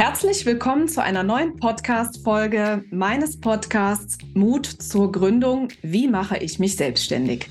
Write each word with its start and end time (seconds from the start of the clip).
Herzlich 0.00 0.46
willkommen 0.46 0.86
zu 0.86 1.02
einer 1.02 1.24
neuen 1.24 1.56
Podcast-Folge 1.56 2.84
meines 2.92 3.40
Podcasts 3.40 4.16
Mut 4.32 4.64
zur 4.64 5.10
Gründung. 5.10 5.70
Wie 5.82 6.06
mache 6.06 6.38
ich 6.38 6.60
mich 6.60 6.76
selbstständig? 6.76 7.50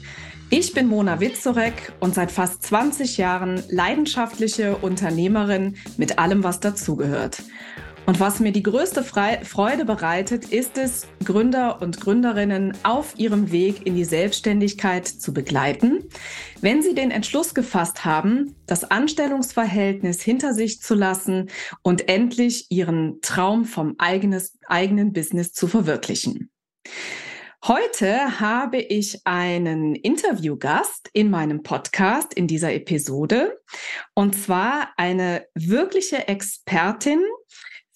Ich 0.50 0.72
bin 0.72 0.88
Mona 0.88 1.20
Witzorek 1.20 1.92
und 2.00 2.16
seit 2.16 2.32
fast 2.32 2.64
20 2.64 3.18
Jahren 3.18 3.62
leidenschaftliche 3.70 4.78
Unternehmerin 4.78 5.76
mit 5.98 6.20
allem, 6.20 6.46
was 6.46 6.62
dazugehört. 6.62 7.44
Und 8.08 8.22
was 8.22 8.40
mir 8.40 8.54
die 8.54 8.64
größte 8.64 9.04
Freude 9.04 9.84
bereitet, 9.84 10.46
ist 10.46 10.78
es, 10.78 11.08
Gründer 11.26 11.82
und 11.82 12.00
Gründerinnen 12.00 12.72
auf 12.84 13.20
ihrem 13.20 13.52
Weg 13.52 13.86
in 13.86 13.96
die 13.96 14.06
Selbstständigkeit 14.06 15.06
zu 15.06 15.34
begleiten, 15.34 16.06
wenn 16.62 16.82
sie 16.82 16.96
den 16.96 17.12
Entschluss 17.12 17.54
gefasst 17.54 18.06
haben, 18.06 18.56
das 18.66 18.86
Anstellungsverhältnis 18.86 20.22
hinter 20.22 20.54
sich 20.54 20.80
zu 20.80 20.96
lassen 20.96 21.50
und 21.82 22.08
endlich 22.08 22.68
ihren 22.70 23.20
Traum 23.20 23.66
vom 23.66 23.96
eigenes, 23.98 24.58
eigenen 24.68 25.12
Business 25.12 25.52
zu 25.52 25.68
verwirklichen. 25.68 26.50
Heute 27.66 28.40
habe 28.40 28.78
ich 28.78 29.20
einen 29.26 29.96
Interviewgast 29.96 31.10
in 31.12 31.30
meinem 31.30 31.62
Podcast 31.62 32.34
in 32.34 32.48
dieser 32.48 32.72
Episode 32.72 33.60
und 34.14 34.34
zwar 34.34 34.94
eine 34.96 35.46
wirkliche 35.56 36.30
Expertin 36.30 37.22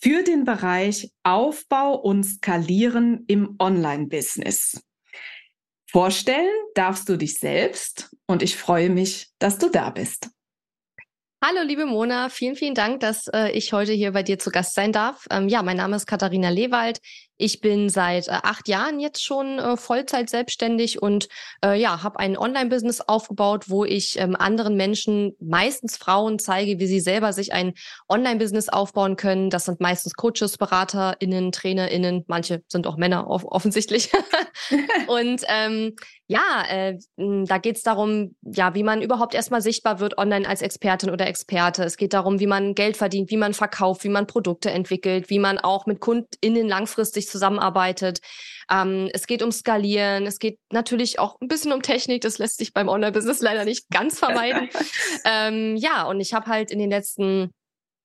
für 0.02 0.24
den 0.24 0.46
Bereich 0.46 1.12
Aufbau 1.24 1.94
und 1.94 2.24
Skalieren 2.24 3.24
im 3.28 3.56
Online-Business. 3.60 4.82
Vorstellen 5.90 6.50
darfst 6.74 7.08
du 7.08 7.18
dich 7.18 7.38
selbst 7.38 8.16
und 8.26 8.42
ich 8.42 8.56
freue 8.56 8.90
mich, 8.90 9.30
dass 9.40 9.58
du 9.58 9.70
da 9.70 9.90
bist. 9.90 10.30
Hallo, 11.44 11.64
liebe 11.66 11.88
Mona, 11.88 12.30
vielen, 12.30 12.56
vielen 12.56 12.76
Dank, 12.76 13.00
dass 13.00 13.26
äh, 13.30 13.50
ich 13.54 13.74
heute 13.74 13.94
hier 13.94 14.12
bei 14.12 14.22
dir 14.22 14.38
zu 14.38 14.52
Gast 14.52 14.76
sein 14.76 14.92
darf. 14.92 15.26
Ähm, 15.32 15.50
ja, 15.50 15.64
mein 15.64 15.78
Name 15.78 15.96
ist 15.96 16.06
Katharina 16.06 16.50
Lewald. 16.50 17.00
Ich 17.38 17.62
bin 17.62 17.90
seit 17.90 18.28
äh, 18.28 18.38
acht 18.44 18.68
Jahren 18.68 19.00
jetzt 19.00 19.24
schon 19.24 19.58
äh, 19.58 19.76
Vollzeit 19.76 20.30
selbstständig 20.30 21.02
und 21.02 21.30
äh, 21.66 21.82
ja, 21.82 22.04
habe 22.04 22.20
ein 22.20 22.38
Online-Business 22.38 23.02
aufgebaut, 23.02 23.72
wo 23.72 23.84
ich 23.84 24.20
ähm, 24.20 24.36
anderen 24.36 24.76
Menschen, 24.76 25.36
meistens 25.40 25.98
Frauen, 25.98 26.38
zeige, 26.38 26.78
wie 26.78 26.86
sie 26.86 27.00
selber 27.00 27.34
sich 27.34 27.54
ein 27.54 27.74
Online-Business 28.08 28.70
aufbauen 28.70 29.16
können. 29.16 29.50
Das 29.50 29.66
sind 29.66 29.82
meistens 29.82 30.14
Coaches, 30.14 30.60
BeraterInnen, 30.60 31.52
TrainerInnen, 31.52 32.24
manche 32.28 32.62
sind 32.68 32.86
auch 32.86 32.98
Männer 32.98 33.28
off 33.28 33.46
offensichtlich. 33.46 34.12
und 35.08 35.44
ähm, 35.48 35.96
ja, 36.28 36.64
äh, 36.70 36.98
da 37.18 37.58
geht 37.58 37.76
es 37.76 37.84
darum, 37.84 38.36
ja, 38.42 38.74
wie 38.74 38.84
man 38.84 39.02
überhaupt 39.02 39.34
erstmal 39.34 39.62
sichtbar 39.62 40.00
wird 40.00 40.18
online 40.18 40.48
als 40.48 40.62
Expertin 40.62 41.10
oder 41.10 41.28
Experte. 41.28 41.84
Es 41.84 41.98
geht 41.98 42.14
darum, 42.14 42.40
wie 42.40 42.48
man 42.48 42.74
Geld 42.74 42.96
verdient, 42.96 43.30
wie 43.32 43.38
man 43.38 43.54
verkauft, 43.54 44.04
wie 44.04 44.10
man 44.10 44.28
Produkte 44.28 44.72
entwickelt, 44.72 45.30
wie 45.30 45.40
man 45.40 45.60
auch 45.60 45.86
mit 45.86 46.00
KundInnen 46.00 46.68
langfristig 46.68 47.28
zusammenarbeitet. 47.28 48.20
Ähm, 48.72 49.10
es 49.14 49.28
geht 49.28 49.44
um 49.44 49.52
Skalieren, 49.52 50.26
es 50.26 50.40
geht 50.40 50.58
natürlich 50.72 51.20
auch 51.20 51.36
ein 51.42 51.50
bisschen 51.50 51.74
um 51.74 51.82
Technik, 51.82 52.22
das 52.22 52.38
lässt 52.38 52.58
sich 52.58 52.74
beim 52.74 52.88
Online-Business 52.88 53.42
leider 53.42 53.66
nicht 53.66 53.90
ganz 53.90 54.20
vermeiden. 54.20 54.70
ähm, 55.26 55.76
ja, 55.76 56.04
und 56.04 56.22
ich 56.22 56.34
habe 56.34 56.48
halt 56.48 56.72
in 56.72 56.80
den 56.80 56.90
letzten 56.90 57.52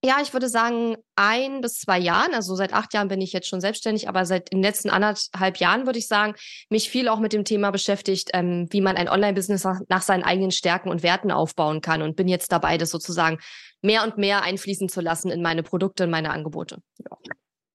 ja, 0.07 0.19
ich 0.23 0.33
würde 0.33 0.49
sagen, 0.49 0.97
ein 1.17 1.61
bis 1.61 1.81
zwei 1.81 1.99
Jahren, 1.99 2.33
also 2.33 2.55
seit 2.55 2.73
acht 2.73 2.95
Jahren 2.95 3.09
bin 3.09 3.21
ich 3.21 3.33
jetzt 3.33 3.49
schon 3.49 3.61
selbstständig, 3.61 4.09
aber 4.09 4.25
seit 4.25 4.53
den 4.53 4.63
letzten 4.63 4.89
anderthalb 4.89 5.57
Jahren 5.57 5.85
würde 5.85 5.99
ich 5.99 6.07
sagen, 6.07 6.35
mich 6.71 6.89
viel 6.89 7.09
auch 7.09 7.19
mit 7.19 7.33
dem 7.33 7.45
Thema 7.45 7.73
beschäftigt, 7.73 8.31
ähm, 8.33 8.69
wie 8.71 8.81
man 8.81 8.97
ein 8.97 9.09
Online-Business 9.09 9.67
nach, 9.89 10.03
seinen 10.03 10.23
eigenen 10.23 10.53
Stärken 10.53 10.91
und 10.91 11.03
Werten 11.03 11.33
aufbauen 11.33 11.81
kann 11.81 12.03
und 12.03 12.15
bin 12.15 12.29
jetzt 12.29 12.53
dabei, 12.53 12.79
das 12.79 12.91
sozusagen 12.91 13.39
mehr 13.83 14.05
und 14.05 14.17
mehr 14.17 14.43
einfließen 14.43 14.89
zu 14.89 15.01
lassen 15.01 15.31
in 15.31 15.43
meine 15.43 15.65
Produkte, 15.65 16.05
in 16.05 16.11
meine 16.11 16.31
Angebote. 16.31 16.79
Ja. 16.99 17.17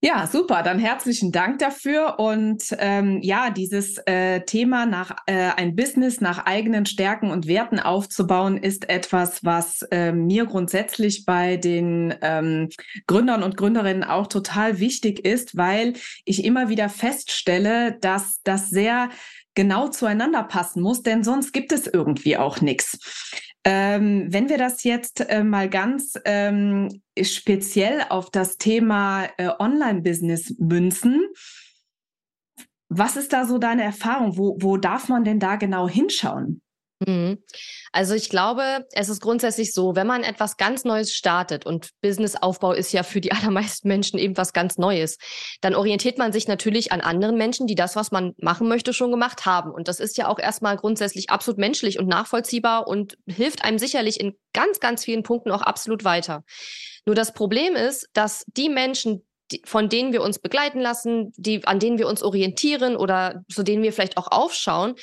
Ja, 0.03 0.25
super. 0.25 0.63
Dann 0.63 0.79
herzlichen 0.79 1.31
Dank 1.31 1.59
dafür. 1.59 2.17
Und 2.17 2.75
ähm, 2.79 3.19
ja, 3.21 3.51
dieses 3.51 3.99
äh, 4.07 4.41
Thema 4.41 4.87
nach 4.87 5.15
äh, 5.27 5.51
ein 5.55 5.75
Business 5.75 6.21
nach 6.21 6.47
eigenen 6.47 6.87
Stärken 6.87 7.29
und 7.29 7.45
Werten 7.45 7.79
aufzubauen, 7.79 8.57
ist 8.57 8.89
etwas, 8.89 9.45
was 9.45 9.83
äh, 9.91 10.11
mir 10.11 10.47
grundsätzlich 10.47 11.23
bei 11.25 11.55
den 11.57 12.15
ähm, 12.23 12.69
Gründern 13.05 13.43
und 13.43 13.57
Gründerinnen 13.57 14.03
auch 14.03 14.25
total 14.25 14.79
wichtig 14.79 15.23
ist, 15.23 15.55
weil 15.55 15.93
ich 16.25 16.43
immer 16.45 16.69
wieder 16.69 16.89
feststelle, 16.89 17.95
dass 18.01 18.41
das 18.43 18.69
sehr 18.69 19.09
genau 19.53 19.87
zueinander 19.89 20.41
passen 20.43 20.81
muss, 20.81 21.03
denn 21.03 21.23
sonst 21.23 21.51
gibt 21.51 21.71
es 21.71 21.85
irgendwie 21.85 22.37
auch 22.37 22.59
nichts. 22.59 23.50
Ähm, 23.63 24.25
wenn 24.29 24.49
wir 24.49 24.57
das 24.57 24.83
jetzt 24.83 25.21
äh, 25.29 25.43
mal 25.43 25.69
ganz 25.69 26.13
ähm, 26.25 27.01
speziell 27.21 28.01
auf 28.09 28.31
das 28.31 28.57
Thema 28.57 29.25
äh, 29.37 29.49
Online-Business 29.59 30.55
münzen, 30.57 31.27
was 32.89 33.15
ist 33.15 33.33
da 33.33 33.45
so 33.45 33.57
deine 33.57 33.83
Erfahrung? 33.83 34.37
Wo, 34.37 34.57
wo 34.59 34.77
darf 34.77 35.07
man 35.09 35.23
denn 35.23 35.39
da 35.39 35.55
genau 35.55 35.87
hinschauen? 35.87 36.61
Mhm. 37.05 37.43
Also 37.91 38.13
ich 38.13 38.29
glaube, 38.29 38.87
es 38.91 39.09
ist 39.09 39.21
grundsätzlich 39.21 39.73
so, 39.73 39.95
wenn 39.95 40.07
man 40.07 40.23
etwas 40.23 40.57
ganz 40.57 40.85
Neues 40.85 41.13
startet 41.13 41.65
und 41.65 41.89
Businessaufbau 42.01 42.73
ist 42.73 42.91
ja 42.93 43.03
für 43.03 43.21
die 43.21 43.31
allermeisten 43.31 43.87
Menschen 43.87 44.19
eben 44.19 44.37
was 44.37 44.53
ganz 44.53 44.77
Neues, 44.77 45.17
dann 45.61 45.75
orientiert 45.75 46.17
man 46.17 46.31
sich 46.31 46.47
natürlich 46.47 46.91
an 46.91 47.01
anderen 47.01 47.37
Menschen, 47.37 47.67
die 47.67 47.75
das, 47.75 47.95
was 47.95 48.11
man 48.11 48.33
machen 48.37 48.67
möchte, 48.67 48.93
schon 48.93 49.11
gemacht 49.11 49.45
haben. 49.45 49.71
Und 49.71 49.87
das 49.87 49.99
ist 49.99 50.17
ja 50.17 50.27
auch 50.27 50.39
erstmal 50.39 50.77
grundsätzlich 50.77 51.29
absolut 51.29 51.57
menschlich 51.57 51.99
und 51.99 52.07
nachvollziehbar 52.07 52.87
und 52.87 53.17
hilft 53.27 53.63
einem 53.63 53.79
sicherlich 53.79 54.19
in 54.19 54.37
ganz, 54.53 54.79
ganz 54.79 55.03
vielen 55.03 55.23
Punkten 55.23 55.51
auch 55.51 55.61
absolut 55.61 56.03
weiter. 56.03 56.43
Nur 57.05 57.15
das 57.15 57.33
Problem 57.33 57.75
ist, 57.75 58.07
dass 58.13 58.45
die 58.47 58.69
Menschen, 58.69 59.25
von 59.65 59.89
denen 59.89 60.13
wir 60.13 60.21
uns 60.21 60.39
begleiten 60.39 60.79
lassen, 60.79 61.33
die, 61.35 61.65
an 61.65 61.79
denen 61.79 61.97
wir 61.97 62.07
uns 62.07 62.21
orientieren 62.23 62.95
oder 62.95 63.43
zu 63.51 63.63
denen 63.63 63.83
wir 63.83 63.91
vielleicht 63.91 64.17
auch 64.17 64.27
aufschauen, 64.31 64.95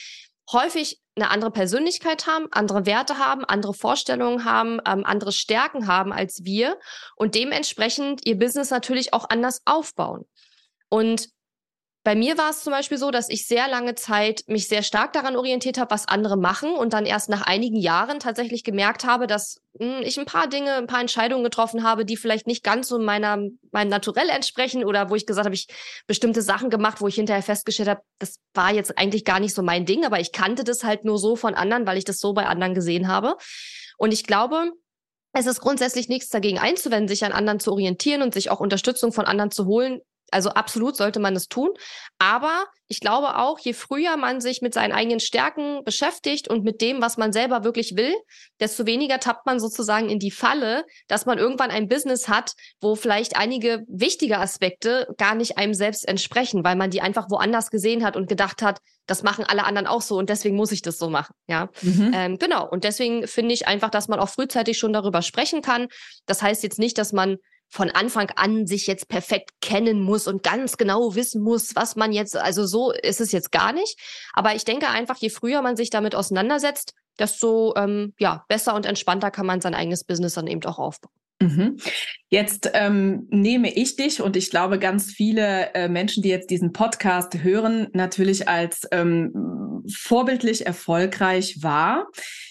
häufig 0.52 1.00
eine 1.16 1.30
andere 1.30 1.50
Persönlichkeit 1.50 2.26
haben, 2.26 2.46
andere 2.50 2.86
Werte 2.86 3.18
haben, 3.18 3.44
andere 3.44 3.74
Vorstellungen 3.74 4.44
haben, 4.44 4.80
ähm, 4.86 5.04
andere 5.04 5.32
Stärken 5.32 5.86
haben 5.86 6.12
als 6.12 6.44
wir 6.44 6.78
und 7.16 7.34
dementsprechend 7.34 8.26
ihr 8.26 8.38
Business 8.38 8.70
natürlich 8.70 9.12
auch 9.12 9.28
anders 9.28 9.62
aufbauen. 9.64 10.26
Und 10.88 11.28
bei 12.08 12.14
mir 12.14 12.38
war 12.38 12.48
es 12.48 12.62
zum 12.62 12.72
Beispiel 12.72 12.96
so, 12.96 13.10
dass 13.10 13.28
ich 13.28 13.46
sehr 13.46 13.68
lange 13.68 13.94
Zeit 13.94 14.42
mich 14.46 14.66
sehr 14.66 14.82
stark 14.82 15.12
daran 15.12 15.36
orientiert 15.36 15.76
habe, 15.76 15.90
was 15.90 16.08
andere 16.08 16.38
machen 16.38 16.72
und 16.72 16.94
dann 16.94 17.04
erst 17.04 17.28
nach 17.28 17.42
einigen 17.42 17.76
Jahren 17.76 18.18
tatsächlich 18.18 18.64
gemerkt 18.64 19.04
habe, 19.04 19.26
dass 19.26 19.60
mh, 19.78 19.98
hm, 19.98 20.02
ich 20.06 20.18
ein 20.18 20.24
paar 20.24 20.48
Dinge, 20.48 20.72
ein 20.76 20.86
paar 20.86 21.02
Entscheidungen 21.02 21.44
getroffen 21.44 21.84
habe, 21.84 22.06
die 22.06 22.16
vielleicht 22.16 22.46
nicht 22.46 22.64
ganz 22.64 22.88
so 22.88 22.98
meiner, 22.98 23.36
meinem 23.72 23.90
Naturell 23.90 24.30
entsprechen 24.30 24.86
oder 24.86 25.10
wo 25.10 25.16
ich 25.16 25.26
gesagt 25.26 25.44
habe, 25.44 25.54
ich 25.54 25.66
bestimmte 26.06 26.40
Sachen 26.40 26.70
gemacht, 26.70 27.02
wo 27.02 27.08
ich 27.08 27.16
hinterher 27.16 27.42
festgestellt 27.42 27.90
habe, 27.90 28.00
das 28.18 28.36
war 28.54 28.72
jetzt 28.72 28.96
eigentlich 28.96 29.26
gar 29.26 29.38
nicht 29.38 29.54
so 29.54 29.60
mein 29.60 29.84
Ding, 29.84 30.06
aber 30.06 30.18
ich 30.18 30.32
kannte 30.32 30.64
das 30.64 30.84
halt 30.84 31.04
nur 31.04 31.18
so 31.18 31.36
von 31.36 31.54
anderen, 31.54 31.86
weil 31.86 31.98
ich 31.98 32.06
das 32.06 32.20
so 32.20 32.32
bei 32.32 32.46
anderen 32.46 32.72
gesehen 32.72 33.08
habe. 33.08 33.36
Und 33.98 34.14
ich 34.14 34.24
glaube, 34.24 34.72
es 35.34 35.44
ist 35.44 35.60
grundsätzlich 35.60 36.08
nichts 36.08 36.30
dagegen 36.30 36.58
einzuwenden, 36.58 37.08
sich 37.08 37.26
an 37.26 37.32
anderen 37.32 37.60
zu 37.60 37.70
orientieren 37.70 38.22
und 38.22 38.32
sich 38.32 38.50
auch 38.50 38.60
Unterstützung 38.60 39.12
von 39.12 39.26
anderen 39.26 39.50
zu 39.50 39.66
holen, 39.66 40.00
also 40.30 40.50
absolut 40.50 40.96
sollte 40.96 41.20
man 41.20 41.34
es 41.36 41.48
tun. 41.48 41.70
Aber 42.18 42.66
ich 42.88 43.00
glaube 43.00 43.36
auch, 43.36 43.58
je 43.58 43.74
früher 43.74 44.16
man 44.16 44.40
sich 44.40 44.62
mit 44.62 44.72
seinen 44.72 44.92
eigenen 44.92 45.20
Stärken 45.20 45.84
beschäftigt 45.84 46.48
und 46.48 46.64
mit 46.64 46.80
dem, 46.80 47.02
was 47.02 47.18
man 47.18 47.32
selber 47.32 47.62
wirklich 47.62 47.96
will, 47.96 48.14
desto 48.60 48.86
weniger 48.86 49.20
tappt 49.20 49.44
man 49.44 49.60
sozusagen 49.60 50.08
in 50.08 50.18
die 50.18 50.30
Falle, 50.30 50.84
dass 51.06 51.26
man 51.26 51.38
irgendwann 51.38 51.70
ein 51.70 51.88
Business 51.88 52.28
hat, 52.28 52.54
wo 52.80 52.94
vielleicht 52.94 53.36
einige 53.36 53.84
wichtige 53.88 54.38
Aspekte 54.38 55.06
gar 55.18 55.34
nicht 55.34 55.58
einem 55.58 55.74
selbst 55.74 56.08
entsprechen, 56.08 56.64
weil 56.64 56.76
man 56.76 56.90
die 56.90 57.02
einfach 57.02 57.30
woanders 57.30 57.70
gesehen 57.70 58.04
hat 58.04 58.16
und 58.16 58.28
gedacht 58.28 58.62
hat, 58.62 58.80
das 59.06 59.22
machen 59.22 59.44
alle 59.46 59.64
anderen 59.64 59.86
auch 59.86 60.02
so 60.02 60.16
und 60.16 60.28
deswegen 60.30 60.56
muss 60.56 60.72
ich 60.72 60.82
das 60.82 60.98
so 60.98 61.10
machen. 61.10 61.34
Ja, 61.46 61.68
mhm. 61.82 62.12
ähm, 62.14 62.38
genau. 62.38 62.68
Und 62.68 62.84
deswegen 62.84 63.26
finde 63.26 63.54
ich 63.54 63.66
einfach, 63.66 63.90
dass 63.90 64.08
man 64.08 64.20
auch 64.20 64.28
frühzeitig 64.28 64.78
schon 64.78 64.92
darüber 64.92 65.22
sprechen 65.22 65.62
kann. 65.62 65.88
Das 66.26 66.42
heißt 66.42 66.62
jetzt 66.62 66.78
nicht, 66.78 66.98
dass 66.98 67.12
man 67.12 67.38
von 67.68 67.90
Anfang 67.90 68.30
an 68.36 68.66
sich 68.66 68.86
jetzt 68.86 69.08
perfekt 69.08 69.50
kennen 69.60 70.00
muss 70.00 70.26
und 70.26 70.42
ganz 70.42 70.76
genau 70.76 71.14
wissen 71.14 71.42
muss, 71.42 71.74
was 71.74 71.96
man 71.96 72.12
jetzt, 72.12 72.36
also 72.36 72.66
so 72.66 72.92
ist 72.92 73.20
es 73.20 73.32
jetzt 73.32 73.52
gar 73.52 73.72
nicht. 73.72 73.98
Aber 74.32 74.54
ich 74.54 74.64
denke 74.64 74.88
einfach, 74.88 75.16
je 75.16 75.30
früher 75.30 75.62
man 75.62 75.76
sich 75.76 75.90
damit 75.90 76.14
auseinandersetzt, 76.14 76.94
desto 77.18 77.74
ähm, 77.76 78.14
ja, 78.18 78.44
besser 78.48 78.74
und 78.74 78.86
entspannter 78.86 79.30
kann 79.30 79.46
man 79.46 79.60
sein 79.60 79.74
eigenes 79.74 80.04
Business 80.04 80.34
dann 80.34 80.46
eben 80.46 80.64
auch 80.64 80.78
aufbauen. 80.78 81.12
Mhm. 81.40 81.76
Jetzt 82.30 82.70
ähm, 82.74 83.26
nehme 83.30 83.72
ich 83.72 83.96
dich 83.96 84.20
und 84.20 84.36
ich 84.36 84.50
glaube 84.50 84.78
ganz 84.78 85.12
viele 85.12 85.72
äh, 85.74 85.88
Menschen, 85.88 86.22
die 86.22 86.30
jetzt 86.30 86.50
diesen 86.50 86.72
Podcast 86.72 87.42
hören, 87.42 87.88
natürlich 87.92 88.48
als 88.48 88.88
ähm, 88.90 89.84
vorbildlich 89.94 90.66
erfolgreich 90.66 91.62
wahr. 91.62 92.08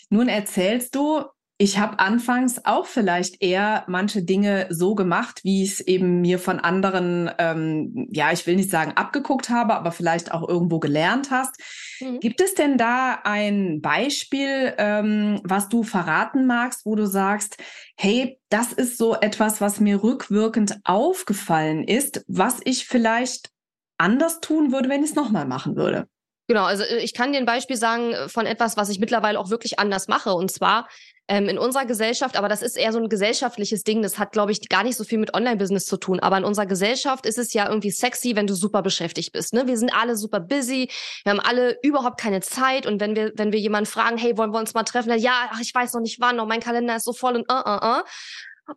Nun 0.10 0.30
erzählst 0.30 0.96
du, 0.96 1.24
ich 1.60 1.80
habe 1.80 1.98
anfangs 1.98 2.66
auch 2.66 2.86
vielleicht 2.86 3.42
eher 3.42 3.84
manche 3.88 4.22
Dinge 4.22 4.68
so 4.70 4.94
gemacht, 4.94 5.40
wie 5.44 5.64
ich 5.64 5.72
es 5.74 5.80
eben 5.82 6.22
mir 6.22 6.38
von 6.38 6.60
anderen, 6.60 7.32
ähm, 7.40 8.08
ja, 8.12 8.32
ich 8.32 8.46
will 8.46 8.56
nicht 8.56 8.70
sagen 8.70 8.92
abgeguckt 8.96 9.50
habe, 9.50 9.74
aber 9.74 9.92
vielleicht 9.92 10.32
auch 10.32 10.48
irgendwo 10.48 10.80
gelernt 10.80 11.32
hast. 11.32 11.56
Mhm. 12.00 12.20
Gibt 12.20 12.42
es 12.42 12.54
denn 12.54 12.78
da 12.78 13.22
ein 13.24 13.82
Beispiel, 13.82 14.76
ähm, 14.78 15.42
was 15.44 15.68
du 15.68 15.82
verraten 15.82 16.46
magst, 16.46 16.86
wo 16.86 16.94
du 16.94 17.08
sagst, 17.08 17.58
hey, 17.98 18.40
das 18.50 18.72
ist 18.72 19.00
so 19.00 19.16
etwas, 19.16 19.60
was 19.60 19.80
mir 19.80 20.04
rückwirkend 20.04 20.78
aufgefallen 20.84 21.84
ist, 21.84 22.24
was 22.28 22.60
ich 22.66 22.86
vielleicht 22.86 23.50
anders 23.98 24.42
tun 24.42 24.72
würde, 24.72 24.90
wenn 24.90 25.04
ich 25.04 25.10
es 25.10 25.16
nochmal 25.16 25.48
machen 25.48 25.76
würde? 25.76 26.08
Genau, 26.48 26.64
also 26.64 26.84
äh, 26.84 27.00
ich 27.00 27.14
kann 27.14 27.34
dir 27.34 27.40
ein 27.40 27.46
Beispiel 27.46 27.78
sagen 27.78 28.14
äh, 28.14 28.30
von 28.30 28.46
etwas, 28.46 28.78
was 28.78 28.90
ich 28.90 29.00
mittlerweile 29.00 29.40
auch 29.40 29.50
wirklich 29.50 29.80
anders 29.80 30.08
mache. 30.08 30.34
Und 30.34 30.52
zwar 30.52 30.88
ähm, 31.28 31.50
in 31.50 31.58
unserer 31.58 31.86
Gesellschaft, 31.86 32.38
aber 32.38 32.48
das 32.48 32.62
ist 32.62 32.78
eher 32.78 32.94
so 32.94 33.00
ein 33.00 33.10
gesellschaftliches 33.10 33.84
Ding, 33.84 34.02
das 34.02 34.18
hat, 34.18 34.32
glaube 34.32 34.52
ich, 34.52 34.70
gar 34.70 34.84
nicht 34.84 34.96
so 34.96 35.04
viel 35.04 35.18
mit 35.18 35.34
Online-Business 35.34 35.86
zu 35.86 35.98
tun. 35.98 36.20
Aber 36.20 36.38
in 36.38 36.44
unserer 36.44 36.66
Gesellschaft 36.66 37.26
ist 37.26 37.38
es 37.38 37.54
ja 37.54 37.68
irgendwie 37.68 37.92
sexy, 37.92 38.36
wenn 38.36 38.48
du 38.48 38.56
super 38.56 38.82
beschäftigt 38.82 39.34
bist. 39.34 39.54
Ne? 39.54 39.68
Wir 39.68 39.78
sind 39.78 39.94
alle 39.94 40.16
super 40.16 40.40
busy, 40.40 40.90
wir 41.24 41.32
haben 41.32 41.40
alle 41.40 41.78
überhaupt 41.82 42.20
keine 42.20 42.42
Zeit. 42.42 42.86
Und 42.86 43.02
wenn 43.02 43.16
wir, 43.16 43.34
wenn 43.36 43.52
wir 43.52 43.60
jemanden 43.60 43.90
fragen, 43.90 44.18
hey, 44.18 44.38
wollen 44.38 44.52
wir 44.52 44.60
uns 44.60 44.74
mal 44.74 44.84
treffen? 44.84 45.10
Dann, 45.10 45.20
ja, 45.20 45.50
ach, 45.52 45.60
ich 45.60 45.74
weiß 45.74 45.94
noch 45.94 46.02
nicht 46.02 46.20
wann, 46.20 46.40
oh, 46.40 46.46
mein 46.46 46.62
Kalender 46.62 46.96
ist 46.96 47.06
so 47.06 47.14
voll 47.14 47.36
und 47.36 47.52
uh, 47.52 47.56
uh, 47.56 48.00
uh. 48.00 48.04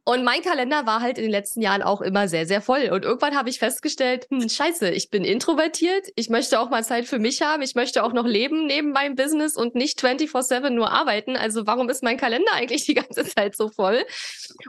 Und 0.04 0.24
mein 0.24 0.42
Kalender 0.42 0.86
war 0.86 1.00
halt 1.00 1.18
in 1.18 1.24
den 1.24 1.30
letzten 1.30 1.60
Jahren 1.60 1.82
auch 1.82 2.00
immer 2.00 2.28
sehr, 2.28 2.46
sehr 2.46 2.60
voll. 2.60 2.90
Und 2.92 3.04
irgendwann 3.04 3.36
habe 3.36 3.48
ich 3.48 3.58
festgestellt, 3.58 4.26
hm, 4.30 4.48
scheiße, 4.48 4.90
ich 4.90 5.10
bin 5.10 5.24
introvertiert, 5.24 6.08
ich 6.16 6.28
möchte 6.30 6.60
auch 6.60 6.70
mal 6.70 6.84
Zeit 6.84 7.06
für 7.06 7.18
mich 7.18 7.42
haben, 7.42 7.62
ich 7.62 7.74
möchte 7.74 8.04
auch 8.04 8.12
noch 8.12 8.26
leben 8.26 8.66
neben 8.66 8.92
meinem 8.92 9.16
Business 9.16 9.56
und 9.56 9.74
nicht 9.74 10.00
24-7 10.00 10.70
nur 10.70 10.90
arbeiten. 10.90 11.36
Also 11.36 11.66
warum 11.66 11.88
ist 11.88 12.02
mein 12.02 12.16
Kalender 12.16 12.52
eigentlich 12.54 12.84
die 12.84 12.94
ganze 12.94 13.24
Zeit 13.24 13.56
so 13.56 13.68
voll? 13.68 14.04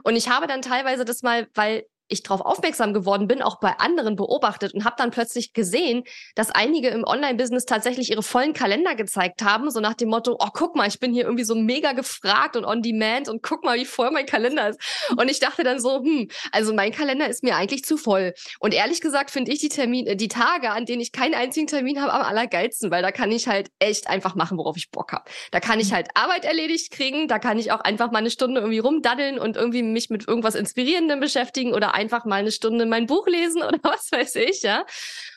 Und 0.02 0.16
ich 0.16 0.28
habe 0.28 0.46
dann 0.46 0.62
teilweise 0.62 1.04
das 1.04 1.22
mal, 1.22 1.46
weil 1.54 1.84
ich 2.12 2.22
darauf 2.22 2.40
aufmerksam 2.42 2.92
geworden 2.92 3.26
bin, 3.26 3.42
auch 3.42 3.58
bei 3.60 3.78
anderen 3.78 4.16
beobachtet 4.16 4.74
und 4.74 4.84
habe 4.84 4.96
dann 4.98 5.10
plötzlich 5.10 5.52
gesehen, 5.52 6.04
dass 6.34 6.50
einige 6.50 6.88
im 6.88 7.04
Online-Business 7.04 7.64
tatsächlich 7.64 8.10
ihre 8.10 8.22
vollen 8.22 8.52
Kalender 8.52 8.94
gezeigt 8.94 9.42
haben, 9.42 9.70
so 9.70 9.80
nach 9.80 9.94
dem 9.94 10.10
Motto, 10.10 10.36
oh, 10.38 10.48
guck 10.52 10.76
mal, 10.76 10.88
ich 10.88 11.00
bin 11.00 11.12
hier 11.12 11.24
irgendwie 11.24 11.44
so 11.44 11.54
mega 11.54 11.92
gefragt 11.92 12.56
und 12.56 12.64
on 12.64 12.82
demand 12.82 13.28
und 13.28 13.42
guck 13.42 13.64
mal, 13.64 13.78
wie 13.78 13.84
voll 13.84 14.10
mein 14.10 14.26
Kalender 14.26 14.68
ist. 14.68 14.80
Und 15.16 15.30
ich 15.30 15.40
dachte 15.40 15.64
dann 15.64 15.80
so, 15.80 16.02
hm, 16.02 16.28
also 16.52 16.74
mein 16.74 16.92
Kalender 16.92 17.28
ist 17.28 17.42
mir 17.42 17.56
eigentlich 17.56 17.84
zu 17.84 17.96
voll. 17.96 18.34
Und 18.60 18.74
ehrlich 18.74 19.00
gesagt 19.00 19.30
finde 19.30 19.52
ich 19.52 19.60
die 19.60 19.68
Termine, 19.68 20.16
die 20.16 20.28
Tage, 20.28 20.70
an 20.70 20.86
denen 20.86 21.00
ich 21.00 21.12
keinen 21.12 21.34
einzigen 21.34 21.66
Termin 21.66 22.00
habe, 22.00 22.12
am 22.12 22.22
allergeilsten, 22.22 22.90
weil 22.90 23.02
da 23.02 23.10
kann 23.10 23.32
ich 23.32 23.48
halt 23.48 23.70
echt 23.78 24.08
einfach 24.08 24.34
machen, 24.34 24.58
worauf 24.58 24.76
ich 24.76 24.90
Bock 24.90 25.12
habe. 25.12 25.24
Da 25.50 25.60
kann 25.60 25.80
ich 25.80 25.90
mhm. 25.90 25.94
halt 25.94 26.08
Arbeit 26.14 26.44
erledigt 26.44 26.90
kriegen, 26.90 27.28
da 27.28 27.38
kann 27.38 27.58
ich 27.58 27.72
auch 27.72 27.80
einfach 27.80 28.10
mal 28.10 28.18
eine 28.18 28.30
Stunde 28.30 28.60
irgendwie 28.60 28.78
rumdaddeln 28.78 29.38
und 29.38 29.56
irgendwie 29.56 29.82
mich 29.82 30.10
mit 30.10 30.28
irgendwas 30.28 30.54
Inspirierendem 30.54 31.20
beschäftigen 31.20 31.72
oder 31.72 31.94
einfach 32.02 32.24
mal 32.24 32.40
eine 32.40 32.52
Stunde 32.52 32.84
mein 32.86 33.06
Buch 33.06 33.26
lesen 33.26 33.62
oder 33.62 33.78
was 33.82 34.10
weiß 34.12 34.36
ich, 34.36 34.62
ja. 34.62 34.84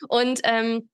Und 0.08 0.40
ähm, 0.44 0.88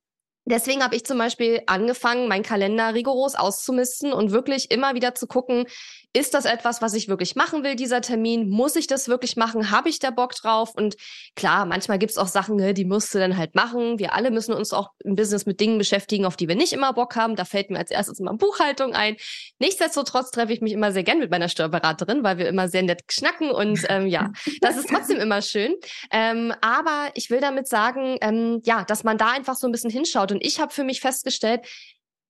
Deswegen 0.45 0.83
habe 0.83 0.97
ich 0.97 1.05
zum 1.05 1.19
Beispiel 1.19 1.63
angefangen, 1.67 2.27
meinen 2.27 2.43
Kalender 2.43 2.95
rigoros 2.95 3.37
auszumisten 3.37 4.13
und 4.13 4.33
wirklich 4.33 4.73
immer 4.73 4.95
wieder 4.95 5.15
zu 5.15 5.29
gucken, 5.29 5.67
ist 6.15 6.35
das 6.35 6.45
etwas, 6.45 6.83
was 6.83 6.93
ich 6.95 7.09
wirklich 7.09 7.37
machen 7.37 7.65
will, 7.65 7.75
dieser 7.75 8.03
Termin? 8.03 8.51
Muss 8.51 8.77
ich 8.77 8.87
das 8.87 9.09
wirklich 9.09 9.37
machen? 9.37 9.71
Habe 9.71 9.89
ich 9.89 9.99
da 9.99 10.11
Bock 10.11 10.35
drauf? 10.35 10.75
Und 10.75 10.97
klar, 11.37 11.65
manchmal 11.65 11.99
gibt 11.99 12.13
es 12.13 12.19
auch 12.19 12.29
Sachen, 12.29 12.57
ne, 12.57 12.75
die 12.75 12.85
musst 12.85 13.15
du 13.15 13.19
dann 13.19 13.37
halt 13.37 13.55
machen. 13.55 13.99
Wir 13.99 14.13
alle 14.13 14.31
müssen 14.31 14.53
uns 14.53 14.73
auch 14.73 14.91
im 15.05 15.15
Business 15.15 15.47
mit 15.47 15.61
Dingen 15.61 15.79
beschäftigen, 15.79 16.27
auf 16.27 16.37
die 16.37 16.49
wir 16.49 16.55
nicht 16.55 16.75
immer 16.75 16.93
Bock 16.93 17.17
haben. 17.17 17.35
Da 17.35 17.47
fällt 17.47 17.71
mir 17.71 17.79
als 17.79 17.91
erstes 17.91 18.21
immer 18.21 18.35
Buchhaltung 18.35 18.95
ein. 18.95 19.17
Nichtsdestotrotz 19.59 20.31
treffe 20.31 20.53
ich 20.53 20.61
mich 20.61 20.73
immer 20.73 20.93
sehr 20.93 21.03
gern 21.03 21.19
mit 21.19 21.31
meiner 21.31 21.49
Steuerberaterin, 21.49 22.23
weil 22.23 22.37
wir 22.37 22.49
immer 22.49 22.69
sehr 22.69 22.83
nett 22.83 23.03
schnacken 23.11 23.51
und 23.51 23.81
ähm, 23.89 24.07
ja, 24.07 24.33
das 24.61 24.77
ist 24.77 24.91
trotzdem 24.91 25.19
immer 25.19 25.41
schön. 25.41 25.75
Ähm, 26.11 26.53
aber 26.61 27.11
ich 27.15 27.31
will 27.31 27.41
damit 27.41 27.69
sagen, 27.69 28.19
ähm, 28.21 28.61
ja, 28.65 28.85
dass 28.85 29.03
man 29.03 29.17
da 29.17 29.31
einfach 29.31 29.55
so 29.55 29.67
ein 29.67 29.73
bisschen 29.73 29.91
hinschaut. 29.91 30.31
Und 30.31 30.45
ich 30.45 30.61
habe 30.61 30.75
für 30.75 30.85
mich 30.85 31.01
festgestellt, 31.01 31.63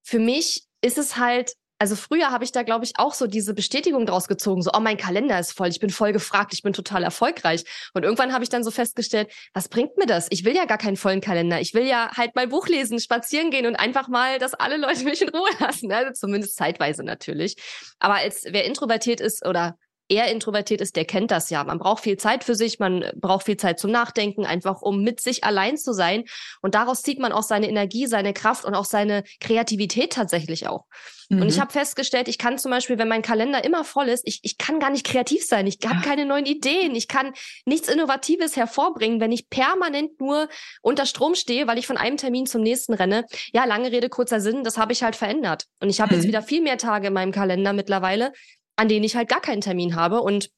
für 0.05 0.21
mich 0.21 0.65
ist 0.83 0.99
es 0.99 1.17
halt 1.17 1.55
also 1.83 1.97
früher 1.97 2.31
habe 2.31 2.45
ich 2.45 2.53
da, 2.53 2.63
glaube 2.63 2.85
ich, 2.85 2.93
auch 2.95 3.13
so 3.13 3.27
diese 3.27 3.55
Bestätigung 3.55 4.07
draus 4.07 4.29
gezogen, 4.29 4.63
so, 4.63 4.71
oh, 4.73 4.79
mein 4.79 4.97
Kalender 4.97 5.41
ist 5.41 5.51
voll, 5.51 5.67
ich 5.67 5.81
bin 5.81 5.91
voll 5.91 6.13
gefragt, 6.13 6.55
ich 6.55 6.63
bin 6.63 6.73
total 6.73 7.03
erfolgreich. 7.03 7.65
Und 7.93 8.05
irgendwann 8.05 8.33
habe 8.33 8.45
ich 8.45 8.51
dann 8.51 8.63
so 8.63 8.71
festgestellt, 8.71 9.33
was 9.53 9.69
bringt 9.69 9.97
mir 9.99 10.07
das? 10.07 10.29
Ich 10.31 10.45
will 10.45 10.55
ja 10.55 10.65
gar 10.65 10.79
keinen 10.79 10.97
vollen 10.97 11.21
Kalender. 11.21 11.61
Ich 11.61 11.75
will 11.75 11.85
ja 11.85 12.13
halt 12.17 12.37
mal 12.37 12.47
Buch 12.47 12.69
lesen, 12.69 13.01
spazieren 13.01 13.51
gehen 13.51 13.67
und 13.67 13.75
einfach 13.75 14.07
mal, 14.07 14.39
dass 14.39 14.55
alle 14.55 14.77
Leute 14.77 15.03
mich 15.05 15.23
in 15.23 15.31
Ruhe 15.31 15.51
lassen. 15.59 15.91
Also 15.91 16.13
zumindest 16.13 16.55
zeitweise 16.55 17.03
natürlich. 17.03 17.57
Aber 17.99 18.15
als 18.15 18.45
wer 18.49 18.65
introvertiert 18.65 19.21
ist 19.21 19.45
oder 19.45 19.77
eher 20.09 20.31
introvertiert 20.31 20.81
ist, 20.81 20.97
der 20.97 21.05
kennt 21.05 21.31
das 21.31 21.51
ja. 21.51 21.65
Man 21.65 21.79
braucht 21.79 22.03
viel 22.03 22.17
Zeit 22.17 22.45
für 22.45 22.55
sich, 22.55 22.79
man 22.79 23.05
braucht 23.17 23.47
viel 23.47 23.57
Zeit 23.57 23.79
zum 23.79 23.91
Nachdenken, 23.91 24.45
einfach 24.45 24.83
um 24.83 25.03
mit 25.03 25.21
sich 25.21 25.45
allein 25.45 25.77
zu 25.77 25.93
sein. 25.93 26.25
Und 26.61 26.75
daraus 26.75 27.03
zieht 27.03 27.19
man 27.19 27.33
auch 27.33 27.43
seine 27.43 27.69
Energie, 27.69 28.07
seine 28.07 28.33
Kraft 28.33 28.65
und 28.65 28.75
auch 28.75 28.85
seine 28.85 29.25
Kreativität 29.41 30.13
tatsächlich 30.13 30.69
auch. 30.69 30.85
Mhm. 31.33 31.43
Und 31.43 31.49
ich 31.49 31.57
mhm. 31.57 31.63
habe 31.63 31.73
festgestellt, 31.73 32.29
ich 32.29 32.39
kann 32.39 32.59
zum 32.59 32.71
Beispiel, 32.71 32.99
wenn 32.99 33.09
mein 33.09 33.23
Kalender 33.23 33.65
immer 33.65 33.85
voll 33.85 34.09
ist, 34.09 34.27
ich, 34.27 34.41
ich 34.43 34.59
kann 34.59 34.81
gar 34.81 34.91
nicht 34.91 35.07
kreativ 35.07 35.45
sein. 35.45 35.67
Ich 35.67 35.79
habe 35.87 36.01
keine 36.03 36.27
neuen 36.27 36.47
Ideen. 36.47 36.95
Ich 36.95 37.09
kann 37.09 37.33
nichts 37.65 37.89
Innovatives 37.89 38.57
hervorbringen, 38.57 39.21
wenn 39.21 39.33
ich 39.33 39.49
permanent 39.49 40.21
nur 40.21 40.49
unter 40.83 41.07
Strom 41.07 41.35
stehe, 41.35 41.67
weil 41.67 41.79
ich 41.79 41.87
von 41.87 41.97
einem 41.97 42.17
Termin 42.17 42.47
zum 42.47 42.63
nächsten 42.63 42.93
renne. 42.93 43.25
Ja, 43.53 43.65
lange 43.65 43.91
Rede, 43.91 44.09
kurzer 44.09 44.41
Sinn, 44.41 44.65
das 44.65 44.77
habe 44.77 44.93
ich 44.93 45.03
halt 45.03 45.17
verändert. 45.17 45.67
Und 45.81 45.89
ich 45.89 46.01
habe 46.01 46.15
mhm. 46.15 46.21
jetzt 46.21 46.29
wieder 46.29 46.43
viel 46.43 46.63
mehr 46.63 46.79
Tage 46.79 47.09
in 47.09 47.13
meinem 47.13 47.33
Kalender 47.33 47.73
mittlerweile, 47.73 48.33
an 48.83 48.89
denen 48.89 49.05
ich 49.05 49.15
halt 49.15 49.29
gar 49.29 49.41
keinen 49.41 49.61
Termin 49.61 49.95
habe 49.95 50.21
und 50.23 50.51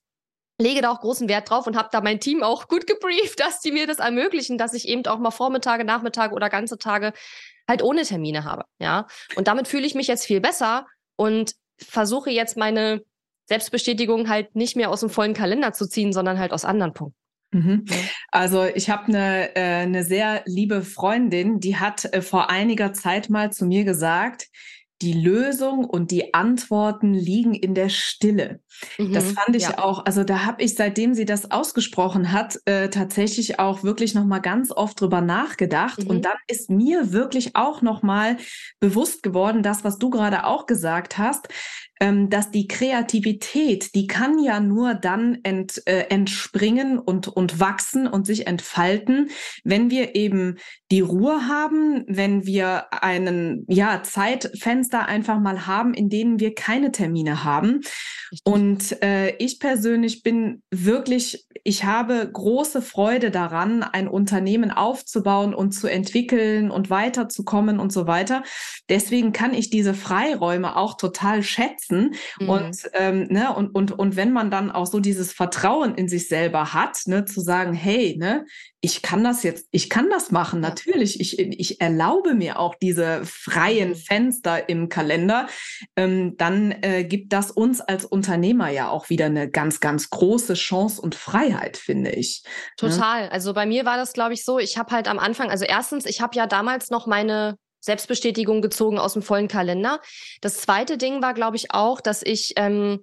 lege 0.58 0.80
da 0.80 0.90
auch 0.90 1.00
großen 1.00 1.28
Wert 1.28 1.50
drauf 1.50 1.66
und 1.66 1.76
habe 1.76 1.90
da 1.92 2.00
mein 2.00 2.20
Team 2.20 2.42
auch 2.42 2.68
gut 2.68 2.86
gebrieft, 2.86 3.38
dass 3.40 3.60
die 3.60 3.70
mir 3.70 3.86
das 3.86 3.98
ermöglichen, 3.98 4.56
dass 4.56 4.72
ich 4.72 4.88
eben 4.88 5.04
auch 5.06 5.18
mal 5.18 5.30
Vormittage, 5.30 5.84
Nachmittage 5.84 6.34
oder 6.34 6.48
ganze 6.48 6.78
Tage 6.78 7.12
halt 7.68 7.82
ohne 7.82 8.02
Termine 8.02 8.44
habe, 8.44 8.64
ja. 8.78 9.06
Und 9.36 9.46
damit 9.46 9.68
fühle 9.68 9.86
ich 9.86 9.94
mich 9.94 10.06
jetzt 10.06 10.24
viel 10.24 10.40
besser 10.40 10.86
und 11.16 11.52
versuche 11.78 12.30
jetzt 12.30 12.56
meine 12.56 13.02
Selbstbestätigung 13.46 14.28
halt 14.30 14.56
nicht 14.56 14.74
mehr 14.74 14.90
aus 14.90 15.00
dem 15.00 15.10
vollen 15.10 15.34
Kalender 15.34 15.74
zu 15.74 15.86
ziehen, 15.86 16.14
sondern 16.14 16.38
halt 16.38 16.52
aus 16.52 16.64
anderen 16.64 16.94
Punkten. 16.94 17.18
Mhm. 17.52 17.84
Also 18.30 18.64
ich 18.64 18.90
habe 18.90 19.06
eine, 19.06 19.54
äh, 19.54 19.82
eine 19.82 20.02
sehr 20.02 20.42
liebe 20.46 20.82
Freundin, 20.82 21.60
die 21.60 21.76
hat 21.76 22.04
äh, 22.06 22.22
vor 22.22 22.50
einiger 22.50 22.92
Zeit 22.94 23.28
mal 23.28 23.52
zu 23.52 23.66
mir 23.66 23.84
gesagt, 23.84 24.48
die 25.04 25.12
Lösung 25.12 25.84
und 25.84 26.10
die 26.10 26.32
Antworten 26.32 27.12
liegen 27.12 27.54
in 27.54 27.74
der 27.74 27.90
Stille. 27.90 28.60
Mhm, 28.98 29.12
das 29.12 29.32
fand 29.32 29.54
ich 29.54 29.64
ja. 29.64 29.78
auch, 29.78 30.06
also 30.06 30.24
da 30.24 30.46
habe 30.46 30.62
ich, 30.62 30.74
seitdem 30.74 31.14
sie 31.14 31.26
das 31.26 31.50
ausgesprochen 31.50 32.32
hat, 32.32 32.58
äh, 32.64 32.88
tatsächlich 32.88 33.58
auch 33.58 33.84
wirklich 33.84 34.14
noch 34.14 34.24
mal 34.24 34.38
ganz 34.38 34.72
oft 34.72 35.00
drüber 35.00 35.20
nachgedacht. 35.20 36.02
Mhm. 36.02 36.10
Und 36.10 36.24
dann 36.24 36.36
ist 36.48 36.70
mir 36.70 37.12
wirklich 37.12 37.54
auch 37.54 37.82
noch 37.82 38.02
mal 38.02 38.38
bewusst 38.80 39.22
geworden, 39.22 39.62
das, 39.62 39.84
was 39.84 39.98
du 39.98 40.08
gerade 40.08 40.44
auch 40.44 40.64
gesagt 40.66 41.18
hast, 41.18 41.48
dass 42.28 42.50
die 42.50 42.68
Kreativität, 42.68 43.94
die 43.94 44.06
kann 44.06 44.38
ja 44.38 44.60
nur 44.60 44.94
dann 44.94 45.38
ent, 45.42 45.82
äh, 45.86 46.06
entspringen 46.10 46.98
und, 46.98 47.28
und 47.28 47.60
wachsen 47.60 48.06
und 48.06 48.26
sich 48.26 48.46
entfalten, 48.46 49.30
wenn 49.64 49.90
wir 49.90 50.14
eben 50.14 50.56
die 50.90 51.00
Ruhe 51.00 51.48
haben, 51.48 52.04
wenn 52.06 52.46
wir 52.46 52.92
einen 52.92 53.64
ja, 53.68 54.02
Zeitfenster 54.02 55.06
einfach 55.06 55.40
mal 55.40 55.66
haben, 55.66 55.94
in 55.94 56.08
denen 56.08 56.40
wir 56.40 56.54
keine 56.54 56.92
Termine 56.92 57.44
haben. 57.44 57.80
Und 58.42 59.00
äh, 59.02 59.36
ich 59.36 59.58
persönlich 59.58 60.22
bin 60.22 60.62
wirklich, 60.70 61.46
ich 61.62 61.84
habe 61.84 62.28
große 62.32 62.82
Freude 62.82 63.30
daran, 63.30 63.82
ein 63.82 64.08
Unternehmen 64.08 64.70
aufzubauen 64.70 65.54
und 65.54 65.72
zu 65.72 65.86
entwickeln 65.86 66.70
und 66.70 66.90
weiterzukommen 66.90 67.78
und 67.78 67.92
so 67.92 68.06
weiter. 68.06 68.42
Deswegen 68.88 69.32
kann 69.32 69.54
ich 69.54 69.70
diese 69.70 69.94
Freiräume 69.94 70.76
auch 70.76 70.96
total 70.96 71.42
schätzen 71.42 71.93
setzen. 71.94 72.14
Mhm. 72.38 72.48
Und, 72.48 72.90
ähm, 72.94 73.26
ne, 73.30 73.54
und, 73.54 73.74
und, 73.74 73.92
und 73.92 74.16
wenn 74.16 74.32
man 74.32 74.50
dann 74.50 74.70
auch 74.70 74.86
so 74.86 75.00
dieses 75.00 75.32
Vertrauen 75.32 75.94
in 75.94 76.08
sich 76.08 76.28
selber 76.28 76.72
hat, 76.72 76.98
ne, 77.06 77.24
zu 77.24 77.40
sagen, 77.40 77.72
hey, 77.74 78.16
ne, 78.18 78.44
ich 78.80 79.00
kann 79.00 79.24
das 79.24 79.42
jetzt, 79.42 79.66
ich 79.70 79.88
kann 79.88 80.10
das 80.10 80.30
machen, 80.30 80.60
natürlich. 80.60 81.18
Ich, 81.18 81.38
ich 81.38 81.80
erlaube 81.80 82.34
mir 82.34 82.58
auch 82.58 82.74
diese 82.74 83.22
freien 83.24 83.90
mhm. 83.90 83.96
Fenster 83.96 84.68
im 84.68 84.88
Kalender. 84.88 85.46
Ähm, 85.96 86.36
dann 86.36 86.74
äh, 86.82 87.04
gibt 87.04 87.32
das 87.32 87.50
uns 87.50 87.80
als 87.80 88.04
Unternehmer 88.04 88.68
ja 88.68 88.90
auch 88.90 89.08
wieder 89.08 89.26
eine 89.26 89.48
ganz, 89.48 89.80
ganz 89.80 90.10
große 90.10 90.54
Chance 90.54 91.00
und 91.00 91.14
Freiheit, 91.14 91.78
finde 91.78 92.10
ich. 92.10 92.42
Ne? 92.44 92.90
Total. 92.90 93.24
Ja? 93.24 93.28
Also 93.30 93.54
bei 93.54 93.64
mir 93.64 93.86
war 93.86 93.96
das, 93.96 94.12
glaube 94.12 94.34
ich, 94.34 94.44
so, 94.44 94.58
ich 94.58 94.76
habe 94.76 94.94
halt 94.94 95.08
am 95.08 95.18
Anfang, 95.18 95.50
also 95.50 95.64
erstens, 95.64 96.04
ich 96.04 96.20
habe 96.20 96.36
ja 96.36 96.46
damals 96.46 96.90
noch 96.90 97.06
meine 97.06 97.56
Selbstbestätigung 97.84 98.62
gezogen 98.62 98.98
aus 98.98 99.12
dem 99.12 99.22
vollen 99.22 99.48
Kalender. 99.48 100.00
Das 100.40 100.56
zweite 100.56 100.98
Ding 100.98 101.22
war, 101.22 101.34
glaube 101.34 101.56
ich, 101.56 101.72
auch, 101.72 102.00
dass 102.00 102.22
ich 102.22 102.54
ähm, 102.56 103.00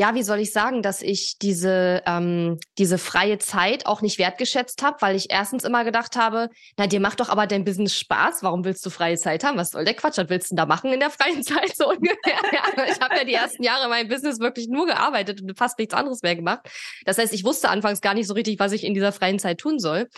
ja, 0.00 0.14
wie 0.14 0.22
soll 0.22 0.38
ich 0.38 0.50
sagen, 0.50 0.80
dass 0.80 1.02
ich 1.02 1.36
diese, 1.42 2.02
ähm, 2.06 2.58
diese 2.78 2.96
freie 2.96 3.36
Zeit 3.36 3.84
auch 3.84 4.00
nicht 4.00 4.18
wertgeschätzt 4.18 4.82
habe, 4.82 4.96
weil 5.00 5.14
ich 5.14 5.30
erstens 5.30 5.62
immer 5.62 5.84
gedacht 5.84 6.16
habe, 6.16 6.48
na, 6.78 6.86
dir 6.86 7.00
macht 7.00 7.20
doch 7.20 7.28
aber 7.28 7.46
dein 7.46 7.66
Business 7.66 7.94
Spaß, 7.96 8.42
warum 8.42 8.64
willst 8.64 8.84
du 8.86 8.88
freie 8.88 9.18
Zeit 9.18 9.44
haben? 9.44 9.58
Was 9.58 9.72
soll 9.72 9.84
der 9.84 9.92
Quatsch? 9.92 10.16
Was 10.16 10.30
willst 10.30 10.46
du 10.46 10.54
denn 10.54 10.56
da 10.56 10.64
machen 10.64 10.90
in 10.90 11.00
der 11.00 11.10
freien 11.10 11.42
Zeit 11.44 11.76
so 11.76 11.90
ungefähr? 11.90 12.16
ja, 12.50 12.84
ich 12.90 12.98
habe 12.98 13.14
ja 13.14 13.24
die 13.24 13.34
ersten 13.34 13.62
Jahre 13.62 13.90
mein 13.90 14.08
Business 14.08 14.40
wirklich 14.40 14.68
nur 14.68 14.86
gearbeitet 14.86 15.42
und 15.42 15.54
fast 15.58 15.78
nichts 15.78 15.92
anderes 15.92 16.22
mehr 16.22 16.34
gemacht. 16.34 16.60
Das 17.04 17.18
heißt, 17.18 17.34
ich 17.34 17.44
wusste 17.44 17.68
anfangs 17.68 18.00
gar 18.00 18.14
nicht 18.14 18.26
so 18.26 18.32
richtig, 18.32 18.58
was 18.58 18.72
ich 18.72 18.84
in 18.84 18.94
dieser 18.94 19.12
freien 19.12 19.38
Zeit 19.38 19.58
tun 19.58 19.78
soll. 19.78 20.08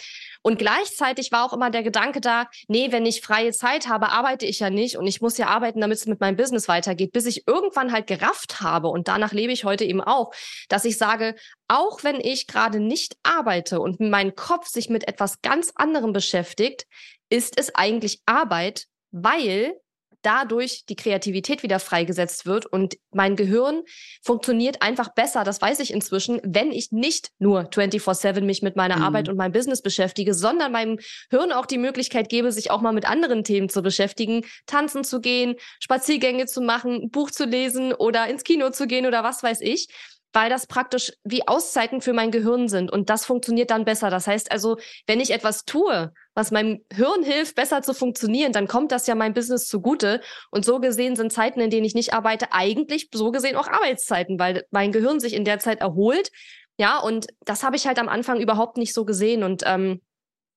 Und 0.43 0.59
gleichzeitig 0.59 1.33
war 1.33 1.45
auch 1.45 1.53
immer 1.53 1.71
der 1.71 1.83
Gedanke 1.83 2.21
da, 2.21 2.49
nee, 2.69 2.91
wenn 2.91 3.07
ich 3.07 3.23
freie 3.23 3.53
Zeit 3.53 3.89
habe, 3.89 4.11
arbeite 4.11 4.45
ich 4.45 4.59
ja 4.59 4.71
nicht 4.71 4.97
und 4.97 5.07
ich 5.07 5.21
muss 5.21 5.39
ja 5.39 5.47
arbeiten, 5.47 5.81
damit 5.81 5.99
es 5.99 6.07
mit 6.07 6.21
meinem 6.21 6.37
Business 6.37 6.69
weitergeht, 6.69 7.13
bis 7.13 7.27
ich 7.27 7.47
irgendwann 7.47 7.93
halt 7.93 8.07
gerafft 8.07 8.61
habe. 8.61 8.89
Und 8.89 9.09
danach 9.09 9.33
lebe 9.33 9.53
ich 9.53 9.65
heute 9.65 9.85
eben 9.85 10.01
auch, 10.01 10.33
dass 10.69 10.85
ich 10.85 10.99
sage, 10.99 11.37
auch 11.69 12.03
wenn 12.03 12.21
ich 12.21 12.47
gerade 12.47 12.81
nicht 12.81 13.17
arbeite 13.23 13.81
und 13.81 14.01
mein 14.01 14.35
Kopf 14.35 14.67
sich 14.67 14.91
mit 14.91 15.07
etwas 15.09 15.41
ganz 15.43 15.73
anderem 15.77 16.13
beschäftigt, 16.13 16.87
ist 17.31 17.59
es 17.59 17.75
eigentlich 17.75 18.21
Arbeit, 18.27 18.87
weil 19.11 19.81
dadurch 20.23 20.85
die 20.87 20.97
Kreativität 20.97 21.63
wieder 21.63 21.79
freigesetzt 21.79 22.47
wird 22.47 22.67
und 22.67 22.97
mein 23.11 23.37
Gehirn 23.37 23.83
funktioniert 24.23 24.83
einfach 24.83 25.11
besser, 25.15 25.45
das 25.45 25.61
weiß 25.61 25.81
ich 25.81 25.93
inzwischen, 25.93 26.41
wenn 26.45 26.73
ich 26.73 26.93
nicht 26.93 27.31
nur 27.39 27.69
24/7 27.71 28.43
mich 28.43 28.63
mit 28.63 28.77
meiner 28.77 28.97
mhm. 28.97 29.03
Arbeit 29.03 29.29
und 29.29 29.37
meinem 29.37 29.53
Business 29.53 29.83
beschäftige, 29.83 30.35
sondern 30.35 30.73
meinem 30.73 30.99
Hirn 31.31 31.53
auch 31.53 31.67
die 31.67 31.79
Möglichkeit 31.79 32.29
gebe, 32.29 32.53
sich 32.53 32.71
auch 32.71 32.81
mal 32.81 32.93
mit 32.93 33.09
anderen 33.09 33.45
Themen 33.45 33.69
zu 33.69 33.83
beschäftigen, 33.83 34.45
tanzen 34.67 35.05
zu 35.05 35.21
gehen, 35.21 35.57
Spaziergänge 35.81 36.47
zu 36.47 36.61
machen, 36.61 37.11
Buch 37.11 37.31
zu 37.31 37.45
lesen 37.45 37.93
oder 37.93 38.27
ins 38.29 38.45
Kino 38.45 38.71
zu 38.71 38.87
gehen 38.87 39.07
oder 39.07 39.23
was 39.23 39.43
weiß 39.43 39.61
ich 39.61 39.89
weil 40.33 40.49
das 40.51 40.67
praktisch 40.67 41.13
wie 41.25 41.47
Auszeiten 41.47 42.01
für 42.01 42.13
mein 42.13 42.31
Gehirn 42.31 42.69
sind 42.69 42.91
und 42.91 43.11
das 43.11 43.25
funktioniert 43.25 43.71
dann 43.71 43.85
besser. 43.85 44.11
Das 44.11 44.27
heißt 44.27 44.51
also, 44.51 44.79
wenn 45.07 45.21
ich 45.21 45.31
etwas 45.31 45.65
tue, 45.65 46.13
was 46.35 46.51
meinem 46.51 46.85
Hirn 46.93 47.23
hilft, 47.23 47.55
besser 47.55 47.83
zu 47.83 47.93
funktionieren, 47.93 48.53
dann 48.53 48.67
kommt 48.67 48.93
das 48.93 49.07
ja 49.07 49.15
meinem 49.15 49.35
Business 49.35 49.67
zugute. 49.67 50.21
Und 50.51 50.65
so 50.65 50.81
gesehen 50.81 51.17
sind 51.17 51.33
Zeiten, 51.33 51.61
in 51.61 51.71
denen 51.71 51.85
ich 51.85 51.95
nicht 51.95 52.15
arbeite, 52.15 52.53
eigentlich 52.53 53.11
so 53.13 53.31
gesehen 53.31 53.57
auch 53.57 53.69
Arbeitszeiten, 53.69 54.39
weil 54.39 54.65
mein 54.71 54.93
Gehirn 54.93 55.21
sich 55.21 55.35
in 55.35 55.45
der 55.45 55.59
Zeit 55.59 55.81
erholt. 55.81 56.31
Ja, 56.79 56.99
und 56.99 57.27
das 57.45 57.63
habe 57.63 57.77
ich 57.77 57.87
halt 57.87 57.99
am 57.99 58.09
Anfang 58.09 58.41
überhaupt 58.41 58.79
nicht 58.79 58.95
so 58.95 59.05
gesehen. 59.05 59.43
Und 59.43 59.63
ähm, 59.67 60.01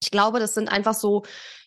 ich 0.01 0.11
glaube, 0.11 0.39
das 0.39 0.53
sind 0.53 0.69
einfach 0.69 0.93
so, 0.93 1.23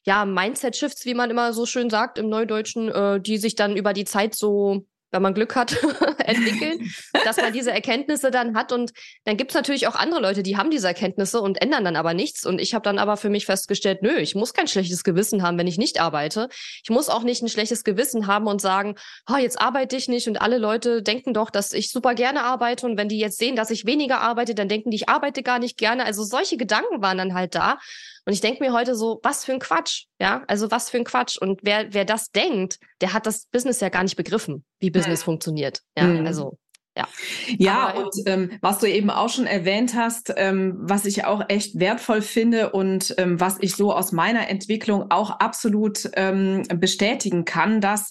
ja, 0.06 0.24
Mindset-Shifts, 0.24 1.04
wie 1.04 1.14
man 1.14 1.30
immer 1.30 1.52
so 1.52 1.66
schön 1.66 1.90
sagt 1.90 2.16
im 2.18 2.30
Neudeutschen, 2.30 2.88
äh, 2.88 3.20
die 3.20 3.36
sich 3.36 3.56
dann 3.56 3.76
über 3.76 3.92
die 3.92 4.04
Zeit 4.04 4.34
so 4.34 4.86
wenn 5.10 5.22
man 5.22 5.34
Glück 5.34 5.56
hat, 5.56 5.72
entwickeln, 6.18 6.90
dass 7.24 7.36
man 7.36 7.52
diese 7.52 7.72
Erkenntnisse 7.72 8.30
dann 8.30 8.56
hat. 8.56 8.72
Und 8.72 8.92
dann 9.24 9.36
gibt 9.36 9.50
es 9.50 9.54
natürlich 9.54 9.86
auch 9.86 9.94
andere 9.94 10.20
Leute, 10.20 10.42
die 10.42 10.56
haben 10.56 10.70
diese 10.70 10.88
Erkenntnisse 10.88 11.40
und 11.40 11.60
ändern 11.60 11.84
dann 11.84 11.96
aber 11.96 12.14
nichts. 12.14 12.44
Und 12.44 12.60
ich 12.60 12.74
habe 12.74 12.82
dann 12.82 12.98
aber 12.98 13.16
für 13.16 13.30
mich 13.30 13.46
festgestellt, 13.46 14.02
nö, 14.02 14.16
ich 14.16 14.34
muss 14.34 14.52
kein 14.52 14.68
schlechtes 14.68 15.04
Gewissen 15.04 15.42
haben, 15.42 15.58
wenn 15.58 15.66
ich 15.66 15.78
nicht 15.78 16.00
arbeite. 16.00 16.48
Ich 16.82 16.90
muss 16.90 17.08
auch 17.08 17.22
nicht 17.22 17.42
ein 17.42 17.48
schlechtes 17.48 17.84
Gewissen 17.84 18.26
haben 18.26 18.46
und 18.46 18.60
sagen, 18.60 18.94
oh, 19.30 19.36
jetzt 19.36 19.60
arbeite 19.60 19.96
ich 19.96 20.08
nicht. 20.08 20.28
Und 20.28 20.40
alle 20.40 20.58
Leute 20.58 21.02
denken 21.02 21.34
doch, 21.34 21.50
dass 21.50 21.72
ich 21.72 21.90
super 21.90 22.14
gerne 22.14 22.42
arbeite. 22.42 22.86
Und 22.86 22.98
wenn 22.98 23.08
die 23.08 23.18
jetzt 23.18 23.38
sehen, 23.38 23.56
dass 23.56 23.70
ich 23.70 23.86
weniger 23.86 24.20
arbeite, 24.20 24.54
dann 24.54 24.68
denken 24.68 24.90
die, 24.90 24.96
ich 24.96 25.08
arbeite 25.08 25.42
gar 25.42 25.58
nicht 25.58 25.78
gerne. 25.78 26.04
Also 26.04 26.24
solche 26.24 26.56
Gedanken 26.56 27.02
waren 27.02 27.18
dann 27.18 27.34
halt 27.34 27.54
da. 27.54 27.78
Und 28.28 28.34
ich 28.34 28.42
denke 28.42 28.62
mir 28.62 28.74
heute 28.74 28.94
so, 28.94 29.20
was 29.22 29.46
für 29.46 29.54
ein 29.54 29.58
Quatsch, 29.58 30.04
ja? 30.20 30.44
Also 30.48 30.70
was 30.70 30.90
für 30.90 30.98
ein 30.98 31.04
Quatsch. 31.04 31.38
Und 31.38 31.60
wer, 31.62 31.94
wer 31.94 32.04
das 32.04 32.30
denkt, 32.30 32.78
der 33.00 33.14
hat 33.14 33.24
das 33.24 33.46
Business 33.46 33.80
ja 33.80 33.88
gar 33.88 34.02
nicht 34.02 34.16
begriffen, 34.16 34.66
wie 34.80 34.90
Business 34.90 35.20
ja. 35.20 35.24
funktioniert. 35.24 35.80
Ja, 35.96 36.04
mhm. 36.04 36.26
also. 36.26 36.58
Ja, 36.94 37.08
ja 37.56 37.88
Aber, 37.88 38.04
und 38.04 38.12
ähm, 38.26 38.50
was 38.60 38.80
du 38.80 38.86
eben 38.86 39.08
auch 39.08 39.30
schon 39.30 39.46
erwähnt 39.46 39.94
hast, 39.94 40.30
ähm, 40.36 40.76
was 40.78 41.06
ich 41.06 41.24
auch 41.24 41.44
echt 41.48 41.80
wertvoll 41.80 42.20
finde 42.20 42.72
und 42.72 43.14
ähm, 43.16 43.40
was 43.40 43.56
ich 43.62 43.74
so 43.74 43.94
aus 43.94 44.12
meiner 44.12 44.50
Entwicklung 44.50 45.10
auch 45.10 45.30
absolut 45.30 46.10
ähm, 46.12 46.64
bestätigen 46.74 47.46
kann, 47.46 47.80
dass 47.80 48.10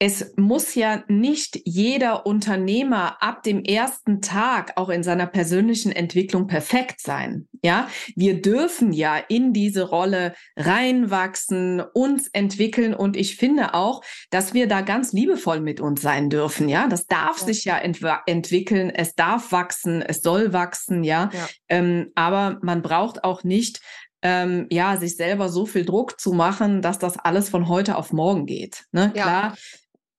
es 0.00 0.34
muss 0.36 0.74
ja 0.74 1.04
nicht 1.06 1.60
jeder 1.64 2.26
Unternehmer 2.26 3.22
ab 3.22 3.42
dem 3.42 3.62
ersten 3.62 4.20
Tag 4.20 4.72
auch 4.76 4.88
in 4.88 5.02
seiner 5.02 5.26
persönlichen 5.26 5.92
Entwicklung 5.92 6.46
perfekt 6.46 7.00
sein. 7.00 7.48
Ja, 7.62 7.88
wir 8.16 8.42
dürfen 8.42 8.92
ja 8.92 9.16
in 9.16 9.52
diese 9.52 9.88
Rolle 9.88 10.34
reinwachsen, 10.56 11.80
uns 11.80 12.28
entwickeln 12.32 12.92
und 12.92 13.16
ich 13.16 13.36
finde 13.36 13.74
auch, 13.74 14.02
dass 14.30 14.52
wir 14.52 14.66
da 14.66 14.80
ganz 14.80 15.12
liebevoll 15.12 15.60
mit 15.60 15.80
uns 15.80 16.02
sein 16.02 16.28
dürfen. 16.28 16.68
Ja, 16.68 16.88
das 16.88 17.06
darf 17.06 17.40
ja. 17.40 17.46
sich 17.46 17.64
ja 17.64 17.78
ent 17.78 18.00
entwickeln, 18.26 18.90
es 18.90 19.14
darf 19.14 19.52
wachsen, 19.52 20.02
es 20.02 20.22
soll 20.22 20.52
wachsen. 20.52 21.04
Ja, 21.04 21.30
ja. 21.32 21.48
Ähm, 21.68 22.10
aber 22.14 22.58
man 22.62 22.82
braucht 22.82 23.22
auch 23.22 23.44
nicht 23.44 23.80
ähm, 24.24 24.66
ja, 24.70 24.96
sich 24.96 25.16
selber 25.16 25.50
so 25.50 25.66
viel 25.66 25.84
Druck 25.84 26.18
zu 26.18 26.32
machen, 26.32 26.82
dass 26.82 26.98
das 26.98 27.18
alles 27.18 27.50
von 27.50 27.68
heute 27.68 27.96
auf 27.96 28.12
morgen 28.12 28.46
geht. 28.46 28.84
Ne? 28.90 29.12
Ja. 29.14 29.22
Klar, 29.22 29.56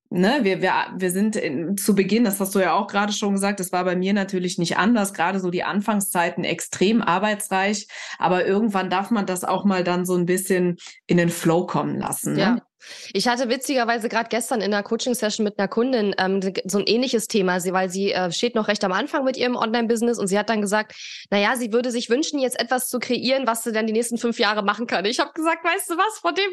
ne, 0.10 0.40
wir, 0.44 0.62
wir, 0.62 0.74
wir 0.98 1.12
sind 1.12 1.36
in, 1.36 1.78
zu 1.78 1.96
Beginn, 1.96 2.24
das 2.24 2.40
hast 2.40 2.56
du 2.56 2.60
ja 2.60 2.74
auch 2.74 2.88
gerade 2.88 3.14
schon 3.14 3.34
gesagt, 3.34 3.60
das 3.60 3.72
war 3.72 3.84
bei 3.84 3.96
mir 3.96 4.14
natürlich 4.14 4.58
nicht 4.58 4.78
anders, 4.78 5.14
gerade 5.14 5.40
so 5.40 5.50
die 5.50 5.64
Anfangszeiten 5.64 6.44
extrem 6.44 7.02
arbeitsreich, 7.02 7.88
aber 8.18 8.46
irgendwann 8.46 8.90
darf 8.90 9.12
man 9.12 9.26
das 9.26 9.44
auch 9.44 9.66
mal 9.66 9.84
dann 9.84 10.06
so 10.06 10.16
ein 10.16 10.26
bisschen 10.26 10.78
in 11.08 11.18
den 11.18 11.30
Flow 11.30 11.66
kommen 11.66 11.98
lassen. 12.00 12.34
Ne? 12.34 12.40
Ja. 12.40 12.62
Ich 13.14 13.28
hatte 13.28 13.50
witzigerweise 13.50 14.10
gerade 14.10 14.30
gestern 14.30 14.62
in 14.62 14.74
einer 14.74 14.84
Coaching-Session 14.84 15.44
mit 15.44 15.60
einer 15.60 15.68
Kundin 15.68 16.16
ähm, 16.18 16.42
so 16.66 16.80
ein 16.80 16.88
ähnliches 16.88 17.28
Thema, 17.28 17.60
sie, 17.60 17.74
weil 17.74 17.90
sie 17.90 18.12
äh, 18.12 18.32
steht 18.32 18.56
noch 18.56 18.68
recht 18.68 18.84
am 18.84 18.92
Anfang 18.92 19.24
mit 19.24 19.38
ihrem 19.38 19.56
Online-Business 19.56 20.20
und 20.20 20.28
sie 20.28 20.38
hat 20.38 20.50
dann 20.50 20.62
gesagt, 20.62 20.94
naja, 21.30 21.56
sie 21.56 21.74
würde 21.74 21.92
sich 21.92 22.10
wünschen, 22.10 22.40
jetzt 22.40 22.60
etwas 22.60 22.90
zu 22.90 23.00
kreieren, 23.00 23.48
was 23.48 23.64
sie 23.64 23.72
dann 23.72 23.88
die 23.88 23.94
nächsten 23.94 24.18
fünf 24.18 24.40
Jahre 24.40 24.64
machen 24.64 24.88
kann. 24.88 25.06
Ich 25.06 25.20
habe 25.20 25.34
gesagt, 25.34 25.64
weißt 25.64 25.90
du 25.90 25.98
was, 25.98 26.20
von 26.20 26.36
dem 26.36 26.52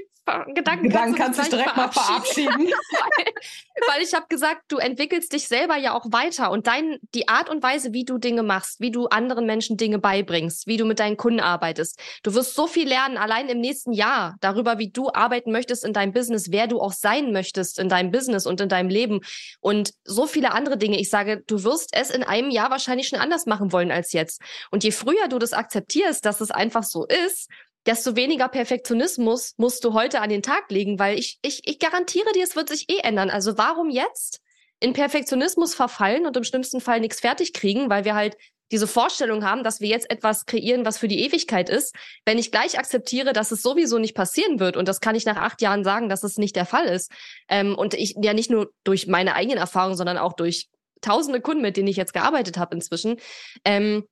Gedanken, 0.55 0.85
Gedanken 0.85 1.17
kannst 1.17 1.39
du 1.39 1.43
dich 1.43 1.51
direkt 1.51 1.77
mal 1.77 1.91
verabschieden. 1.91 2.69
weil, 2.69 3.25
weil 3.89 4.03
ich 4.03 4.15
habe 4.15 4.27
gesagt, 4.29 4.63
du 4.69 4.77
entwickelst 4.79 5.33
dich 5.33 5.49
selber 5.49 5.77
ja 5.77 5.95
auch 5.95 6.07
weiter 6.13 6.53
und 6.53 6.69
dein, 6.69 6.99
die 7.13 7.29
Art 7.29 7.51
und 7.51 7.61
Weise, 7.63 7.93
wie 7.93 8.05
du 8.05 8.19
Dinge 8.19 8.45
machst, 8.45 8.81
wie 8.81 8.93
du 8.93 9.09
anderen 9.09 9.47
Menschen 9.47 9.77
Dinge 9.77 9.99
beibringst, 9.99 10.69
wie 10.69 10.77
du 10.77 10.85
mit 10.85 11.01
deinen 11.01 11.17
Kunden 11.17 11.41
arbeitest. 11.41 11.99
Du 12.23 12.35
wirst 12.35 12.55
so 12.55 12.69
viel 12.69 12.87
lernen, 12.87 13.17
allein 13.17 13.49
im 13.49 13.59
nächsten 13.59 13.93
Jahr, 13.93 14.37
darüber, 14.41 14.79
wie 14.79 14.91
du 14.91 15.11
arbeiten 15.13 15.51
möchtest 15.51 15.85
in 15.85 15.93
deinem 15.93 16.13
Business, 16.13 16.22
wer 16.31 16.67
du 16.67 16.81
auch 16.81 16.93
sein 16.93 17.33
möchtest 17.33 17.79
in 17.79 17.89
deinem 17.89 18.11
Business 18.11 18.47
und 18.47 18.61
in 18.61 18.69
deinem 18.69 18.89
Leben 18.89 19.21
und 19.61 19.95
so 20.05 20.27
viele 20.27 20.53
andere 20.53 20.77
Dinge. 20.77 21.01
Ich 21.01 21.11
sage, 21.11 21.43
du 21.47 21.65
wirst 21.65 21.91
es 21.93 22.11
in 22.11 22.23
einem 22.23 22.51
Jahr 22.51 22.71
wahrscheinlich 22.71 23.09
schon 23.09 23.19
anders 23.19 23.47
machen 23.47 23.73
wollen 23.73 23.91
als 23.91 24.13
jetzt. 24.13 24.41
Und 24.71 24.85
je 24.85 24.91
früher 24.91 25.29
du 25.29 25.39
das 25.39 25.53
akzeptierst, 25.53 26.25
dass 26.25 26.41
es 26.41 26.51
einfach 26.51 26.85
so 26.85 27.07
ist, 27.07 27.49
desto 27.87 28.17
weniger 28.17 28.49
Perfektionismus 28.49 29.55
musst 29.57 29.85
du 29.85 29.93
heute 29.93 30.21
an 30.21 30.31
den 30.31 30.43
Tag 30.43 30.71
legen, 30.71 30.99
weil 30.99 31.19
ich, 31.19 31.39
ich, 31.43 31.63
ich 31.65 31.79
garantiere 31.79 32.33
dir, 32.33 32.45
es 32.45 32.57
wird 32.57 32.69
sich 32.69 32.89
eh 32.89 32.99
ändern. 32.99 33.31
Also 33.31 33.59
warum 33.59 33.91
jetzt 33.91 34.41
in 34.81 34.93
Perfektionismus 34.93 35.75
verfallen 35.75 36.27
und 36.27 36.37
im 36.37 36.45
schlimmsten 36.45 36.81
Fall 36.81 37.01
nichts 37.01 37.21
fertig 37.21 37.53
kriegen, 37.53 37.89
weil 37.89 38.05
wir 38.05 38.15
halt 38.15 38.37
diese 38.73 38.87
Vorstellung 38.87 39.45
haben, 39.45 39.63
dass 39.63 39.81
wir 39.81 39.89
jetzt 39.89 40.11
etwas 40.11 40.47
kreieren, 40.47 40.85
was 40.85 40.99
für 40.99 41.07
die 41.07 41.21
Ewigkeit 41.21 41.69
ist, 41.69 41.95
wenn 42.25 42.39
ich 42.39 42.51
gleich 42.51 42.79
akzeptiere, 42.79 43.33
dass 43.33 43.53
es 43.53 43.63
sowieso 43.63 43.99
nicht 43.99 44.15
passieren 44.15 44.59
wird, 44.59 44.77
und 44.77 44.89
das 44.89 45.01
kann 45.01 45.15
ich 45.15 45.27
nach 45.27 45.37
acht 45.37 45.63
Jahren 45.63 45.85
sagen, 45.85 46.09
dass 46.09 46.25
es 46.25 46.39
nicht 46.39 46.57
der 46.57 46.67
Fall 46.67 46.87
ist, 46.87 47.13
ähm, 47.49 47.77
und 47.77 47.95
ich 47.95 48.17
ja 48.21 48.33
nicht 48.33 48.51
nur 48.51 48.73
durch 48.83 49.07
meine 49.07 49.35
eigenen 49.35 49.59
Erfahrungen, 49.59 49.97
sondern 49.97 50.19
auch 50.19 50.33
durch 50.33 50.69
tausende 51.03 51.41
Kunden, 51.41 51.63
mit 51.63 51.77
denen 51.77 51.89
ich 51.89 51.97
jetzt 51.97 52.15
gearbeitet 52.15 52.57
habe 52.57 52.75
inzwischen, 52.75 53.17
ähm, 53.65 54.05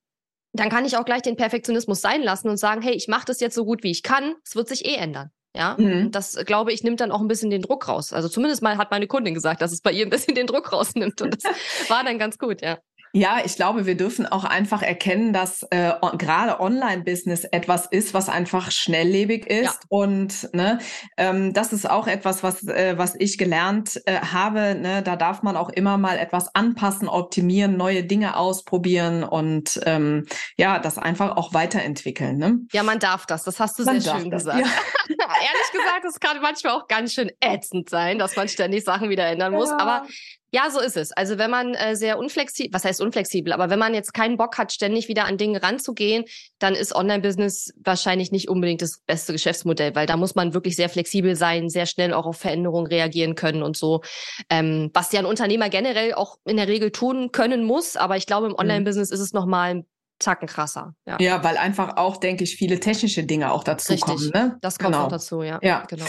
dann 0.53 0.69
kann 0.69 0.85
ich 0.85 0.97
auch 0.97 1.05
gleich 1.05 1.21
den 1.21 1.37
Perfektionismus 1.37 2.01
sein 2.01 2.21
lassen 2.21 2.49
und 2.49 2.57
sagen, 2.57 2.81
hey, 2.81 2.93
ich 2.93 3.07
mache 3.07 3.25
das 3.25 3.39
jetzt 3.39 3.55
so 3.55 3.65
gut 3.65 3.83
wie 3.83 3.91
ich 3.91 4.03
kann, 4.03 4.35
es 4.45 4.55
wird 4.55 4.67
sich 4.67 4.85
eh 4.85 4.95
ändern. 4.95 5.31
Ja, 5.53 5.75
mhm. 5.77 6.11
das 6.11 6.35
glaube 6.45 6.71
ich 6.71 6.81
nimmt 6.83 7.01
dann 7.01 7.11
auch 7.11 7.19
ein 7.19 7.27
bisschen 7.27 7.49
den 7.49 7.61
Druck 7.61 7.89
raus. 7.89 8.13
Also 8.13 8.29
zumindest 8.29 8.61
mal 8.61 8.77
hat 8.77 8.89
meine 8.89 9.07
Kundin 9.07 9.33
gesagt, 9.33 9.61
dass 9.61 9.73
es 9.73 9.81
bei 9.81 9.91
ihr 9.91 10.05
ein 10.05 10.09
bisschen 10.09 10.33
den 10.33 10.47
Druck 10.47 10.71
rausnimmt 10.71 11.21
und 11.21 11.43
das 11.43 11.43
war 11.89 12.05
dann 12.05 12.19
ganz 12.19 12.37
gut, 12.37 12.61
ja. 12.61 12.77
Ja, 13.13 13.39
ich 13.43 13.55
glaube, 13.55 13.85
wir 13.85 13.97
dürfen 13.97 14.25
auch 14.25 14.45
einfach 14.45 14.81
erkennen, 14.81 15.33
dass 15.33 15.63
äh, 15.69 15.93
gerade 16.17 16.59
Online-Business 16.59 17.43
etwas 17.45 17.87
ist, 17.87 18.13
was 18.13 18.29
einfach 18.29 18.71
schnelllebig 18.71 19.47
ist. 19.47 19.63
Ja. 19.63 19.73
Und 19.89 20.53
ne, 20.53 20.79
ähm, 21.17 21.53
das 21.53 21.73
ist 21.73 21.89
auch 21.89 22.07
etwas, 22.07 22.41
was, 22.41 22.65
äh, 22.67 22.97
was 22.97 23.15
ich 23.15 23.37
gelernt 23.37 24.01
äh, 24.05 24.19
habe. 24.19 24.75
Ne? 24.75 25.03
Da 25.03 25.15
darf 25.15 25.43
man 25.43 25.57
auch 25.57 25.69
immer 25.69 25.97
mal 25.97 26.17
etwas 26.17 26.55
anpassen, 26.55 27.09
optimieren, 27.09 27.75
neue 27.75 28.03
Dinge 28.03 28.37
ausprobieren 28.37 29.23
und 29.23 29.79
ähm, 29.85 30.25
ja, 30.57 30.79
das 30.79 30.97
einfach 30.97 31.35
auch 31.35 31.53
weiterentwickeln. 31.53 32.37
Ne? 32.37 32.59
Ja, 32.71 32.83
man 32.83 32.99
darf 32.99 33.25
das. 33.25 33.43
Das 33.43 33.59
hast 33.59 33.77
du 33.77 33.83
man 33.83 33.99
sehr 33.99 34.19
schön 34.19 34.31
das. 34.31 34.43
gesagt. 34.43 34.65
Ja. 34.65 34.71
Ehrlich 35.09 35.71
gesagt, 35.71 36.05
es 36.05 36.19
kann 36.19 36.41
manchmal 36.41 36.73
auch 36.73 36.87
ganz 36.87 37.13
schön 37.13 37.31
ätzend 37.39 37.89
sein, 37.89 38.19
dass 38.19 38.35
man 38.35 38.47
ständig 38.47 38.83
Sachen 38.83 39.09
wieder 39.09 39.25
ändern 39.25 39.53
muss. 39.53 39.69
Ja. 39.69 39.77
Aber 39.79 40.05
Ja, 40.53 40.69
so 40.69 40.81
ist 40.81 40.97
es. 40.97 41.13
Also 41.13 41.37
wenn 41.37 41.49
man 41.49 41.73
äh, 41.75 41.95
sehr 41.95 42.19
unflexibel, 42.19 42.73
was 42.73 42.83
heißt 42.83 42.99
unflexibel, 42.99 43.53
aber 43.53 43.69
wenn 43.69 43.79
man 43.79 43.93
jetzt 43.93 44.13
keinen 44.13 44.37
Bock 44.37 44.57
hat, 44.57 44.73
ständig 44.73 45.07
wieder 45.07 45.25
an 45.25 45.37
Dinge 45.37 45.63
ranzugehen, 45.63 46.25
dann 46.59 46.75
ist 46.75 46.93
Online-Business 46.93 47.73
wahrscheinlich 47.83 48.31
nicht 48.31 48.49
unbedingt 48.49 48.81
das 48.81 48.99
beste 49.05 49.31
Geschäftsmodell, 49.31 49.95
weil 49.95 50.07
da 50.07 50.17
muss 50.17 50.35
man 50.35 50.53
wirklich 50.53 50.75
sehr 50.75 50.89
flexibel 50.89 51.37
sein, 51.37 51.69
sehr 51.69 51.85
schnell 51.85 52.13
auch 52.13 52.25
auf 52.25 52.37
Veränderungen 52.37 52.87
reagieren 52.87 53.35
können 53.35 53.63
und 53.63 53.77
so. 53.77 54.01
Ähm, 54.49 54.91
was 54.93 55.13
ja 55.13 55.19
ein 55.19 55.25
Unternehmer 55.25 55.69
generell 55.69 56.13
auch 56.13 56.37
in 56.45 56.57
der 56.57 56.67
Regel 56.67 56.91
tun 56.91 57.31
können 57.31 57.63
muss, 57.63 57.95
aber 57.95 58.17
ich 58.17 58.25
glaube, 58.25 58.47
im 58.47 58.53
mhm. 58.53 58.59
Online-Business 58.59 59.09
ist 59.09 59.21
es 59.21 59.31
nochmal 59.31 59.75
ein 59.75 59.85
Zacken 60.19 60.47
krasser. 60.47 60.93
Ja. 61.07 61.17
ja, 61.19 61.43
weil 61.43 61.57
einfach 61.57 61.97
auch, 61.97 62.17
denke 62.17 62.43
ich, 62.43 62.55
viele 62.55 62.79
technische 62.79 63.23
Dinge 63.23 63.51
auch 63.51 63.63
dazu 63.63 63.93
Richtig. 63.93 64.07
kommen. 64.07 64.31
Ne? 64.33 64.57
Das 64.61 64.77
kommt 64.77 64.93
genau. 64.93 65.05
auch 65.05 65.09
dazu, 65.09 65.43
ja. 65.43 65.59
Ja, 65.63 65.85
genau. 65.87 66.05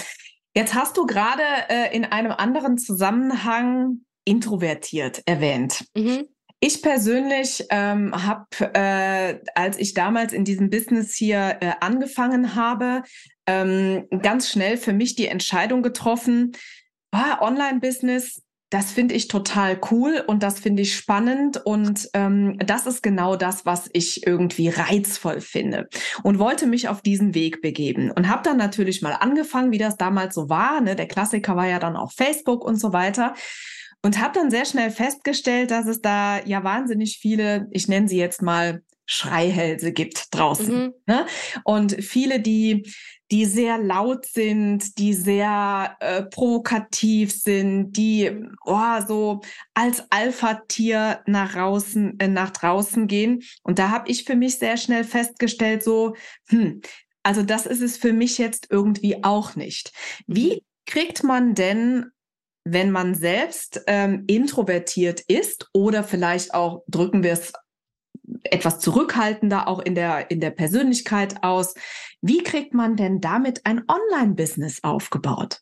Jetzt 0.55 0.75
hast 0.75 0.97
du 0.99 1.07
gerade 1.07 1.43
äh, 1.69 1.97
in 1.97 2.05
einem 2.05 2.33
anderen 2.33 2.77
Zusammenhang 2.77 4.01
introvertiert 4.25 5.23
erwähnt. 5.27 5.85
Mhm. 5.97 6.29
Ich 6.65 6.81
persönlich 6.81 7.67
ähm, 7.71 8.15
habe, 8.15 8.47
äh, 8.75 9.41
als 9.57 9.79
ich 9.79 9.95
damals 9.95 10.33
in 10.33 10.45
diesem 10.45 10.71
Business 10.71 11.15
hier 11.15 11.57
äh, 11.61 11.73
angefangen 11.81 12.55
habe, 12.55 13.03
ähm, 13.49 14.07
ganz 14.23 14.49
schnell 14.49 14.77
für 14.77 14.93
mich 14.93 15.17
die 15.17 15.27
Entscheidung 15.27 15.83
getroffen, 15.83 16.53
ah, 17.11 17.41
Online-Business, 17.41 18.43
das 18.73 18.91
finde 18.91 19.15
ich 19.15 19.29
total 19.29 19.79
cool 19.91 20.25
und 20.27 20.43
das 20.43 20.59
finde 20.59 20.83
ich 20.83 20.97
spannend 20.97 21.61
und 21.63 22.09
ähm, 22.15 22.57
das 22.59 22.87
ist 22.87 23.03
genau 23.03 23.37
das, 23.37 23.67
was 23.67 23.91
ich 23.93 24.27
irgendwie 24.27 24.69
reizvoll 24.71 25.41
finde 25.43 25.89
und 26.23 26.39
wollte 26.39 26.67
mich 26.67 26.89
auf 26.89 27.03
diesen 27.03 27.35
Weg 27.35 27.61
begeben 27.61 28.11
und 28.11 28.31
habe 28.31 28.43
dann 28.45 28.57
natürlich 28.57 29.03
mal 29.03 29.13
angefangen, 29.13 29.73
wie 29.73 29.79
das 29.79 29.99
damals 29.99 30.35
so 30.35 30.49
war. 30.49 30.81
Ne? 30.81 30.97
Der 30.97 31.07
Klassiker 31.07 31.55
war 31.55 31.67
ja 31.67 31.81
dann 31.81 31.97
auch 31.97 32.13
Facebook 32.13 32.65
und 32.65 32.77
so 32.77 32.95
weiter 32.95 33.35
und 34.03 34.21
habe 34.21 34.35
dann 34.35 34.51
sehr 34.51 34.65
schnell 34.65 34.91
festgestellt, 34.91 35.71
dass 35.71 35.87
es 35.87 36.01
da 36.01 36.45
ja 36.45 36.65
wahnsinnig 36.65 37.19
viele, 37.19 37.69
ich 37.71 37.89
nenne 37.89 38.09
sie 38.09 38.19
jetzt 38.19 38.43
mal 38.43 38.83
Schreihälse 39.07 39.93
gibt 39.93 40.35
draußen. 40.35 40.85
Mhm. 40.85 40.95
Ne? 41.07 41.27
Und 41.65 42.03
viele, 42.03 42.41
die, 42.41 42.91
die 43.31 43.45
sehr 43.45 43.79
laut 43.79 44.27
sind, 44.27 44.99
die 44.99 45.13
sehr 45.13 45.97
äh, 46.01 46.23
provokativ 46.23 47.33
sind, 47.33 47.93
die 47.93 48.31
oh, 48.65 49.01
so 49.07 49.41
als 49.75 50.05
Alpha-Tier 50.11 51.21
nach 51.27 51.55
draußen, 51.55 52.19
äh, 52.21 52.29
nach 52.29 52.51
draußen 52.51 53.07
gehen. 53.07 53.43
Und 53.63 53.79
da 53.79 53.91
habe 53.91 54.11
ich 54.11 54.25
für 54.25 54.37
mich 54.37 54.59
sehr 54.59 54.77
schnell 54.77 55.05
festgestellt, 55.05 55.83
so, 55.83 56.15
hm, 56.49 56.81
also 57.23 57.43
das 57.43 57.67
ist 57.67 57.83
es 57.83 57.97
für 57.97 58.13
mich 58.13 58.39
jetzt 58.39 58.69
irgendwie 58.71 59.23
auch 59.23 59.57
nicht. 59.57 59.93
Wie 60.27 60.55
mhm. 60.55 60.61
kriegt 60.87 61.23
man 61.23 61.55
denn 61.55 62.07
wenn 62.65 62.91
man 62.91 63.15
selbst 63.15 63.83
ähm, 63.87 64.25
introvertiert 64.27 65.21
ist 65.21 65.69
oder 65.73 66.05
vielleicht 66.05 66.55
auch, 66.55 66.83
drücken 66.87 67.23
wir 67.23 67.33
es 67.33 67.53
etwas 68.45 68.79
zurückhaltender 68.79 69.69
auch 69.69 69.81
in 69.81 69.95
der, 69.95 70.31
in 70.31 70.41
der 70.41 70.51
Persönlichkeit 70.51 71.43
aus, 71.43 71.75
wie 72.21 72.43
kriegt 72.43 72.75
man 72.75 72.97
denn 72.97 73.21
damit 73.21 73.67
ein 73.67 73.83
Online-Business 73.89 74.85
aufgebaut? 74.85 75.61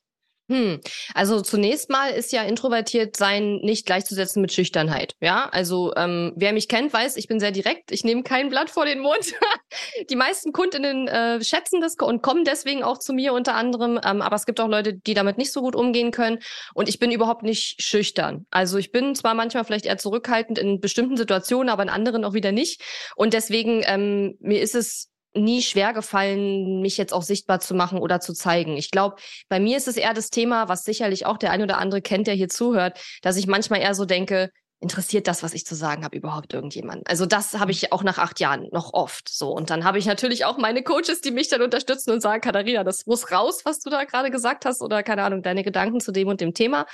Hm. 0.50 0.80
Also 1.14 1.42
zunächst 1.42 1.90
mal 1.90 2.08
ist 2.08 2.32
ja 2.32 2.42
introvertiert 2.42 3.16
sein 3.16 3.60
nicht 3.62 3.86
gleichzusetzen 3.86 4.42
mit 4.42 4.52
Schüchternheit. 4.52 5.14
Ja, 5.20 5.48
also 5.52 5.94
ähm, 5.94 6.32
wer 6.34 6.52
mich 6.52 6.66
kennt, 6.66 6.92
weiß, 6.92 7.16
ich 7.18 7.28
bin 7.28 7.38
sehr 7.38 7.52
direkt. 7.52 7.92
Ich 7.92 8.02
nehme 8.02 8.24
kein 8.24 8.48
Blatt 8.48 8.68
vor 8.68 8.84
den 8.84 8.98
Mund. 8.98 9.32
die 10.10 10.16
meisten 10.16 10.52
Kundinnen 10.52 11.06
äh, 11.06 11.40
schätzen 11.44 11.80
das 11.80 11.94
und 12.00 12.20
kommen 12.22 12.44
deswegen 12.44 12.82
auch 12.82 12.98
zu 12.98 13.12
mir 13.12 13.32
unter 13.32 13.54
anderem. 13.54 14.00
Ähm, 14.04 14.22
aber 14.22 14.34
es 14.34 14.44
gibt 14.44 14.58
auch 14.58 14.66
Leute, 14.66 14.94
die 14.94 15.14
damit 15.14 15.38
nicht 15.38 15.52
so 15.52 15.60
gut 15.60 15.76
umgehen 15.76 16.10
können. 16.10 16.40
Und 16.74 16.88
ich 16.88 16.98
bin 16.98 17.12
überhaupt 17.12 17.44
nicht 17.44 17.80
schüchtern. 17.80 18.44
Also 18.50 18.76
ich 18.78 18.90
bin 18.90 19.14
zwar 19.14 19.34
manchmal 19.34 19.64
vielleicht 19.64 19.86
eher 19.86 19.98
zurückhaltend 19.98 20.58
in 20.58 20.80
bestimmten 20.80 21.16
Situationen, 21.16 21.68
aber 21.68 21.84
in 21.84 21.90
anderen 21.90 22.24
auch 22.24 22.34
wieder 22.34 22.50
nicht. 22.50 22.82
Und 23.14 23.34
deswegen 23.34 23.84
ähm, 23.86 24.36
mir 24.40 24.60
ist 24.60 24.74
es 24.74 25.09
nie 25.34 25.62
schwer 25.62 25.92
gefallen, 25.92 26.80
mich 26.80 26.96
jetzt 26.96 27.12
auch 27.12 27.22
sichtbar 27.22 27.60
zu 27.60 27.74
machen 27.74 27.98
oder 27.98 28.20
zu 28.20 28.32
zeigen. 28.32 28.76
Ich 28.76 28.90
glaube, 28.90 29.16
bei 29.48 29.60
mir 29.60 29.76
ist 29.76 29.88
es 29.88 29.96
eher 29.96 30.14
das 30.14 30.30
Thema, 30.30 30.68
was 30.68 30.84
sicherlich 30.84 31.26
auch 31.26 31.38
der 31.38 31.52
ein 31.52 31.62
oder 31.62 31.78
andere 31.78 32.02
kennt, 32.02 32.26
der 32.26 32.34
hier 32.34 32.48
zuhört, 32.48 33.00
dass 33.22 33.36
ich 33.36 33.46
manchmal 33.46 33.80
eher 33.80 33.94
so 33.94 34.04
denke, 34.04 34.50
interessiert 34.80 35.28
das, 35.28 35.42
was 35.42 35.52
ich 35.52 35.66
zu 35.66 35.74
sagen 35.74 36.04
habe, 36.04 36.16
überhaupt 36.16 36.54
irgendjemand? 36.54 37.08
Also 37.08 37.26
das 37.26 37.58
habe 37.58 37.70
ich 37.70 37.92
auch 37.92 38.02
nach 38.02 38.18
acht 38.18 38.40
Jahren 38.40 38.66
noch 38.72 38.94
oft 38.94 39.28
so. 39.28 39.50
Und 39.50 39.70
dann 39.70 39.84
habe 39.84 39.98
ich 39.98 40.06
natürlich 40.06 40.46
auch 40.46 40.56
meine 40.56 40.82
Coaches, 40.82 41.20
die 41.20 41.30
mich 41.30 41.48
dann 41.48 41.62
unterstützen 41.62 42.10
und 42.10 42.22
sagen, 42.22 42.40
Katharina, 42.40 42.82
das 42.82 43.06
muss 43.06 43.30
raus, 43.30 43.60
was 43.64 43.80
du 43.80 43.90
da 43.90 44.04
gerade 44.04 44.30
gesagt 44.30 44.64
hast 44.64 44.80
oder 44.80 45.02
keine 45.02 45.22
Ahnung, 45.22 45.42
deine 45.42 45.62
Gedanken 45.62 46.00
zu 46.00 46.12
dem 46.12 46.28
und 46.28 46.40
dem 46.40 46.54
Thema. 46.54 46.86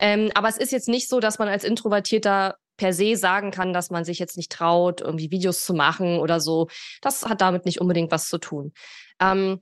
Ähm, 0.00 0.32
aber 0.34 0.48
es 0.48 0.56
ist 0.56 0.72
jetzt 0.72 0.88
nicht 0.88 1.08
so, 1.08 1.20
dass 1.20 1.38
man 1.38 1.48
als 1.48 1.62
Introvertierter 1.62 2.56
per 2.82 2.92
se 2.92 3.14
sagen 3.14 3.52
kann, 3.52 3.72
dass 3.72 3.90
man 3.90 4.04
sich 4.04 4.18
jetzt 4.18 4.36
nicht 4.36 4.50
traut, 4.50 5.00
irgendwie 5.00 5.30
Videos 5.30 5.64
zu 5.64 5.72
machen 5.72 6.18
oder 6.18 6.40
so. 6.40 6.66
Das 7.00 7.24
hat 7.24 7.40
damit 7.40 7.64
nicht 7.64 7.80
unbedingt 7.80 8.10
was 8.10 8.28
zu 8.28 8.38
tun. 8.38 8.72
Ähm, 9.20 9.60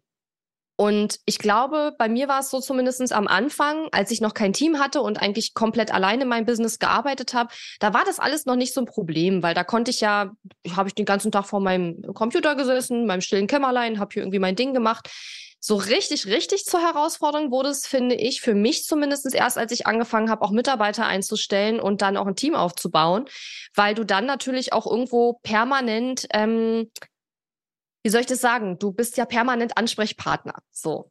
und 0.76 1.18
ich 1.26 1.36
glaube, 1.38 1.94
bei 1.98 2.08
mir 2.08 2.28
war 2.28 2.40
es 2.40 2.48
so 2.48 2.60
zumindest 2.60 3.12
am 3.12 3.28
Anfang, 3.28 3.88
als 3.92 4.10
ich 4.10 4.22
noch 4.22 4.32
kein 4.32 4.54
Team 4.54 4.78
hatte 4.78 5.02
und 5.02 5.20
eigentlich 5.20 5.52
komplett 5.52 5.92
alleine 5.92 6.24
mein 6.24 6.46
Business 6.46 6.78
gearbeitet 6.78 7.34
habe, 7.34 7.52
da 7.78 7.92
war 7.92 8.04
das 8.06 8.18
alles 8.18 8.46
noch 8.46 8.56
nicht 8.56 8.72
so 8.72 8.80
ein 8.80 8.86
Problem, 8.86 9.42
weil 9.42 9.52
da 9.52 9.64
konnte 9.64 9.90
ich 9.90 10.00
ja, 10.00 10.32
habe 10.74 10.88
ich 10.88 10.94
den 10.94 11.04
ganzen 11.04 11.30
Tag 11.30 11.44
vor 11.44 11.60
meinem 11.60 12.00
Computer 12.14 12.54
gesessen, 12.54 13.04
meinem 13.04 13.20
stillen 13.20 13.48
Kämmerlein, 13.48 13.98
habe 13.98 14.14
hier 14.14 14.22
irgendwie 14.22 14.38
mein 14.38 14.56
Ding 14.56 14.72
gemacht. 14.72 15.10
So 15.62 15.76
richtig, 15.76 16.26
richtig 16.26 16.64
zur 16.64 16.80
Herausforderung 16.80 17.50
wurde 17.50 17.68
es, 17.68 17.86
finde 17.86 18.14
ich, 18.14 18.40
für 18.40 18.54
mich 18.54 18.84
zumindest 18.84 19.32
erst, 19.34 19.58
als 19.58 19.72
ich 19.72 19.86
angefangen 19.86 20.30
habe, 20.30 20.40
auch 20.42 20.52
Mitarbeiter 20.52 21.04
einzustellen 21.04 21.80
und 21.80 22.00
dann 22.00 22.16
auch 22.16 22.26
ein 22.26 22.34
Team 22.34 22.54
aufzubauen, 22.54 23.26
weil 23.74 23.94
du 23.94 24.04
dann 24.04 24.24
natürlich 24.24 24.72
auch 24.72 24.86
irgendwo 24.86 25.34
permanent, 25.42 26.26
ähm, 26.32 26.90
wie 28.02 28.08
soll 28.08 28.22
ich 28.22 28.26
das 28.26 28.40
sagen, 28.40 28.78
du 28.78 28.92
bist 28.92 29.18
ja 29.18 29.26
permanent 29.26 29.76
Ansprechpartner. 29.76 30.54
So. 30.70 31.10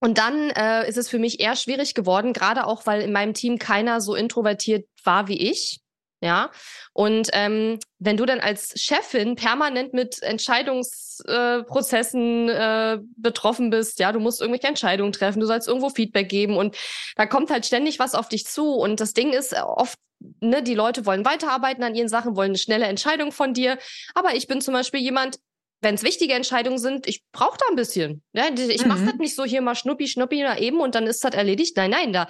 Und 0.00 0.18
dann 0.18 0.50
äh, 0.50 0.88
ist 0.88 0.96
es 0.96 1.08
für 1.08 1.20
mich 1.20 1.38
eher 1.38 1.54
schwierig 1.54 1.94
geworden, 1.94 2.32
gerade 2.32 2.66
auch, 2.66 2.86
weil 2.86 3.02
in 3.02 3.12
meinem 3.12 3.34
Team 3.34 3.58
keiner 3.58 4.00
so 4.00 4.16
introvertiert 4.16 4.88
war 5.04 5.28
wie 5.28 5.38
ich. 5.48 5.80
Ja, 6.22 6.50
und 6.92 7.30
ähm, 7.32 7.78
wenn 7.98 8.18
du 8.18 8.26
dann 8.26 8.40
als 8.40 8.78
Chefin 8.78 9.36
permanent 9.36 9.94
mit 9.94 10.22
Entscheidungsprozessen 10.22 12.50
äh, 12.50 12.92
äh, 12.92 12.98
betroffen 13.16 13.70
bist, 13.70 13.98
ja, 14.00 14.12
du 14.12 14.20
musst 14.20 14.42
irgendwelche 14.42 14.66
Entscheidungen 14.66 15.12
treffen, 15.12 15.40
du 15.40 15.46
sollst 15.46 15.66
irgendwo 15.66 15.88
Feedback 15.88 16.28
geben 16.28 16.58
und 16.58 16.76
da 17.16 17.24
kommt 17.24 17.50
halt 17.50 17.64
ständig 17.64 17.98
was 17.98 18.14
auf 18.14 18.28
dich 18.28 18.44
zu. 18.44 18.74
Und 18.74 19.00
das 19.00 19.14
Ding 19.14 19.32
ist 19.32 19.54
äh, 19.54 19.62
oft, 19.62 19.96
ne, 20.40 20.62
die 20.62 20.74
Leute 20.74 21.06
wollen 21.06 21.24
weiterarbeiten 21.24 21.84
an 21.84 21.94
ihren 21.94 22.10
Sachen, 22.10 22.36
wollen 22.36 22.50
eine 22.50 22.58
schnelle 22.58 22.84
Entscheidung 22.84 23.32
von 23.32 23.54
dir. 23.54 23.78
Aber 24.14 24.34
ich 24.34 24.46
bin 24.46 24.60
zum 24.60 24.74
Beispiel 24.74 25.00
jemand, 25.00 25.38
wenn 25.80 25.94
es 25.94 26.02
wichtige 26.02 26.34
Entscheidungen 26.34 26.78
sind, 26.78 27.06
ich 27.06 27.22
brauche 27.32 27.56
da 27.56 27.64
ein 27.70 27.76
bisschen. 27.76 28.22
Ja, 28.34 28.44
ich 28.54 28.82
mhm. 28.82 28.88
mache 28.88 29.06
das 29.06 29.14
nicht 29.14 29.34
so 29.34 29.44
hier 29.44 29.62
mal 29.62 29.74
schnuppi, 29.74 30.06
schnuppi 30.06 30.42
da 30.42 30.58
eben 30.58 30.80
und 30.80 30.94
dann 30.94 31.06
ist 31.06 31.24
das 31.24 31.32
erledigt. 31.32 31.78
Nein, 31.78 31.90
nein, 31.90 32.12
da 32.12 32.28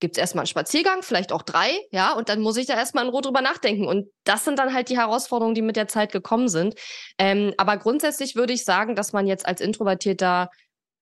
gibt 0.00 0.16
es 0.16 0.20
erstmal 0.20 0.42
einen 0.42 0.48
Spaziergang, 0.48 1.02
vielleicht 1.02 1.32
auch 1.32 1.42
drei, 1.42 1.70
ja, 1.90 2.12
und 2.12 2.28
dann 2.28 2.40
muss 2.40 2.56
ich 2.56 2.66
da 2.66 2.74
erstmal 2.74 3.04
in 3.04 3.10
Ruhe 3.10 3.20
drüber 3.20 3.42
nachdenken. 3.42 3.86
Und 3.86 4.08
das 4.24 4.44
sind 4.44 4.58
dann 4.58 4.74
halt 4.74 4.88
die 4.88 4.98
Herausforderungen, 4.98 5.54
die 5.54 5.62
mit 5.62 5.76
der 5.76 5.88
Zeit 5.88 6.10
gekommen 6.10 6.48
sind. 6.48 6.74
Ähm, 7.18 7.52
aber 7.58 7.76
grundsätzlich 7.76 8.34
würde 8.34 8.52
ich 8.52 8.64
sagen, 8.64 8.96
dass 8.96 9.12
man 9.12 9.26
jetzt 9.26 9.46
als 9.46 9.60
Introvertierter 9.60 10.50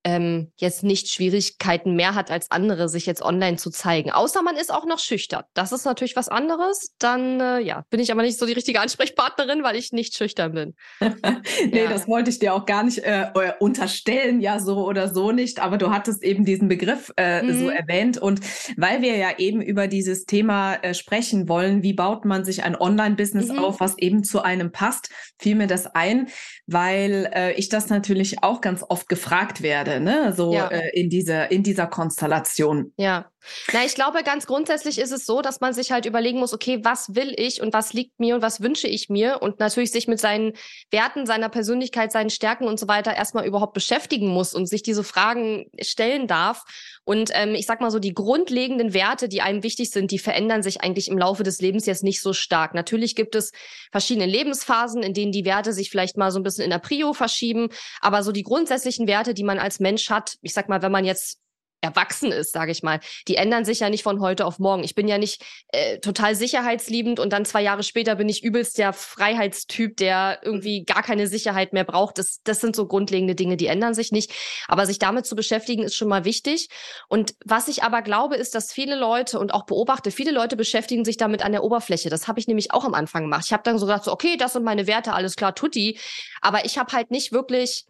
ähm, 0.05 0.53
jetzt 0.57 0.85
nicht 0.85 1.09
Schwierigkeiten 1.09 1.95
mehr 1.95 2.15
hat 2.15 2.31
als 2.31 2.51
andere, 2.51 2.89
sich 2.89 3.05
jetzt 3.07 3.23
online 3.23 3.57
zu 3.57 3.71
zeigen. 3.71 4.11
Außer 4.11 4.43
man 4.43 4.57
ist 4.57 4.73
auch 4.73 4.87
noch 4.87 4.99
schüchtern. 4.99 5.43
Das 5.55 5.73
ist 5.73 5.85
natürlich 5.85 6.17
was 6.17 6.29
anderes. 6.29 6.95
Dann 6.99 7.41
äh, 7.41 7.59
ja, 7.61 7.85
bin 7.91 8.01
ich 8.01 8.13
aber 8.13 8.23
nicht 8.23 8.39
so 8.39 8.47
die 8.47 8.53
richtige 8.53 8.81
Ansprechpartnerin, 8.81 9.63
weil 9.63 9.77
ich 9.77 9.93
nicht 9.93 10.17
schüchtern 10.17 10.53
bin. 10.53 10.75
nee, 11.01 11.85
ja. 11.85 11.91
das 11.91 12.07
wollte 12.07 12.31
ich 12.31 12.39
dir 12.39 12.55
auch 12.55 12.65
gar 12.65 12.85
nicht 12.85 12.99
äh, 12.99 13.27
unterstellen, 13.59 14.41
ja, 14.41 14.61
so 14.61 14.87
oder 14.87 15.13
so 15.13 15.33
nicht. 15.33 15.61
Aber 15.61 15.79
du 15.79 15.91
hattest 15.91 16.23
eben 16.23 16.45
diesen 16.45 16.69
Begriff 16.69 17.13
äh, 17.17 17.43
mhm. 17.43 17.59
so 17.59 17.69
erwähnt. 17.69 18.19
Und 18.19 18.41
weil 18.77 19.03
wir 19.03 19.17
ja 19.17 19.39
eben 19.39 19.61
über 19.61 19.89
dieses 19.89 20.27
Thema 20.27 20.75
äh, 20.77 20.95
sprechen 20.95 21.49
wollen, 21.49 21.83
wie 21.83 21.93
baut 21.93 22.25
man 22.25 22.45
sich 22.45 22.63
ein 22.63 22.77
Online-Business 22.77 23.49
mhm. 23.49 23.59
auf, 23.59 23.81
was 23.81 23.99
eben 23.99 24.23
zu 24.23 24.43
einem 24.43 24.71
passt, 24.71 25.11
fiel 25.39 25.57
mir 25.57 25.67
das 25.67 25.87
ein, 25.87 26.29
weil 26.67 27.31
äh, 27.35 27.53
ich 27.55 27.69
das 27.69 27.89
natürlich 27.89 28.43
auch 28.43 28.61
ganz 28.61 28.85
oft 28.89 29.09
gefragt 29.09 29.63
werde 29.63 29.88
werde, 29.89 30.05
ne? 30.05 30.33
So 30.33 30.53
ja. 30.53 30.69
äh, 30.69 30.91
in 30.99 31.09
dieser 31.11 31.51
in 31.51 31.63
dieser 31.63 31.87
Konstellation. 31.87 32.93
Ja. 32.97 33.31
Na, 33.73 33.85
ich 33.85 33.95
glaube, 33.95 34.23
ganz 34.23 34.47
grundsätzlich 34.47 34.99
ist 34.99 35.13
es 35.13 35.25
so, 35.25 35.43
dass 35.43 35.61
man 35.61 35.73
sich 35.73 35.93
halt 35.93 36.07
überlegen 36.07 36.39
muss, 36.39 36.53
okay, 36.53 36.81
was 36.83 37.15
will 37.15 37.35
ich 37.37 37.63
und 37.63 37.73
was 37.73 37.93
liegt 37.93 38.19
mir 38.19 38.35
und 38.35 38.43
was 38.43 38.61
wünsche 38.61 38.89
ich 38.89 39.09
mir 39.09 39.41
und 39.43 39.61
natürlich 39.61 39.93
sich 39.93 40.09
mit 40.09 40.21
seinen 40.21 40.55
Werten, 40.91 41.25
seiner 41.27 41.49
Persönlichkeit, 41.49 42.11
seinen 42.11 42.31
Stärken 42.31 42.67
und 42.67 42.81
so 42.81 42.89
weiter 42.89 43.15
erstmal 43.15 43.47
überhaupt 43.47 43.75
beschäftigen 43.75 44.29
muss 44.29 44.55
und 44.55 44.67
sich 44.67 44.83
diese 44.83 45.05
Fragen 45.05 45.71
stellen 45.81 46.27
darf. 46.27 46.65
Und 47.05 47.31
ähm, 47.35 47.55
ich 47.55 47.67
sag 47.67 47.81
mal 47.81 47.91
so, 47.91 47.99
die 47.99 48.13
grundlegenden 48.13 48.93
Werte, 48.93 49.29
die 49.29 49.41
einem 49.41 49.63
wichtig 49.63 49.91
sind, 49.91 50.11
die 50.11 50.19
verändern 50.19 50.63
sich 50.63 50.83
eigentlich 50.83 51.09
im 51.09 51.17
Laufe 51.17 51.43
des 51.43 51.61
Lebens 51.61 51.87
jetzt 51.87 52.03
nicht 52.03 52.21
so 52.21 52.33
stark. 52.33 52.75
Natürlich 52.75 53.15
gibt 53.15 53.35
es 53.35 53.53
verschiedene 53.91 54.27
Lebensphasen, 54.27 55.03
in 55.03 55.15
denen 55.15 55.33
die 55.33 55.45
Werte 55.45 55.73
sich 55.73 55.91
vielleicht 55.91 56.17
mal 56.17 56.31
so 56.31 56.39
ein 56.39 56.43
bisschen 56.43 56.65
in 56.65 56.71
der 56.71 56.79
Prio 56.79 57.13
verschieben, 57.13 57.69
aber 58.01 58.23
so 58.23 58.33
die 58.33 58.43
grundsätzlichen 58.43 59.07
Werte, 59.07 59.33
die 59.33 59.45
man 59.45 59.59
als 59.59 59.81
Mensch 59.81 60.11
hat, 60.11 60.37
ich 60.43 60.53
sag 60.53 60.69
mal, 60.69 60.83
wenn 60.83 60.93
man 60.93 61.05
jetzt 61.05 61.39
erwachsen 61.81 62.33
ist, 62.33 62.53
sage 62.53 62.73
ich 62.73 62.83
mal. 62.83 63.01
Die 63.29 63.37
ändern 63.37 63.65
sich 63.65 63.81
ja 63.81 63.91
nicht 63.91 64.03
von 64.03 64.21
heute 64.21 64.47
auf 64.47 64.59
morgen. 64.59 64.85
Ich 64.85 64.95
bin 64.95 65.09
ja 65.09 65.19
nicht 65.19 65.45
äh, 65.69 65.99
total 65.99 66.35
sicherheitsliebend 66.35 67.21
und 67.21 67.33
dann 67.33 67.45
zwei 67.45 67.63
Jahre 67.63 67.83
später 67.83 68.17
bin 68.17 68.29
ich 68.29 68.43
übelst 68.43 68.79
der 68.79 68.93
Freiheitstyp, 68.93 69.97
der 69.97 70.41
irgendwie 70.43 70.85
gar 70.85 71.03
keine 71.03 71.27
Sicherheit 71.29 71.73
mehr 71.73 71.85
braucht. 71.85 72.19
Das, 72.19 72.41
das 72.43 72.61
sind 72.61 72.75
so 72.75 72.87
grundlegende 72.87 73.35
Dinge, 73.35 73.57
die 73.57 73.67
ändern 73.67 73.95
sich 73.95 74.11
nicht. 74.11 74.33
Aber 74.67 74.87
sich 74.87 74.99
damit 74.99 75.27
zu 75.27 75.37
beschäftigen, 75.37 75.83
ist 75.83 75.95
schon 75.95 76.09
mal 76.09 76.25
wichtig. 76.25 76.69
Und 77.09 77.35
was 77.45 77.69
ich 77.69 77.83
aber 77.83 78.03
glaube, 78.03 78.37
ist, 78.37 78.55
dass 78.55 78.73
viele 78.73 78.97
Leute 78.97 79.39
und 79.39 79.55
auch 79.55 79.67
beobachte, 79.67 80.11
viele 80.11 80.33
Leute 80.33 80.57
beschäftigen 80.57 81.05
sich 81.05 81.17
damit 81.17 81.45
an 81.45 81.53
der 81.53 81.63
Oberfläche. 81.63 82.11
Das 82.11 82.27
habe 82.27 82.41
ich 82.41 82.49
nämlich 82.49 82.73
auch 82.73 82.85
am 82.85 82.95
Anfang 82.95 83.23
gemacht. 83.23 83.45
Ich 83.47 83.53
habe 83.53 83.63
dann 83.63 83.79
so 83.79 83.87
gesagt, 83.87 84.05
so, 84.05 84.13
okay, 84.13 84.37
das 84.37 84.55
sind 84.55 84.65
meine 84.65 84.87
Werte, 84.87 85.13
alles 85.13 85.37
klar, 85.37 85.55
tutti. 85.55 85.99
Aber 86.41 86.65
ich 86.65 86.79
habe 86.79 86.93
halt 86.93 87.11
nicht 87.11 87.33
wirklich 87.33 87.85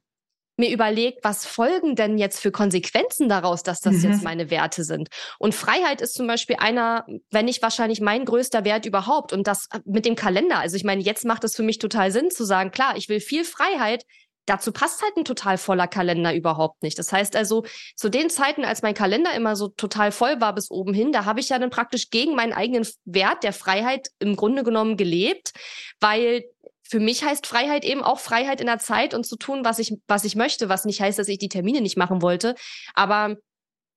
mir 0.59 0.71
überlegt, 0.71 1.25
was 1.25 1.47
folgen 1.47 1.95
denn 1.95 2.19
jetzt 2.19 2.41
für 2.41 2.51
Konsequenzen 2.51 3.29
daraus, 3.29 3.63
dass 3.63 3.81
das 3.81 3.97
mhm. 3.97 4.11
jetzt 4.11 4.23
meine 4.23 4.51
Werte 4.51 4.85
sind. 4.85 5.09
Und 5.39 5.55
Freiheit 5.55 6.01
ist 6.01 6.15
zum 6.15 6.27
Beispiel 6.27 6.57
einer, 6.59 7.07
wenn 7.31 7.45
nicht 7.45 7.63
wahrscheinlich 7.63 8.01
mein 8.01 8.25
größter 8.25 8.65
Wert 8.65 8.85
überhaupt. 8.85 9.33
Und 9.33 9.47
das 9.47 9.69
mit 9.85 10.05
dem 10.05 10.17
Kalender. 10.17 10.59
Also 10.59 10.77
ich 10.77 10.85
meine, 10.85 11.03
jetzt 11.03 11.25
macht 11.25 11.45
es 11.45 11.55
für 11.55 11.63
mich 11.63 11.79
total 11.79 12.11
Sinn 12.11 12.31
zu 12.31 12.45
sagen, 12.45 12.71
klar, 12.71 12.97
ich 12.97 13.09
will 13.09 13.21
viel 13.21 13.45
Freiheit. 13.45 14.05
Dazu 14.47 14.73
passt 14.73 15.03
halt 15.03 15.15
ein 15.19 15.27
total 15.27 15.59
voller 15.59 15.87
Kalender 15.87 16.35
überhaupt 16.35 16.83
nicht. 16.83 16.99
Das 16.99 17.13
heißt 17.13 17.37
also, 17.37 17.65
zu 17.97 18.09
den 18.09 18.31
Zeiten, 18.31 18.65
als 18.65 18.81
mein 18.81 18.95
Kalender 18.95 19.35
immer 19.35 19.57
so 19.57 19.69
total 19.69 20.11
voll 20.11 20.41
war 20.41 20.55
bis 20.55 20.71
oben 20.71 20.95
hin, 20.95 21.13
da 21.13 21.27
habe 21.27 21.41
ich 21.41 21.51
ja 21.51 21.59
dann 21.59 21.69
praktisch 21.69 22.09
gegen 22.09 22.35
meinen 22.35 22.55
eigenen 22.55 22.89
Wert 23.05 23.45
der 23.45 23.53
Freiheit 23.53 24.09
im 24.19 24.37
Grunde 24.37 24.65
genommen 24.65 24.97
gelebt, 24.97 25.53
weil 26.01 26.45
für 26.89 27.01
mich 27.01 27.23
heißt 27.23 27.47
Freiheit 27.47 27.85
eben 27.85 28.03
auch 28.03 28.19
Freiheit 28.19 28.61
in 28.61 28.67
der 28.67 28.79
Zeit 28.79 29.13
und 29.13 29.25
zu 29.25 29.37
tun, 29.37 29.65
was 29.65 29.79
ich, 29.79 29.95
was 30.07 30.25
ich 30.25 30.37
möchte, 30.37 30.69
was 30.69 30.87
nicht 30.87 31.01
heißt, 31.01 31.19
dass 31.19 31.29
ich 31.29 31.39
die 31.39 31.51
Termine 31.51 31.83
nicht 31.83 31.99
machen 31.99 32.23
wollte. 32.23 32.55
Aber 32.95 33.37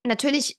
natürlich 0.05 0.57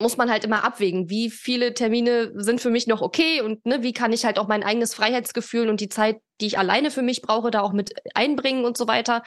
muss 0.00 0.16
man 0.16 0.30
halt 0.30 0.44
immer 0.44 0.64
abwägen, 0.64 1.08
wie 1.08 1.30
viele 1.30 1.74
Termine 1.74 2.32
sind 2.34 2.60
für 2.60 2.70
mich 2.70 2.86
noch 2.86 3.00
okay 3.00 3.42
und 3.42 3.64
ne, 3.64 3.82
wie 3.82 3.92
kann 3.92 4.12
ich 4.12 4.24
halt 4.24 4.38
auch 4.38 4.48
mein 4.48 4.62
eigenes 4.62 4.94
Freiheitsgefühl 4.94 5.68
und 5.68 5.80
die 5.80 5.88
Zeit, 5.88 6.18
die 6.40 6.46
ich 6.46 6.58
alleine 6.58 6.90
für 6.90 7.02
mich 7.02 7.22
brauche, 7.22 7.50
da 7.50 7.62
auch 7.62 7.72
mit 7.72 7.94
einbringen 8.14 8.64
und 8.64 8.76
so 8.76 8.88
weiter. 8.88 9.22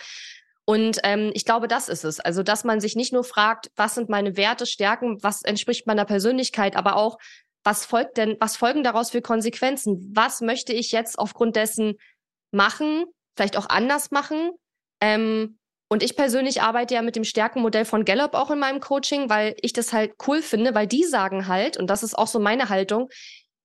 Und 0.65 0.99
ähm, 1.03 1.31
ich 1.33 1.45
glaube, 1.45 1.67
das 1.67 1.89
ist 1.89 2.03
es. 2.03 2.19
Also, 2.19 2.43
dass 2.43 2.63
man 2.63 2.79
sich 2.79 2.95
nicht 2.95 3.11
nur 3.11 3.23
fragt, 3.23 3.69
was 3.75 3.95
sind 3.95 4.09
meine 4.09 4.37
Werte, 4.37 4.65
Stärken, 4.65 5.21
was 5.21 5.41
entspricht 5.41 5.87
meiner 5.87 6.05
Persönlichkeit, 6.05 6.75
aber 6.75 6.95
auch, 6.95 7.17
was 7.63 7.85
folgt 7.85 8.17
denn, 8.17 8.37
was 8.39 8.55
folgen 8.57 8.83
daraus 8.83 9.11
für 9.11 9.21
Konsequenzen? 9.21 10.11
Was 10.13 10.41
möchte 10.41 10.73
ich 10.73 10.91
jetzt 10.91 11.19
aufgrund 11.19 11.55
dessen 11.55 11.95
machen, 12.51 13.05
vielleicht 13.35 13.57
auch 13.57 13.69
anders 13.69 14.11
machen. 14.11 14.51
Ähm, 15.01 15.57
und 15.89 16.03
ich 16.03 16.15
persönlich 16.15 16.61
arbeite 16.61 16.93
ja 16.93 17.01
mit 17.01 17.17
dem 17.17 17.25
Stärkenmodell 17.25 17.83
von 17.83 18.05
Gallup 18.05 18.33
auch 18.33 18.49
in 18.49 18.59
meinem 18.59 18.79
Coaching, 18.79 19.29
weil 19.29 19.55
ich 19.61 19.73
das 19.73 19.91
halt 19.91 20.13
cool 20.25 20.41
finde, 20.41 20.73
weil 20.73 20.87
die 20.87 21.03
sagen 21.03 21.47
halt, 21.47 21.75
und 21.75 21.87
das 21.87 22.03
ist 22.03 22.17
auch 22.17 22.27
so 22.27 22.39
meine 22.39 22.69
Haltung, 22.69 23.09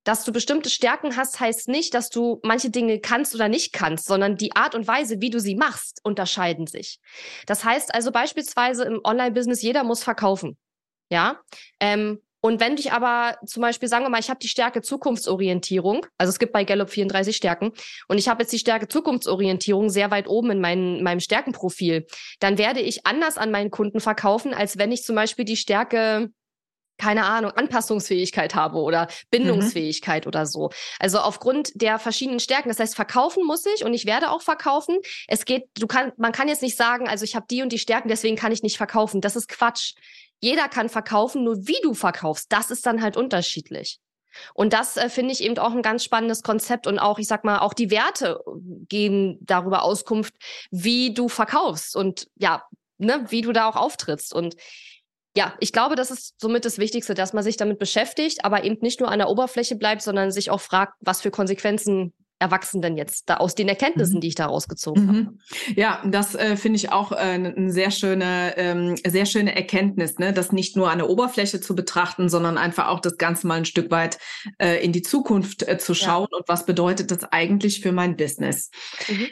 dass 0.07 0.25
du 0.25 0.33
bestimmte 0.33 0.71
Stärken 0.71 1.17
hast, 1.17 1.41
heißt 1.41 1.69
nicht, 1.69 1.93
dass 1.93 2.11
du 2.11 2.41
manche 2.45 2.71
Dinge 2.71 3.01
kannst 3.01 3.35
oder 3.35 3.49
nicht 3.49 3.73
kannst, 3.73 4.07
sondern 4.07 4.37
die 4.37 4.55
Art 4.55 4.77
und 4.77 4.87
Weise, 4.87 5.21
wie 5.21 5.31
du 5.31 5.41
sie 5.41 5.57
machst, 5.57 6.01
unterscheiden 6.05 6.69
sich. 6.69 7.01
Das 7.47 7.65
heißt 7.65 7.93
also 7.95 8.13
beispielsweise 8.13 8.85
im 8.85 9.01
Online-Business, 9.03 9.63
jeder 9.63 9.83
muss 9.83 10.05
verkaufen. 10.05 10.57
Ja, 11.11 11.41
ähm, 11.81 12.21
und 12.47 12.61
wenn 12.61 12.77
ich 12.79 12.93
aber 12.93 13.39
zum 13.45 13.61
Beispiel, 13.61 13.89
sagen 13.89 14.05
wir 14.05 14.09
mal, 14.09 14.21
ich 14.21 14.31
habe 14.31 14.39
die 14.39 14.47
Stärke 14.47 14.81
Zukunftsorientierung, 14.81 16.07
also 16.17 16.31
es 16.31 16.39
gibt 16.39 16.53
bei 16.53 16.63
Gallup 16.63 16.91
34 16.91 17.35
Stärken, 17.35 17.73
und 18.07 18.19
ich 18.19 18.29
habe 18.29 18.45
jetzt 18.45 18.53
die 18.53 18.61
Stärke 18.61 18.87
Zukunftsorientierung 18.87 19.91
sehr 19.91 20.13
weit 20.13 20.29
oben 20.29 20.53
in 20.53 20.61
mein, 20.61 21.03
meinem 21.03 21.19
Stärkenprofil, 21.19 22.07
dann 22.39 22.57
werde 22.57 22.81
ich 22.81 23.05
anders 23.05 23.37
an 23.37 23.51
meinen 23.51 23.73
Kunden 23.73 23.99
verkaufen, 23.99 24.55
als 24.55 24.79
wenn 24.79 24.93
ich 24.93 25.03
zum 25.03 25.17
Beispiel 25.17 25.45
die 25.45 25.57
Stärke 25.57 26.31
keine 26.99 27.27
Ahnung, 27.27 27.51
Anpassungsfähigkeit 27.51 28.55
habe 28.55 28.79
oder 28.79 29.09
Bindungsfähigkeit 29.31 30.25
mhm. 30.25 30.29
oder 30.29 30.47
so. 30.47 30.71
Also 30.99 31.19
aufgrund 31.19 31.73
der 31.75 31.99
verschiedenen 31.99 32.41
Stärken. 32.41 32.69
Das 32.69 32.79
heißt, 32.79 32.95
verkaufen 32.95 33.45
muss 33.45 33.67
ich 33.67 33.85
und 33.85 33.93
ich 33.93 34.07
werde 34.07 34.31
auch 34.31 34.41
verkaufen. 34.41 34.97
Es 35.29 35.45
geht, 35.45 35.65
du 35.79 35.87
kann, 35.87 36.13
man 36.17 36.33
kann 36.33 36.49
jetzt 36.49 36.63
nicht 36.63 36.77
sagen, 36.77 37.09
also 37.09 37.25
ich 37.25 37.37
habe 37.37 37.47
die 37.51 37.63
und 37.63 37.71
die 37.71 37.79
Stärken, 37.79 38.09
deswegen 38.09 38.37
kann 38.37 38.53
ich 38.53 38.63
nicht 38.63 38.79
verkaufen. 38.79 39.21
Das 39.21 39.37
ist 39.37 39.49
Quatsch. 39.49 39.95
Jeder 40.41 40.69
kann 40.69 40.89
verkaufen, 40.89 41.45
nur 41.45 41.67
wie 41.67 41.81
du 41.83 41.95
verkaufst, 41.95 42.53
das 42.53 42.71
ist 42.71 42.87
dann 42.87 43.03
halt 43.03 43.17
unterschiedlich. 43.17 44.01
Und 44.55 44.73
das 44.73 44.97
äh, 44.97 45.09
finde 45.09 45.33
ich 45.33 45.43
eben 45.43 45.59
auch 45.59 45.73
ein 45.73 45.83
ganz 45.83 46.05
spannendes 46.05 46.43
Konzept 46.43 46.87
und 46.87 46.99
auch, 46.99 47.19
ich 47.19 47.27
sag 47.27 47.45
mal, 47.45 47.59
auch 47.59 47.75
die 47.75 47.91
Werte 47.91 48.41
geben 48.89 49.39
darüber 49.41 49.83
Auskunft, 49.83 50.35
wie 50.71 51.15
du 51.15 51.29
verkaufst 51.29 51.97
und 51.97 52.29
ja, 52.37 52.63
ne, 52.99 53.25
wie 53.29 53.43
du 53.43 53.53
da 53.53 53.69
auch 53.69 53.77
auftrittst. 53.77 54.35
Und 54.35 54.57
ja, 55.37 55.55
ich 55.61 55.73
glaube, 55.73 55.97
das 55.97 56.11
ist 56.11 56.35
somit 56.41 56.65
das 56.65 56.79
Wichtigste, 56.79 57.15
dass 57.15 57.33
man 57.33 57.45
sich 57.45 57.57
damit 57.57 57.79
beschäftigt, 57.79 58.45
aber 58.45 58.65
eben 58.65 58.79
nicht 58.81 59.01
nur 59.01 59.11
an 59.11 59.19
der 59.19 59.29
Oberfläche 59.29 59.77
bleibt, 59.77 60.03
sondern 60.03 60.31
sich 60.31 60.51
auch 60.51 60.61
fragt, 60.61 60.95
was 61.01 61.21
für 61.21 61.31
Konsequenzen 61.31 62.15
erwachsen 62.39 62.83
denn 62.83 62.97
jetzt 62.97 63.29
da 63.31 63.39
aus 63.39 63.55
den 63.55 63.69
Erkenntnissen, 63.69 64.17
mhm. 64.17 64.21
die 64.21 64.29
ich 64.29 64.35
da 64.35 64.47
rausgezogen 64.47 65.07
mhm. 65.07 65.09
habe? 65.09 65.39
Ja, 65.75 66.03
das 66.07 66.35
äh, 66.35 66.57
finde 66.57 66.77
ich 66.77 66.93
auch 66.93 67.13
äh, 67.13 67.17
eine 67.17 67.71
sehr 67.71 67.91
schöne, 67.91 68.55
ähm, 68.57 68.97
sehr 69.07 69.27
schöne 69.27 69.55
Erkenntnis, 69.55 70.19
ne? 70.19 70.33
das 70.33 70.53
nicht 70.53 70.77
nur 70.77 70.91
an 70.91 70.99
der 70.99 71.09
Oberfläche 71.09 71.61
zu 71.61 71.75
betrachten, 71.75 72.29
sondern 72.29 72.59
einfach 72.59 72.89
auch 72.89 73.01
das 73.01 73.17
Ganze 73.17 73.47
mal 73.47 73.55
ein 73.55 73.65
Stück 73.65 73.91
weit 73.91 74.19
äh, 74.59 74.85
in 74.85 74.93
die 74.93 75.03
Zukunft 75.03 75.67
äh, 75.67 75.79
zu 75.79 75.95
schauen 75.95 76.29
ja. 76.31 76.39
und 76.39 76.49
was 76.49 76.67
bedeutet 76.67 77.11
das 77.11 77.25
eigentlich 77.25 77.81
für 77.81 77.93
mein 77.93 78.17
Business. 78.17 78.71
Mhm. 79.09 79.29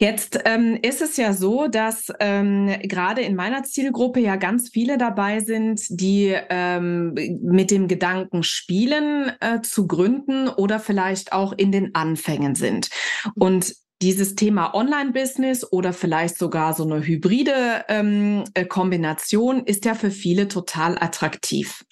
Jetzt 0.00 0.38
ähm, 0.44 0.78
ist 0.80 1.02
es 1.02 1.16
ja 1.16 1.32
so, 1.32 1.66
dass 1.66 2.12
ähm, 2.20 2.72
gerade 2.84 3.22
in 3.22 3.34
meiner 3.34 3.64
Zielgruppe 3.64 4.20
ja 4.20 4.36
ganz 4.36 4.70
viele 4.70 4.96
dabei 4.96 5.40
sind, 5.40 5.82
die 5.88 6.36
ähm, 6.50 7.14
mit 7.42 7.72
dem 7.72 7.88
Gedanken 7.88 8.44
spielen, 8.44 9.32
äh, 9.40 9.60
zu 9.62 9.88
gründen 9.88 10.48
oder 10.48 10.78
vielleicht 10.78 11.32
auch 11.32 11.52
in 11.52 11.72
den 11.72 11.96
Anfängen 11.96 12.54
sind. 12.54 12.90
Und 13.34 13.74
dieses 14.00 14.36
Thema 14.36 14.72
Online-Business 14.72 15.72
oder 15.72 15.92
vielleicht 15.92 16.38
sogar 16.38 16.74
so 16.74 16.84
eine 16.84 17.04
hybride 17.04 17.84
ähm, 17.88 18.44
äh, 18.54 18.64
Kombination 18.64 19.64
ist 19.64 19.84
ja 19.84 19.94
für 19.94 20.12
viele 20.12 20.46
total 20.46 20.96
attraktiv. 20.98 21.84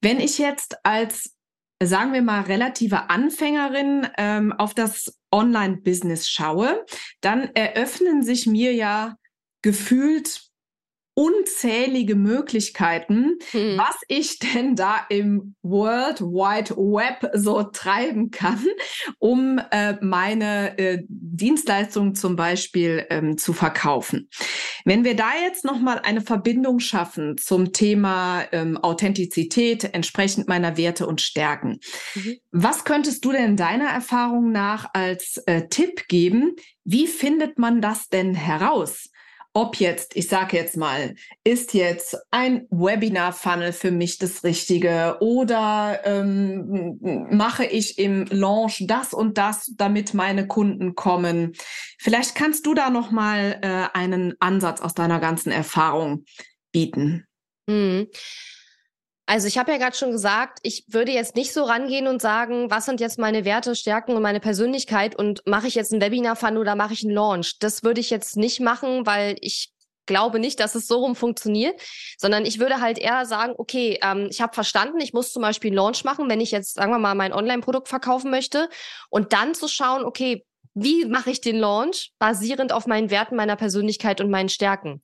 Wenn 0.00 0.20
ich 0.20 0.38
jetzt 0.38 0.76
als 0.84 1.35
sagen 1.82 2.12
wir 2.12 2.22
mal, 2.22 2.42
relative 2.42 3.10
Anfängerin 3.10 4.08
ähm, 4.16 4.52
auf 4.52 4.74
das 4.74 5.18
Online-Business 5.30 6.28
schaue, 6.28 6.84
dann 7.20 7.50
eröffnen 7.54 8.22
sich 8.22 8.46
mir 8.46 8.72
ja 8.72 9.16
gefühlt 9.62 10.45
unzählige 11.18 12.14
Möglichkeiten, 12.14 13.38
hm. 13.50 13.78
was 13.78 13.96
ich 14.06 14.38
denn 14.38 14.76
da 14.76 15.00
im 15.08 15.54
World 15.62 16.20
Wide 16.20 16.76
Web 16.76 17.30
so 17.32 17.62
treiben 17.62 18.30
kann, 18.30 18.62
um 19.18 19.58
äh, 19.70 19.94
meine 20.02 20.78
äh, 20.78 21.04
Dienstleistungen 21.08 22.14
zum 22.14 22.36
Beispiel 22.36 23.06
ähm, 23.08 23.38
zu 23.38 23.54
verkaufen. 23.54 24.28
Wenn 24.84 25.04
wir 25.04 25.16
da 25.16 25.30
jetzt 25.42 25.64
nochmal 25.64 26.00
eine 26.00 26.20
Verbindung 26.20 26.80
schaffen 26.80 27.38
zum 27.38 27.72
Thema 27.72 28.44
ähm, 28.52 28.76
Authentizität 28.76 29.94
entsprechend 29.94 30.48
meiner 30.48 30.76
Werte 30.76 31.06
und 31.06 31.22
Stärken, 31.22 31.80
mhm. 32.14 32.36
was 32.52 32.84
könntest 32.84 33.24
du 33.24 33.32
denn 33.32 33.56
deiner 33.56 33.88
Erfahrung 33.88 34.52
nach 34.52 34.90
als 34.92 35.38
äh, 35.46 35.66
Tipp 35.68 36.08
geben? 36.08 36.56
Wie 36.84 37.06
findet 37.06 37.58
man 37.58 37.80
das 37.80 38.10
denn 38.10 38.34
heraus? 38.34 39.08
Ob 39.56 39.76
jetzt, 39.80 40.14
ich 40.16 40.28
sage 40.28 40.54
jetzt 40.54 40.76
mal, 40.76 41.14
ist 41.42 41.72
jetzt 41.72 42.14
ein 42.30 42.66
Webinar-Funnel 42.68 43.72
für 43.72 43.90
mich 43.90 44.18
das 44.18 44.44
Richtige 44.44 45.16
oder 45.20 46.00
ähm, 46.04 46.98
mache 47.30 47.64
ich 47.64 47.98
im 47.98 48.26
Launch 48.26 48.84
das 48.86 49.14
und 49.14 49.38
das, 49.38 49.72
damit 49.74 50.12
meine 50.12 50.46
Kunden 50.46 50.94
kommen. 50.94 51.54
Vielleicht 51.98 52.34
kannst 52.34 52.66
du 52.66 52.74
da 52.74 52.90
noch 52.90 53.10
mal 53.10 53.58
äh, 53.62 53.96
einen 53.96 54.34
Ansatz 54.40 54.82
aus 54.82 54.92
deiner 54.92 55.20
ganzen 55.20 55.50
Erfahrung 55.50 56.26
bieten. 56.70 57.24
Mhm. 57.66 58.08
Also 59.28 59.48
ich 59.48 59.58
habe 59.58 59.72
ja 59.72 59.78
gerade 59.78 59.96
schon 59.96 60.12
gesagt, 60.12 60.60
ich 60.62 60.84
würde 60.86 61.10
jetzt 61.10 61.34
nicht 61.34 61.52
so 61.52 61.64
rangehen 61.64 62.06
und 62.06 62.22
sagen, 62.22 62.70
was 62.70 62.86
sind 62.86 63.00
jetzt 63.00 63.18
meine 63.18 63.44
Werte, 63.44 63.74
Stärken 63.74 64.14
und 64.14 64.22
meine 64.22 64.38
Persönlichkeit 64.38 65.16
und 65.16 65.42
mache 65.46 65.66
ich 65.66 65.74
jetzt 65.74 65.92
ein 65.92 66.00
Webinar-Fund 66.00 66.56
oder 66.56 66.76
mache 66.76 66.94
ich 66.94 67.02
einen 67.02 67.14
Launch? 67.14 67.58
Das 67.58 67.82
würde 67.82 68.00
ich 68.00 68.10
jetzt 68.10 68.36
nicht 68.36 68.60
machen, 68.60 69.04
weil 69.04 69.36
ich 69.40 69.72
glaube 70.06 70.38
nicht, 70.38 70.60
dass 70.60 70.76
es 70.76 70.86
so 70.86 70.98
rum 70.98 71.16
funktioniert, 71.16 71.80
sondern 72.16 72.46
ich 72.46 72.60
würde 72.60 72.80
halt 72.80 72.98
eher 72.98 73.26
sagen, 73.26 73.54
okay, 73.58 73.98
ähm, 74.00 74.28
ich 74.30 74.40
habe 74.40 74.54
verstanden, 74.54 75.00
ich 75.00 75.12
muss 75.12 75.32
zum 75.32 75.42
Beispiel 75.42 75.70
einen 75.70 75.76
Launch 75.76 76.04
machen, 76.04 76.30
wenn 76.30 76.40
ich 76.40 76.52
jetzt, 76.52 76.74
sagen 76.74 76.92
wir 76.92 76.98
mal, 76.98 77.16
mein 77.16 77.32
Online-Produkt 77.32 77.88
verkaufen 77.88 78.30
möchte 78.30 78.68
und 79.10 79.32
dann 79.32 79.54
zu 79.54 79.66
schauen, 79.66 80.04
okay, 80.04 80.45
wie 80.76 81.06
mache 81.06 81.30
ich 81.30 81.40
den 81.40 81.56
Launch 81.56 82.12
basierend 82.18 82.70
auf 82.70 82.86
meinen 82.86 83.10
Werten, 83.10 83.34
meiner 83.34 83.56
Persönlichkeit 83.56 84.20
und 84.20 84.30
meinen 84.30 84.50
Stärken. 84.50 85.00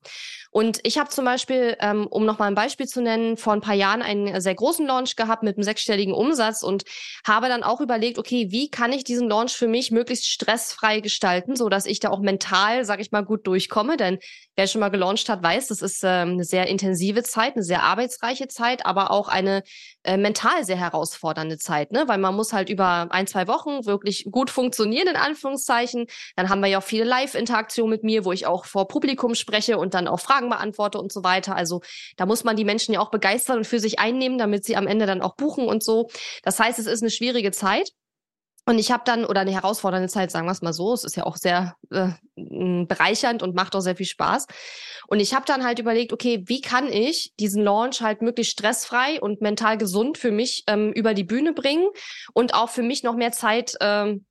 Und 0.51 0.79
ich 0.83 0.99
habe 0.99 1.09
zum 1.09 1.25
Beispiel, 1.25 1.75
ähm, 1.79 2.05
um 2.05 2.25
nochmal 2.25 2.47
ein 2.47 2.53
Beispiel 2.53 2.85
zu 2.85 3.01
nennen, 3.01 3.37
vor 3.37 3.53
ein 3.53 3.61
paar 3.61 3.73
Jahren 3.73 4.03
einen 4.03 4.39
sehr 4.39 4.53
großen 4.53 4.85
Launch 4.85 5.15
gehabt 5.15 5.41
mit 5.41 5.57
einem 5.57 5.63
sechsstelligen 5.63 6.13
Umsatz 6.13 6.61
und 6.61 6.83
habe 7.25 7.47
dann 7.47 7.63
auch 7.63 7.81
überlegt, 7.81 8.19
okay, 8.19 8.51
wie 8.51 8.69
kann 8.69 8.93
ich 8.93 9.03
diesen 9.03 9.27
Launch 9.27 9.53
für 9.53 9.67
mich 9.67 9.89
möglichst 9.89 10.27
stressfrei 10.27 10.99
gestalten, 10.99 11.55
so 11.55 11.69
dass 11.69 11.87
ich 11.87 11.99
da 11.99 12.11
auch 12.11 12.19
mental, 12.19 12.85
sage 12.85 13.01
ich 13.01 13.11
mal, 13.11 13.25
gut 13.25 13.47
durchkomme. 13.47 13.97
Denn 13.97 14.19
wer 14.55 14.67
schon 14.67 14.81
mal 14.81 14.89
gelauncht 14.89 15.27
hat, 15.27 15.41
weiß, 15.41 15.69
das 15.69 15.81
ist 15.81 16.03
ähm, 16.03 16.33
eine 16.33 16.43
sehr 16.43 16.67
intensive 16.67 17.23
Zeit, 17.23 17.55
eine 17.55 17.63
sehr 17.63 17.81
arbeitsreiche 17.81 18.47
Zeit, 18.47 18.85
aber 18.85 19.09
auch 19.09 19.29
eine 19.29 19.63
äh, 20.03 20.17
mental 20.17 20.65
sehr 20.65 20.77
herausfordernde 20.77 21.57
Zeit, 21.57 21.91
ne? 21.91 22.03
Weil 22.07 22.19
man 22.19 22.35
muss 22.35 22.53
halt 22.53 22.69
über 22.69 23.07
ein, 23.09 23.25
zwei 23.25 23.47
Wochen 23.47 23.87
wirklich 23.87 24.27
gut 24.29 24.51
funktionieren, 24.51 25.07
in 25.07 25.15
Anführungszeichen. 25.15 25.62
Dann 26.35 26.49
haben 26.49 26.61
wir 26.61 26.67
ja 26.67 26.79
auch 26.79 26.83
viele 26.83 27.03
Live-Interaktionen 27.03 27.89
mit 27.89 28.03
mir, 28.03 28.25
wo 28.25 28.31
ich 28.31 28.45
auch 28.45 28.65
vor 28.65 28.87
Publikum 28.87 29.35
spreche 29.35 29.77
und 29.77 29.93
dann 29.93 30.07
auch 30.07 30.19
Fragen 30.19 30.49
beantworte 30.49 30.99
und 30.99 31.11
so 31.11 31.23
weiter. 31.23 31.55
Also 31.55 31.81
da 32.17 32.25
muss 32.25 32.43
man 32.43 32.55
die 32.55 32.65
Menschen 32.65 32.93
ja 32.93 32.99
auch 32.99 33.11
begeistern 33.11 33.59
und 33.59 33.67
für 33.67 33.79
sich 33.79 33.99
einnehmen, 33.99 34.37
damit 34.37 34.65
sie 34.65 34.75
am 34.75 34.87
Ende 34.87 35.05
dann 35.05 35.21
auch 35.21 35.35
buchen 35.35 35.67
und 35.67 35.83
so. 35.83 36.09
Das 36.43 36.59
heißt, 36.59 36.79
es 36.79 36.87
ist 36.87 37.01
eine 37.01 37.11
schwierige 37.11 37.51
Zeit. 37.51 37.91
Und 38.65 38.79
ich 38.79 38.91
habe 38.91 39.03
dann, 39.05 39.25
oder 39.25 39.41
eine 39.41 39.51
herausfordernde 39.51 40.07
Zeit, 40.07 40.31
sagen 40.31 40.47
wir 40.47 40.53
es 40.53 40.61
mal 40.61 40.71
so, 40.71 40.93
es 40.93 41.03
ist 41.03 41.17
ja 41.17 41.25
auch 41.25 41.35
sehr 41.35 41.75
äh, 41.91 42.11
bereichernd 42.35 43.43
und 43.43 43.55
macht 43.55 43.75
auch 43.75 43.81
sehr 43.81 43.97
viel 43.97 44.05
Spaß. 44.05 44.47
Und 45.07 45.19
ich 45.19 45.33
habe 45.33 45.45
dann 45.45 45.65
halt 45.65 45.79
überlegt, 45.79 46.13
okay, 46.13 46.43
wie 46.45 46.61
kann 46.61 46.87
ich 46.87 47.33
diesen 47.39 47.61
Launch 47.61 48.01
halt 48.01 48.21
möglichst 48.21 48.53
stressfrei 48.53 49.19
und 49.19 49.41
mental 49.41 49.77
gesund 49.77 50.17
für 50.17 50.31
mich 50.31 50.63
ähm, 50.67 50.93
über 50.93 51.13
die 51.13 51.25
Bühne 51.25 51.51
bringen 51.51 51.89
und 52.33 52.53
auch 52.53 52.69
für 52.69 52.83
mich 52.83 53.03
noch 53.03 53.15
mehr 53.15 53.33
Zeit 53.33 53.75
ähm, 53.81 54.25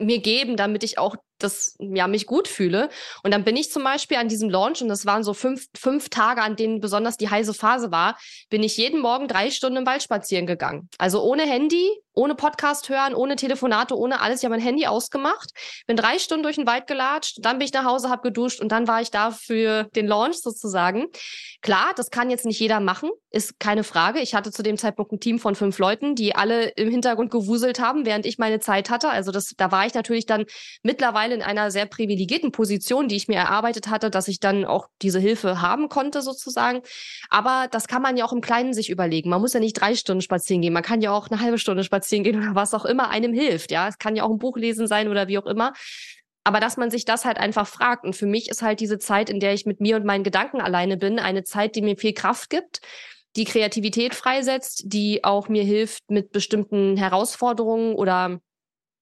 mir 0.00 0.20
geben, 0.20 0.56
damit 0.56 0.84
ich 0.84 0.98
auch 0.98 1.16
das 1.42 1.76
ja 1.78 2.06
mich 2.06 2.26
gut 2.26 2.48
fühle. 2.48 2.88
Und 3.22 3.32
dann 3.32 3.44
bin 3.44 3.56
ich 3.56 3.70
zum 3.70 3.84
Beispiel 3.84 4.16
an 4.16 4.28
diesem 4.28 4.50
Launch 4.50 4.82
und 4.82 4.88
das 4.88 5.06
waren 5.06 5.24
so 5.24 5.34
fünf, 5.34 5.66
fünf 5.76 6.08
Tage, 6.08 6.42
an 6.42 6.56
denen 6.56 6.80
besonders 6.80 7.16
die 7.16 7.28
heiße 7.28 7.54
Phase 7.54 7.90
war, 7.90 8.18
bin 8.48 8.62
ich 8.62 8.76
jeden 8.76 9.00
Morgen 9.00 9.28
drei 9.28 9.50
Stunden 9.50 9.78
im 9.78 9.86
Wald 9.86 10.02
spazieren 10.02 10.46
gegangen. 10.46 10.88
Also 10.98 11.22
ohne 11.22 11.42
Handy, 11.42 11.88
ohne 12.12 12.34
Podcast 12.34 12.88
hören, 12.88 13.14
ohne 13.14 13.36
Telefonate, 13.36 13.96
ohne 13.96 14.20
alles. 14.20 14.40
Ich 14.40 14.44
habe 14.44 14.56
mein 14.56 14.64
Handy 14.64 14.86
ausgemacht, 14.86 15.50
bin 15.86 15.96
drei 15.96 16.18
Stunden 16.18 16.42
durch 16.42 16.56
den 16.56 16.66
Wald 16.66 16.86
gelatscht, 16.86 17.38
dann 17.40 17.58
bin 17.58 17.66
ich 17.66 17.72
nach 17.72 17.84
Hause, 17.84 18.10
habe 18.10 18.22
geduscht 18.22 18.60
und 18.60 18.72
dann 18.72 18.88
war 18.88 19.00
ich 19.00 19.10
da 19.10 19.30
für 19.30 19.84
den 19.94 20.06
Launch 20.06 20.40
sozusagen. 20.40 21.06
Klar, 21.62 21.92
das 21.94 22.10
kann 22.10 22.30
jetzt 22.30 22.46
nicht 22.46 22.58
jeder 22.58 22.80
machen, 22.80 23.10
ist 23.30 23.60
keine 23.60 23.84
Frage. 23.84 24.20
Ich 24.20 24.34
hatte 24.34 24.50
zu 24.50 24.62
dem 24.62 24.76
Zeitpunkt 24.78 25.12
ein 25.12 25.20
Team 25.20 25.38
von 25.38 25.54
fünf 25.54 25.78
Leuten, 25.78 26.14
die 26.14 26.34
alle 26.34 26.68
im 26.70 26.90
Hintergrund 26.90 27.30
gewuselt 27.30 27.80
haben, 27.80 28.06
während 28.06 28.26
ich 28.26 28.38
meine 28.38 28.60
Zeit 28.60 28.90
hatte. 28.90 29.10
Also 29.10 29.30
das, 29.30 29.54
da 29.56 29.70
war 29.70 29.86
ich 29.86 29.94
natürlich 29.94 30.26
dann 30.26 30.46
mittlerweile 30.82 31.29
in 31.32 31.42
einer 31.42 31.70
sehr 31.70 31.86
privilegierten 31.86 32.52
Position, 32.52 33.08
die 33.08 33.16
ich 33.16 33.28
mir 33.28 33.36
erarbeitet 33.36 33.88
hatte, 33.88 34.10
dass 34.10 34.28
ich 34.28 34.40
dann 34.40 34.64
auch 34.64 34.88
diese 35.00 35.20
Hilfe 35.20 35.60
haben 35.60 35.88
konnte 35.88 36.22
sozusagen. 36.22 36.82
Aber 37.28 37.68
das 37.70 37.88
kann 37.88 38.02
man 38.02 38.16
ja 38.16 38.24
auch 38.24 38.32
im 38.32 38.40
Kleinen 38.40 38.74
sich 38.74 38.90
überlegen. 38.90 39.30
Man 39.30 39.40
muss 39.40 39.52
ja 39.52 39.60
nicht 39.60 39.80
drei 39.80 39.94
Stunden 39.94 40.22
spazieren 40.22 40.62
gehen. 40.62 40.72
Man 40.72 40.82
kann 40.82 41.00
ja 41.00 41.12
auch 41.12 41.30
eine 41.30 41.40
halbe 41.40 41.58
Stunde 41.58 41.84
spazieren 41.84 42.00
spazieren 42.00 42.24
gehen 42.24 42.36
oder 42.42 42.54
was 42.54 42.74
auch 42.74 42.84
immer 42.84 43.10
einem 43.10 43.32
hilft. 43.32 43.70
Ja, 43.70 43.88
es 43.88 43.98
kann 43.98 44.16
ja 44.16 44.24
auch 44.24 44.30
ein 44.30 44.38
Buch 44.38 44.56
lesen 44.56 44.86
sein 44.86 45.08
oder 45.08 45.28
wie 45.28 45.38
auch 45.38 45.46
immer. 45.46 45.72
Aber 46.42 46.58
dass 46.58 46.78
man 46.78 46.90
sich 46.90 47.04
das 47.04 47.24
halt 47.24 47.38
einfach 47.38 47.66
fragt. 47.66 48.04
Und 48.04 48.16
für 48.16 48.26
mich 48.26 48.48
ist 48.48 48.62
halt 48.62 48.80
diese 48.80 48.98
Zeit, 48.98 49.28
in 49.28 49.40
der 49.40 49.52
ich 49.52 49.66
mit 49.66 49.80
mir 49.80 49.96
und 49.96 50.06
meinen 50.06 50.24
Gedanken 50.24 50.60
alleine 50.60 50.96
bin, 50.96 51.18
eine 51.18 51.44
Zeit, 51.44 51.76
die 51.76 51.82
mir 51.82 51.96
viel 51.96 52.14
Kraft 52.14 52.48
gibt, 52.48 52.80
die 53.36 53.44
Kreativität 53.44 54.14
freisetzt, 54.14 54.84
die 54.86 55.22
auch 55.22 55.48
mir 55.48 55.62
hilft, 55.62 56.10
mit 56.10 56.32
bestimmten 56.32 56.96
Herausforderungen 56.96 57.94
oder 57.94 58.40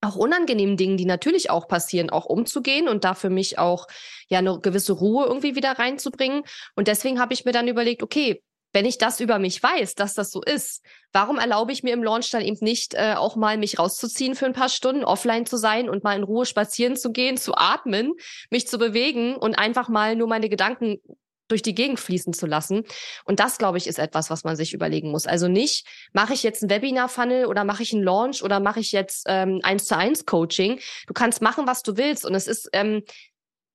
auch 0.00 0.16
unangenehmen 0.16 0.76
Dingen, 0.76 0.96
die 0.96 1.04
natürlich 1.04 1.50
auch 1.50 1.68
passieren, 1.68 2.10
auch 2.10 2.26
umzugehen 2.26 2.88
und 2.88 3.04
da 3.04 3.14
für 3.14 3.30
mich 3.30 3.58
auch 3.58 3.86
ja 4.28 4.38
eine 4.38 4.60
gewisse 4.60 4.92
Ruhe 4.92 5.26
irgendwie 5.26 5.56
wieder 5.56 5.72
reinzubringen. 5.72 6.44
Und 6.76 6.88
deswegen 6.88 7.20
habe 7.20 7.34
ich 7.34 7.44
mir 7.44 7.52
dann 7.52 7.68
überlegt, 7.68 8.02
okay, 8.02 8.42
wenn 8.72 8.84
ich 8.84 8.98
das 8.98 9.20
über 9.20 9.38
mich 9.38 9.62
weiß, 9.62 9.94
dass 9.94 10.14
das 10.14 10.30
so 10.30 10.42
ist, 10.42 10.84
warum 11.12 11.38
erlaube 11.38 11.72
ich 11.72 11.82
mir 11.82 11.94
im 11.94 12.02
Launch 12.02 12.30
dann 12.30 12.42
eben 12.42 12.58
nicht 12.60 12.94
äh, 12.94 13.14
auch 13.16 13.34
mal 13.34 13.56
mich 13.56 13.78
rauszuziehen 13.78 14.34
für 14.34 14.46
ein 14.46 14.52
paar 14.52 14.68
Stunden, 14.68 15.04
offline 15.04 15.46
zu 15.46 15.56
sein 15.56 15.88
und 15.88 16.04
mal 16.04 16.16
in 16.16 16.22
Ruhe 16.22 16.44
spazieren 16.44 16.96
zu 16.96 17.10
gehen, 17.10 17.38
zu 17.38 17.54
atmen, 17.56 18.12
mich 18.50 18.68
zu 18.68 18.78
bewegen 18.78 19.36
und 19.36 19.58
einfach 19.58 19.88
mal 19.88 20.16
nur 20.16 20.28
meine 20.28 20.50
Gedanken 20.50 21.00
durch 21.48 21.62
die 21.62 21.74
Gegend 21.74 22.00
fließen 22.00 22.32
zu 22.32 22.46
lassen. 22.46 22.84
Und 23.24 23.40
das, 23.40 23.58
glaube 23.58 23.78
ich, 23.78 23.86
ist 23.86 23.98
etwas, 23.98 24.30
was 24.30 24.44
man 24.44 24.56
sich 24.56 24.72
überlegen 24.72 25.10
muss. 25.10 25.26
Also 25.26 25.48
nicht, 25.48 25.86
mache 26.12 26.34
ich 26.34 26.42
jetzt 26.42 26.62
ein 26.62 26.70
Webinar-Funnel 26.70 27.46
oder 27.46 27.64
mache 27.64 27.82
ich 27.82 27.92
einen 27.92 28.02
Launch 28.02 28.42
oder 28.42 28.60
mache 28.60 28.80
ich 28.80 28.92
jetzt 28.92 29.24
ähm, 29.28 29.60
eins 29.62 29.86
zu 29.86 29.96
eins 29.96 30.26
Coaching. 30.26 30.78
Du 31.06 31.14
kannst 31.14 31.42
machen, 31.42 31.66
was 31.66 31.82
du 31.82 31.96
willst. 31.96 32.24
Und 32.24 32.34
es 32.34 32.46
ist 32.46 32.68
ähm, 32.72 33.02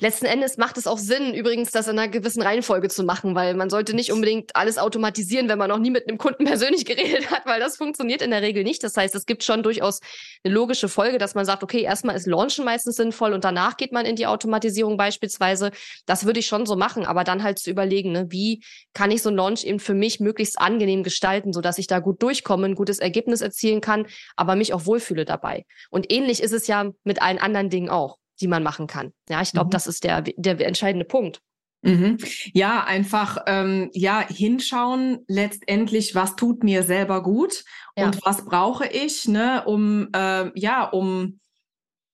Letzten 0.01 0.25
Endes 0.25 0.57
macht 0.57 0.77
es 0.77 0.87
auch 0.87 0.97
Sinn, 0.97 1.35
übrigens 1.35 1.69
das 1.69 1.87
in 1.87 1.99
einer 1.99 2.09
gewissen 2.09 2.41
Reihenfolge 2.41 2.89
zu 2.89 3.03
machen, 3.03 3.35
weil 3.35 3.53
man 3.53 3.69
sollte 3.69 3.95
nicht 3.95 4.11
unbedingt 4.11 4.55
alles 4.55 4.79
automatisieren, 4.79 5.47
wenn 5.49 5.59
man 5.59 5.69
noch 5.69 5.77
nie 5.77 5.91
mit 5.91 6.09
einem 6.09 6.17
Kunden 6.17 6.45
persönlich 6.45 6.83
geredet 6.85 7.29
hat, 7.29 7.45
weil 7.45 7.59
das 7.59 7.77
funktioniert 7.77 8.23
in 8.23 8.31
der 8.31 8.41
Regel 8.41 8.63
nicht. 8.63 8.83
Das 8.83 8.97
heißt, 8.97 9.13
es 9.13 9.27
gibt 9.27 9.43
schon 9.43 9.61
durchaus 9.61 9.99
eine 10.43 10.53
logische 10.53 10.89
Folge, 10.89 11.19
dass 11.19 11.35
man 11.35 11.45
sagt, 11.45 11.61
okay, 11.61 11.83
erstmal 11.83 12.15
ist 12.15 12.25
Launchen 12.25 12.65
meistens 12.65 12.95
sinnvoll 12.95 13.33
und 13.33 13.43
danach 13.43 13.77
geht 13.77 13.91
man 13.91 14.07
in 14.07 14.15
die 14.15 14.25
Automatisierung 14.25 14.97
beispielsweise. 14.97 15.69
Das 16.07 16.25
würde 16.25 16.39
ich 16.39 16.47
schon 16.47 16.65
so 16.65 16.75
machen, 16.75 17.05
aber 17.05 17.23
dann 17.23 17.43
halt 17.43 17.59
zu 17.59 17.69
überlegen, 17.69 18.11
ne, 18.13 18.25
wie 18.29 18.63
kann 18.93 19.11
ich 19.11 19.21
so 19.21 19.29
ein 19.29 19.35
Launch 19.35 19.63
eben 19.63 19.79
für 19.79 19.93
mich 19.93 20.19
möglichst 20.19 20.59
angenehm 20.59 21.03
gestalten, 21.03 21.53
sodass 21.53 21.77
ich 21.77 21.85
da 21.85 21.99
gut 21.99 22.21
durchkomme, 22.23 22.65
ein 22.65 22.75
gutes 22.75 22.97
Ergebnis 22.97 23.41
erzielen 23.41 23.79
kann, 23.79 24.07
aber 24.35 24.55
mich 24.55 24.73
auch 24.73 24.87
wohlfühle 24.87 25.23
dabei. 25.23 25.65
Und 25.91 26.11
ähnlich 26.11 26.41
ist 26.41 26.51
es 26.51 26.65
ja 26.65 26.89
mit 27.03 27.21
allen 27.21 27.37
anderen 27.37 27.69
Dingen 27.69 27.89
auch 27.89 28.17
die 28.41 28.47
man 28.47 28.63
machen 28.63 28.87
kann. 28.87 29.13
Ja, 29.29 29.41
ich 29.41 29.51
glaube, 29.51 29.67
mhm. 29.67 29.71
das 29.71 29.87
ist 29.87 30.03
der, 30.03 30.21
der 30.21 30.59
entscheidende 30.67 31.05
Punkt. 31.05 31.41
Mhm. 31.83 32.17
Ja, 32.53 32.85
einfach 32.85 33.37
ähm, 33.45 33.89
ja 33.93 34.25
hinschauen. 34.25 35.19
Letztendlich, 35.27 36.15
was 36.15 36.35
tut 36.37 36.63
mir 36.63 36.83
selber 36.83 37.21
gut 37.21 37.65
ja. 37.97 38.05
und 38.05 38.19
was 38.25 38.45
brauche 38.45 38.87
ich, 38.87 39.27
ne, 39.27 39.63
um 39.65 40.07
äh, 40.15 40.49
ja, 40.57 40.85
um 40.85 41.41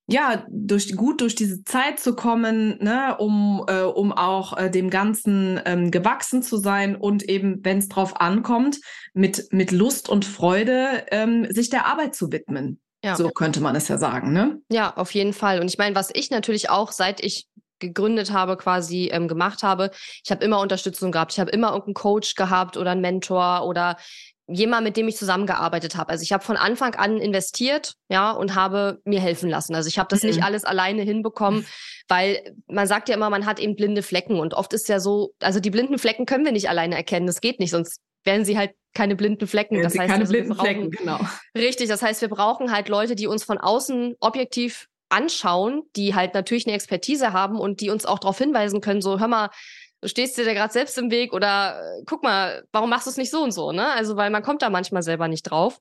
ja 0.08 0.43
durch 0.49 0.95
gut 0.95 1.21
durch 1.21 1.36
diese 1.36 1.63
Zeit 1.65 1.99
zu 1.99 2.15
kommen, 2.15 2.79
ne, 2.84 3.15
um 3.19 3.63
äh, 3.67 3.82
um 3.82 4.12
auch 4.12 4.58
äh, 4.58 4.71
dem 4.71 4.89
Ganzen 4.89 5.62
ähm, 5.65 5.91
gewachsen 5.91 6.41
zu 6.41 6.58
sein 6.58 6.95
und 6.95 7.21
eben, 7.29 7.63
wenn 7.63 7.77
es 7.77 7.89
drauf 7.89 8.19
ankommt, 8.19 8.79
mit 9.13 9.49
mit 9.51 9.71
Lust 9.71 10.10
und 10.10 10.25
Freude 10.25 11.05
ähm, 11.12 11.45
sich 11.51 11.69
der 11.69 11.86
Arbeit 11.86 12.15
zu 12.15 12.32
widmen. 12.32 12.82
Ja. 13.03 13.15
So 13.15 13.29
könnte 13.29 13.62
man 13.62 13.75
es 13.75 13.88
ja 13.88 13.97
sagen, 13.97 14.33
ne? 14.33 14.62
Ja, 14.69 14.93
auf 14.95 15.13
jeden 15.13 15.33
Fall. 15.33 15.62
Und 15.62 15.69
ich 15.69 15.77
meine, 15.77 15.95
was 15.95 16.09
ich 16.13 16.31
natürlich 16.31 16.69
auch, 16.69 16.91
seit 16.91 17.23
ich 17.23 17.47
gegründet 17.79 18.33
habe, 18.33 18.57
quasi 18.57 19.09
ähm, 19.12 19.27
gemacht 19.27 19.63
habe, 19.63 19.91
ich 20.23 20.31
habe 20.31 20.43
immer 20.43 20.59
Unterstützung 20.59 21.12
gehabt. 21.12 21.31
Ich 21.31 21.39
habe 21.39 21.51
immer 21.51 21.69
irgendeinen 21.69 21.93
Coach 21.93 22.35
gehabt 22.35 22.75
oder 22.77 22.91
einen 22.91 23.01
Mentor 23.01 23.65
oder 23.65 23.97
jemand, 24.47 24.83
mit 24.83 24.97
dem 24.97 25.07
ich 25.07 25.15
zusammengearbeitet 25.15 25.95
habe. 25.95 26.09
Also 26.09 26.23
ich 26.23 26.33
habe 26.33 26.43
von 26.43 26.57
Anfang 26.57 26.95
an 26.95 27.17
investiert, 27.17 27.93
ja, 28.09 28.31
und 28.31 28.55
habe 28.55 28.99
mir 29.05 29.21
helfen 29.21 29.49
lassen. 29.49 29.75
Also 29.75 29.88
ich 29.88 29.99
habe 29.99 30.09
das 30.09 30.23
mhm. 30.23 30.29
nicht 30.29 30.43
alles 30.43 30.65
alleine 30.65 31.03
hinbekommen, 31.03 31.65
weil 32.07 32.55
man 32.67 32.88
sagt 32.88 33.09
ja 33.09 33.15
immer, 33.15 33.29
man 33.29 33.45
hat 33.45 33.59
eben 33.59 33.75
blinde 33.75 34.01
Flecken 34.01 34.39
und 34.39 34.53
oft 34.53 34.73
ist 34.73 34.89
ja 34.89 34.99
so, 34.99 35.33
also 35.39 35.59
die 35.59 35.69
blinden 35.69 35.99
Flecken 35.99 36.25
können 36.25 36.45
wir 36.45 36.51
nicht 36.51 36.69
alleine 36.69 36.95
erkennen. 36.95 37.27
Das 37.27 37.41
geht 37.41 37.59
nicht, 37.59 37.71
sonst 37.71 38.01
werden 38.23 38.45
sie 38.45 38.58
halt 38.58 38.71
keine 38.93 39.15
blinden 39.15 39.47
Flecken. 39.47 39.82
Das 39.82 39.97
heißt, 39.97 40.10
keine 40.10 40.21
also 40.21 40.34
blinden 40.34 40.49
brauchen, 40.49 40.65
Flecken, 40.65 40.91
genau. 40.91 41.19
Richtig, 41.55 41.89
das 41.89 42.01
heißt, 42.01 42.21
wir 42.21 42.29
brauchen 42.29 42.71
halt 42.71 42.89
Leute, 42.89 43.15
die 43.15 43.27
uns 43.27 43.43
von 43.43 43.58
außen 43.58 44.15
objektiv 44.19 44.88
anschauen, 45.10 45.84
die 45.95 46.15
halt 46.15 46.34
natürlich 46.34 46.65
eine 46.67 46.75
Expertise 46.75 47.34
haben 47.34 47.60
und 47.60 47.82
die 47.82 47.89
uns 47.89 48.05
auch 48.05 48.19
darauf 48.19 48.38
hinweisen 48.38 48.82
können, 48.82 49.01
so 49.01 49.19
hör 49.19 49.27
mal, 49.27 49.49
du 50.01 50.08
stehst 50.08 50.38
dir 50.38 50.45
da 50.45 50.53
gerade 50.53 50.71
selbst 50.71 50.97
im 50.97 51.12
Weg 51.12 51.34
oder 51.34 51.79
äh, 51.79 52.03
guck 52.05 52.23
mal, 52.23 52.63
warum 52.71 52.89
machst 52.89 53.08
du 53.08 53.12
es 53.12 53.17
nicht 53.17 53.32
so 53.32 53.43
und 53.43 53.51
so, 53.51 53.71
ne? 53.71 53.91
Also, 53.91 54.15
weil 54.15 54.29
man 54.29 54.43
kommt 54.43 54.62
da 54.62 54.69
manchmal 54.69 55.03
selber 55.03 55.27
nicht 55.27 55.43
drauf. 55.43 55.79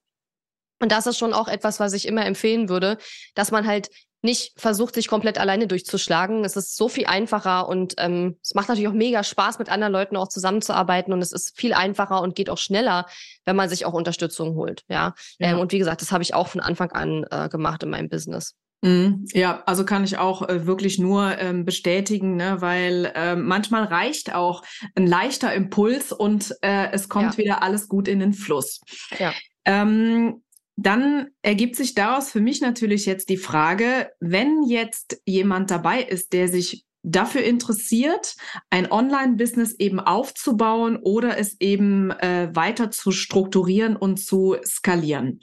Und 0.80 0.92
das 0.92 1.06
ist 1.06 1.18
schon 1.18 1.32
auch 1.32 1.48
etwas, 1.48 1.80
was 1.80 1.92
ich 1.92 2.06
immer 2.06 2.24
empfehlen 2.24 2.68
würde, 2.68 2.98
dass 3.34 3.50
man 3.50 3.66
halt 3.66 3.88
nicht 4.22 4.58
versucht, 4.60 4.94
sich 4.94 5.08
komplett 5.08 5.38
alleine 5.38 5.66
durchzuschlagen. 5.66 6.44
Es 6.44 6.56
ist 6.56 6.76
so 6.76 6.88
viel 6.88 7.06
einfacher 7.06 7.68
und 7.68 7.94
ähm, 7.98 8.36
es 8.42 8.54
macht 8.54 8.68
natürlich 8.68 8.88
auch 8.88 8.94
mega 8.94 9.22
Spaß, 9.22 9.58
mit 9.58 9.68
anderen 9.68 9.92
Leuten 9.92 10.16
auch 10.16 10.28
zusammenzuarbeiten 10.28 11.12
und 11.12 11.22
es 11.22 11.32
ist 11.32 11.56
viel 11.56 11.72
einfacher 11.72 12.20
und 12.22 12.34
geht 12.34 12.50
auch 12.50 12.58
schneller, 12.58 13.06
wenn 13.44 13.56
man 13.56 13.68
sich 13.68 13.86
auch 13.86 13.92
Unterstützung 13.92 14.54
holt. 14.56 14.84
Ja. 14.88 15.14
ja. 15.38 15.50
Ähm, 15.50 15.58
und 15.58 15.72
wie 15.72 15.78
gesagt, 15.78 16.02
das 16.02 16.12
habe 16.12 16.22
ich 16.22 16.34
auch 16.34 16.48
von 16.48 16.60
Anfang 16.60 16.90
an 16.92 17.24
äh, 17.30 17.48
gemacht 17.48 17.82
in 17.82 17.90
meinem 17.90 18.08
Business. 18.08 18.54
Mhm. 18.80 19.26
Ja, 19.32 19.62
also 19.66 19.84
kann 19.84 20.04
ich 20.04 20.18
auch 20.18 20.48
äh, 20.48 20.66
wirklich 20.66 20.98
nur 20.98 21.36
ähm, 21.38 21.64
bestätigen, 21.64 22.36
ne, 22.36 22.60
weil 22.60 23.12
äh, 23.14 23.34
manchmal 23.34 23.84
reicht 23.84 24.34
auch 24.34 24.62
ein 24.94 25.06
leichter 25.06 25.52
Impuls 25.52 26.12
und 26.12 26.54
äh, 26.62 26.90
es 26.92 27.08
kommt 27.08 27.32
ja. 27.32 27.38
wieder 27.38 27.62
alles 27.62 27.88
gut 27.88 28.06
in 28.06 28.20
den 28.20 28.34
Fluss. 28.34 28.80
Ja. 29.18 29.32
Ähm, 29.64 30.42
dann 30.80 31.30
ergibt 31.42 31.74
sich 31.74 31.94
daraus 31.94 32.30
für 32.30 32.40
mich 32.40 32.60
natürlich 32.60 33.04
jetzt 33.04 33.30
die 33.30 33.36
Frage, 33.36 34.10
wenn 34.20 34.62
jetzt 34.62 35.20
jemand 35.26 35.72
dabei 35.72 36.02
ist, 36.02 36.32
der 36.32 36.46
sich 36.46 36.84
dafür 37.02 37.42
interessiert, 37.42 38.36
ein 38.70 38.90
Online-Business 38.90 39.74
eben 39.80 39.98
aufzubauen 39.98 40.96
oder 40.96 41.36
es 41.36 41.60
eben 41.60 42.12
äh, 42.12 42.50
weiter 42.54 42.92
zu 42.92 43.10
strukturieren 43.10 43.96
und 43.96 44.18
zu 44.18 44.56
skalieren. 44.64 45.40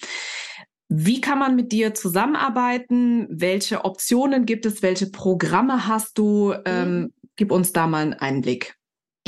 Wie 0.88 1.20
kann 1.20 1.40
man 1.40 1.58
mit 1.58 1.74
dir 1.74 1.94
zusammenarbeiten? 1.94 3.28
Welche 3.30 3.84
Optionen 3.84 4.46
gibt 4.46 4.66
es? 4.66 4.82
Welche 4.82 5.08
Programme 5.08 5.86
hast 5.86 6.18
du? 6.18 6.54
Mhm. 6.54 6.62
Ähm, 6.66 7.14
gib 7.36 7.52
uns 7.52 7.74
da 7.74 7.88
mal 7.88 8.04
einen 8.04 8.14
Einblick. 8.14 8.78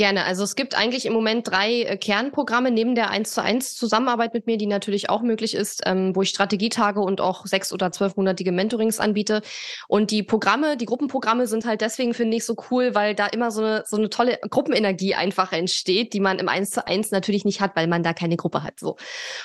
Gerne. 0.00 0.24
Also 0.26 0.44
es 0.44 0.54
gibt 0.54 0.76
eigentlich 0.76 1.06
im 1.06 1.12
Moment 1.12 1.50
drei 1.50 1.82
äh, 1.82 1.96
Kernprogramme 1.96 2.70
neben 2.70 2.94
der 2.94 3.10
1 3.10 3.32
zu 3.32 3.42
1 3.42 3.74
Zusammenarbeit 3.74 4.32
mit 4.32 4.46
mir, 4.46 4.56
die 4.56 4.68
natürlich 4.68 5.10
auch 5.10 5.22
möglich 5.22 5.54
ist, 5.54 5.82
ähm, 5.86 6.14
wo 6.14 6.22
ich 6.22 6.28
Strategietage 6.28 7.00
und 7.00 7.20
auch 7.20 7.46
sechs- 7.46 7.72
oder 7.72 7.90
zwölfmonatige 7.90 8.52
Mentorings 8.52 9.00
anbiete. 9.00 9.42
Und 9.88 10.12
die 10.12 10.22
Programme, 10.22 10.76
die 10.76 10.84
Gruppenprogramme 10.84 11.48
sind 11.48 11.66
halt 11.66 11.80
deswegen, 11.80 12.14
finde 12.14 12.36
ich, 12.36 12.44
so 12.44 12.54
cool, 12.70 12.94
weil 12.94 13.16
da 13.16 13.26
immer 13.26 13.50
so 13.50 13.60
eine, 13.60 13.82
so 13.88 13.96
eine 13.96 14.08
tolle 14.08 14.38
Gruppenenergie 14.48 15.16
einfach 15.16 15.50
entsteht, 15.50 16.12
die 16.12 16.20
man 16.20 16.38
im 16.38 16.48
1 16.48 16.70
zu 16.70 16.86
1 16.86 17.10
natürlich 17.10 17.44
nicht 17.44 17.60
hat, 17.60 17.74
weil 17.74 17.88
man 17.88 18.04
da 18.04 18.12
keine 18.12 18.36
Gruppe 18.36 18.62
hat. 18.62 18.78
So. 18.78 18.98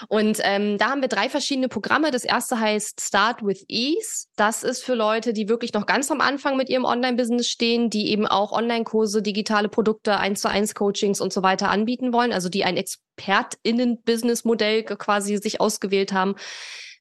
Und 0.07 0.37
ähm, 0.43 0.77
da 0.77 0.91
haben 0.91 1.01
wir 1.01 1.09
drei 1.09 1.29
verschiedene 1.29 1.67
Programme. 1.67 2.11
Das 2.11 2.25
erste 2.25 2.59
heißt 2.59 3.01
Start 3.01 3.43
with 3.43 3.65
Ease. 3.69 4.27
Das 4.35 4.61
ist 4.61 4.83
für 4.83 4.93
Leute, 4.93 5.33
die 5.33 5.49
wirklich 5.49 5.73
noch 5.73 5.87
ganz 5.87 6.11
am 6.11 6.21
Anfang 6.21 6.57
mit 6.57 6.69
ihrem 6.69 6.85
Online-Business 6.85 7.47
stehen, 7.47 7.89
die 7.89 8.11
eben 8.11 8.27
auch 8.27 8.51
Online-Kurse, 8.51 9.23
digitale 9.23 9.67
Produkte, 9.67 10.17
1 10.17 10.42
zu 10.43 10.49
eins 10.49 10.75
Coachings 10.75 11.19
und 11.19 11.33
so 11.33 11.41
weiter 11.41 11.71
anbieten 11.71 12.13
wollen, 12.13 12.31
also 12.31 12.49
die 12.49 12.63
ein 12.63 12.77
ExpertInnen-Business-Modell 12.77 14.83
quasi 14.83 15.37
sich 15.37 15.59
ausgewählt 15.59 16.13
haben. 16.13 16.35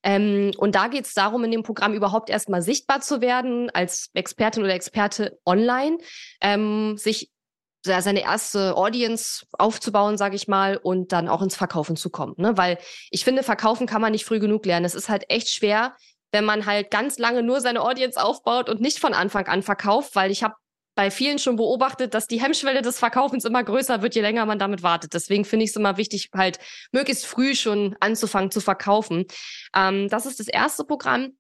Ähm, 0.03 0.53
und 0.57 0.75
da 0.75 0.89
geht 0.89 1.05
es 1.05 1.15
darum, 1.15 1.45
in 1.45 1.51
dem 1.51 1.63
Programm 1.63 1.95
überhaupt 1.95 2.31
erstmal 2.31 2.63
sichtbar 2.63 3.03
zu 3.03 3.21
werden 3.21 3.69
als 3.71 4.11
Expertin 4.15 4.65
oder 4.65 4.75
Experte 4.75 5.39
online, 5.45 5.99
ähm, 6.41 6.97
sich 6.97 7.31
seine 7.85 8.23
erste 8.23 8.77
Audience 8.77 9.45
aufzubauen, 9.59 10.17
sage 10.17 10.37
ich 10.37 10.47
mal, 10.47 10.77
und 10.77 11.11
dann 11.11 11.29
auch 11.29 11.43
ins 11.43 11.57
Verkaufen 11.57 11.97
zu 11.97 12.11
kommen. 12.11 12.35
Ne? 12.37 12.57
Weil 12.57 12.79
ich 13.11 13.25
finde, 13.25 13.43
verkaufen 13.43 13.89
kann 13.89 14.01
man 14.01 14.13
nicht 14.13 14.25
früh 14.25 14.39
genug 14.39 14.65
lernen. 14.67 14.87
Es 14.87 14.95
ist 14.95 15.09
halt 15.09 15.25
echt 15.29 15.49
schwer, 15.49 15.97
wenn 16.31 16.45
man 16.45 16.65
halt 16.65 16.93
ganz 16.93 17.19
lange 17.19 17.43
nur 17.43 17.61
seine 17.61 17.83
Audience 17.83 18.23
aufbaut 18.23 18.69
und 18.69 18.81
nicht 18.81 19.01
von 19.01 19.15
Anfang 19.15 19.47
an 19.47 19.63
verkauft, 19.63 20.15
weil 20.15 20.31
ich 20.31 20.45
habe 20.45 20.55
bei 20.95 21.11
vielen 21.11 21.39
schon 21.39 21.57
beobachtet, 21.57 22.15
dass 22.15 22.27
die 22.27 22.41
Hemmschwelle 22.41 22.83
des 22.83 22.99
Verkaufens 22.99 23.45
immer 23.45 23.65
größer 23.65 24.03
wird, 24.03 24.15
je 24.15 24.21
länger 24.21 24.47
man 24.47 24.59
damit 24.59 24.83
wartet. 24.83 25.15
Deswegen 25.15 25.45
finde 25.45 25.65
ich 25.65 25.71
es 25.71 25.77
immer 25.77 25.97
wichtig, 25.97 26.31
halt 26.35 26.59
möglichst 26.93 27.27
früh 27.27 27.55
schon 27.55 27.97
anzufangen 28.01 28.51
zu 28.51 28.61
verkaufen. 28.61 29.25
Ähm, 29.75 30.09
das 30.09 30.27
ist 30.27 30.41
das 30.41 30.49
erste 30.49 30.85
Programm. 30.85 31.33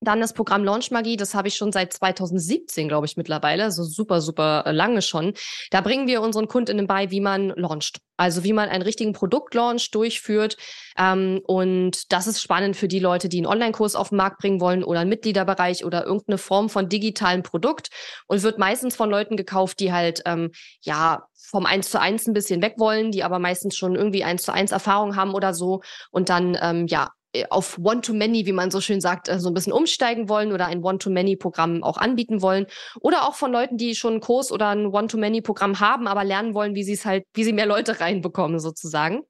Dann 0.00 0.20
das 0.20 0.32
Programm 0.32 0.64
Launch 0.64 0.92
Magie, 0.92 1.16
das 1.16 1.34
habe 1.34 1.48
ich 1.48 1.56
schon 1.56 1.72
seit 1.72 1.92
2017, 1.92 2.86
glaube 2.86 3.06
ich, 3.06 3.16
mittlerweile, 3.16 3.64
also 3.64 3.82
super, 3.82 4.20
super 4.20 4.62
äh, 4.64 4.72
lange 4.72 5.02
schon. 5.02 5.32
Da 5.70 5.80
bringen 5.80 6.06
wir 6.06 6.22
unseren 6.22 6.46
Kundinnen 6.46 6.86
bei, 6.86 7.10
wie 7.10 7.20
man 7.20 7.48
launcht. 7.50 7.98
Also 8.16 8.44
wie 8.44 8.52
man 8.52 8.68
einen 8.68 8.82
richtigen 8.82 9.12
Produktlaunch 9.12 9.90
durchführt. 9.90 10.56
Ähm, 10.96 11.40
und 11.46 12.12
das 12.12 12.28
ist 12.28 12.40
spannend 12.40 12.76
für 12.76 12.86
die 12.86 13.00
Leute, 13.00 13.28
die 13.28 13.38
einen 13.38 13.46
Online-Kurs 13.46 13.96
auf 13.96 14.10
den 14.10 14.18
Markt 14.18 14.38
bringen 14.38 14.60
wollen 14.60 14.84
oder 14.84 15.00
einen 15.00 15.10
Mitgliederbereich 15.10 15.84
oder 15.84 16.04
irgendeine 16.04 16.38
Form 16.38 16.68
von 16.68 16.88
digitalen 16.88 17.42
Produkt 17.42 17.90
und 18.28 18.42
wird 18.42 18.58
meistens 18.58 18.94
von 18.94 19.10
Leuten 19.10 19.36
gekauft, 19.36 19.80
die 19.80 19.92
halt 19.92 20.22
ähm, 20.26 20.52
ja 20.82 21.26
vom 21.34 21.66
eins 21.66 21.90
zu 21.90 22.00
eins 22.00 22.26
ein 22.26 22.34
bisschen 22.34 22.62
weg 22.62 22.74
wollen, 22.78 23.10
die 23.10 23.24
aber 23.24 23.38
meistens 23.38 23.76
schon 23.76 23.96
irgendwie 23.96 24.22
eins 24.22 24.42
zu 24.42 24.52
eins 24.52 24.70
Erfahrung 24.70 25.16
haben 25.16 25.34
oder 25.34 25.54
so 25.54 25.82
und 26.10 26.28
dann 26.28 26.56
ähm, 26.60 26.86
ja 26.86 27.10
auf 27.50 27.78
One-to-Many, 27.78 28.46
wie 28.46 28.52
man 28.52 28.70
so 28.70 28.80
schön 28.80 29.00
sagt, 29.00 29.28
äh, 29.28 29.38
so 29.38 29.48
ein 29.48 29.54
bisschen 29.54 29.72
umsteigen 29.72 30.28
wollen 30.28 30.52
oder 30.52 30.66
ein 30.66 30.82
One-to-Many-Programm 30.82 31.82
auch 31.82 31.98
anbieten 31.98 32.42
wollen. 32.42 32.66
Oder 33.00 33.28
auch 33.28 33.34
von 33.34 33.52
Leuten, 33.52 33.76
die 33.76 33.94
schon 33.94 34.14
einen 34.14 34.20
Kurs 34.20 34.50
oder 34.50 34.68
ein 34.68 34.86
One-to-Many-Programm 34.86 35.80
haben, 35.80 36.06
aber 36.06 36.24
lernen 36.24 36.54
wollen, 36.54 36.74
wie 36.74 36.84
sie 36.84 36.94
es 36.94 37.04
halt, 37.04 37.24
wie 37.34 37.44
sie 37.44 37.52
mehr 37.52 37.66
Leute 37.66 38.00
reinbekommen 38.00 38.60
sozusagen. 38.60 39.22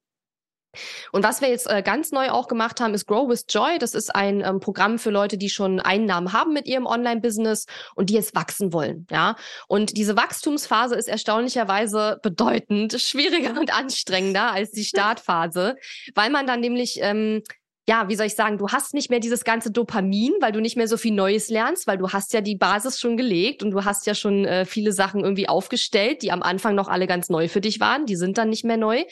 Und 1.13 1.25
was 1.25 1.41
wir 1.41 1.49
jetzt 1.49 1.69
äh, 1.69 1.83
ganz 1.83 2.13
neu 2.13 2.31
auch 2.31 2.47
gemacht 2.47 2.81
haben, 2.81 2.95
ist 2.95 3.07
Grow 3.07 3.29
with 3.29 3.47
Joy. 3.49 3.79
Das 3.79 3.95
ist 3.95 4.15
ein 4.15 4.43
ähm, 4.43 4.61
Programm 4.61 4.99
für 4.99 5.11
Leute, 5.11 5.39
die 5.39 5.49
schon 5.49 5.81
Einnahmen 5.81 6.33
haben 6.33 6.53
mit 6.53 6.67
ihrem 6.67 6.87
Online-Business 6.87 7.67
und 7.95 8.11
die 8.11 8.15
jetzt 8.15 8.35
wachsen 8.35 8.73
wollen. 8.73 9.07
Ja, 9.11 9.37
und 9.67 9.97
diese 9.97 10.17
Wachstumsphase 10.17 10.95
ist 10.95 11.09
erstaunlicherweise 11.09 12.19
bedeutend 12.23 13.01
schwieriger 13.01 13.51
und 13.61 13.75
anstrengender 13.77 14.53
als 14.53 14.71
die 14.71 14.85
Startphase, 14.85 15.77
weil 16.15 16.31
man 16.31 16.47
dann 16.47 16.61
nämlich 16.61 16.99
ähm, 17.01 17.43
ja, 17.89 18.07
wie 18.11 18.17
soll 18.17 18.27
ich 18.27 18.35
sagen, 18.35 18.59
du 18.59 18.69
hast 18.69 18.93
nicht 18.93 19.09
mehr 19.09 19.19
dieses 19.19 19.45
ganze 19.45 19.71
Dopamin, 19.71 20.35
weil 20.41 20.53
du 20.53 20.61
nicht 20.61 20.77
mehr 20.77 20.87
so 20.87 20.99
viel 20.99 21.15
Neues 21.15 21.49
lernst, 21.49 21.87
weil 21.87 21.97
du 21.97 22.11
hast 22.11 22.35
ja 22.35 22.43
die 22.43 22.55
Basis 22.55 23.01
schon 23.01 23.17
gelegt 23.17 23.63
und 23.63 23.71
du 23.71 23.83
hast 23.83 24.07
ja 24.07 24.15
schon 24.15 24.45
äh, 24.45 24.67
viele 24.67 24.93
Sachen 24.93 25.25
irgendwie 25.25 25.49
aufgestellt, 25.49 26.21
die 26.21 26.31
am 26.31 26.43
Anfang 26.43 26.75
noch 26.75 26.89
alle 26.89 27.07
ganz 27.07 27.31
neu 27.31 27.49
für 27.49 27.63
dich 27.63 27.81
waren, 27.81 28.05
die 28.05 28.17
sind 28.17 28.37
dann 28.37 28.51
nicht 28.51 28.63
mehr 28.63 28.77
neu. 28.77 29.05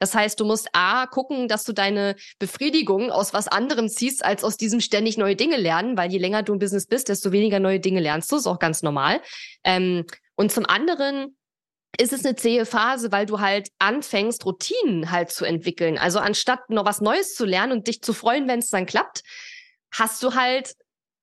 Das 0.00 0.16
heißt, 0.16 0.40
du 0.40 0.46
musst 0.46 0.68
A, 0.72 1.06
gucken, 1.06 1.46
dass 1.46 1.62
du 1.62 1.72
deine 1.72 2.16
Befriedigung 2.40 3.12
aus 3.12 3.32
was 3.32 3.46
anderem 3.46 3.88
ziehst, 3.88 4.24
als 4.24 4.42
aus 4.42 4.56
diesem 4.56 4.80
ständig 4.80 5.16
neue 5.16 5.36
Dinge 5.36 5.56
lernen, 5.56 5.96
weil 5.96 6.10
je 6.10 6.18
länger 6.18 6.42
du 6.42 6.54
im 6.54 6.58
Business 6.58 6.88
bist, 6.88 7.08
desto 7.10 7.30
weniger 7.30 7.60
neue 7.60 7.78
Dinge 7.78 8.00
lernst 8.00 8.32
du, 8.32 8.36
ist 8.36 8.48
auch 8.48 8.58
ganz 8.58 8.82
normal. 8.82 9.20
Ähm, 9.62 10.06
und 10.34 10.50
zum 10.50 10.66
anderen 10.66 11.36
ist 11.98 12.12
es 12.12 12.24
eine 12.24 12.36
zähe 12.36 12.66
Phase, 12.66 13.12
weil 13.12 13.26
du 13.26 13.40
halt 13.40 13.68
anfängst, 13.78 14.44
Routinen 14.44 15.10
halt 15.10 15.30
zu 15.30 15.44
entwickeln. 15.44 15.98
Also 15.98 16.18
anstatt 16.18 16.70
noch 16.70 16.84
was 16.84 17.00
Neues 17.00 17.34
zu 17.34 17.44
lernen 17.44 17.72
und 17.72 17.86
dich 17.86 18.02
zu 18.02 18.12
freuen, 18.12 18.48
wenn 18.48 18.60
es 18.60 18.70
dann 18.70 18.86
klappt, 18.86 19.22
hast 19.90 20.22
du 20.22 20.34
halt 20.34 20.74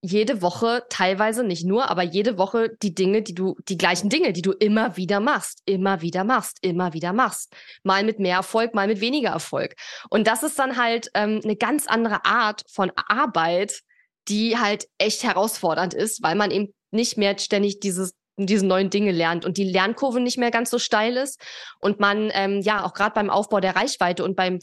jede 0.03 0.41
Woche, 0.41 0.83
teilweise 0.89 1.43
nicht 1.43 1.63
nur, 1.63 1.89
aber 1.89 2.01
jede 2.01 2.37
Woche 2.39 2.75
die 2.81 2.95
Dinge, 2.95 3.21
die 3.21 3.35
du, 3.35 3.55
die 3.69 3.77
gleichen 3.77 4.09
Dinge, 4.09 4.33
die 4.33 4.41
du 4.41 4.51
immer 4.51 4.97
wieder 4.97 5.19
machst, 5.19 5.61
immer 5.65 6.01
wieder 6.01 6.23
machst, 6.23 6.57
immer 6.61 6.93
wieder 6.93 7.13
machst. 7.13 7.53
Mal 7.83 8.03
mit 8.03 8.19
mehr 8.19 8.37
Erfolg, 8.37 8.73
mal 8.73 8.87
mit 8.87 8.99
weniger 8.99 9.29
Erfolg. 9.29 9.75
Und 10.09 10.25
das 10.25 10.41
ist 10.41 10.57
dann 10.57 10.77
halt 10.77 11.11
ähm, 11.13 11.41
eine 11.43 11.55
ganz 11.55 11.85
andere 11.85 12.25
Art 12.25 12.63
von 12.67 12.91
Arbeit, 12.95 13.81
die 14.27 14.57
halt 14.57 14.87
echt 14.97 15.23
herausfordernd 15.23 15.93
ist, 15.93 16.23
weil 16.23 16.35
man 16.35 16.49
eben 16.49 16.73
nicht 16.89 17.17
mehr 17.17 17.37
ständig 17.37 17.79
dieses 17.79 18.13
diese 18.37 18.65
neuen 18.65 18.89
Dinge 18.89 19.11
lernt 19.11 19.45
und 19.45 19.57
die 19.57 19.63
Lernkurve 19.63 20.19
nicht 20.19 20.37
mehr 20.37 20.51
ganz 20.51 20.69
so 20.69 20.79
steil 20.79 21.17
ist 21.17 21.39
und 21.79 21.99
man 21.99 22.31
ähm, 22.33 22.61
ja 22.61 22.83
auch 22.83 22.93
gerade 22.93 23.13
beim 23.13 23.29
Aufbau 23.29 23.59
der 23.59 23.75
Reichweite 23.75 24.23
und 24.23 24.35
beim 24.35 24.59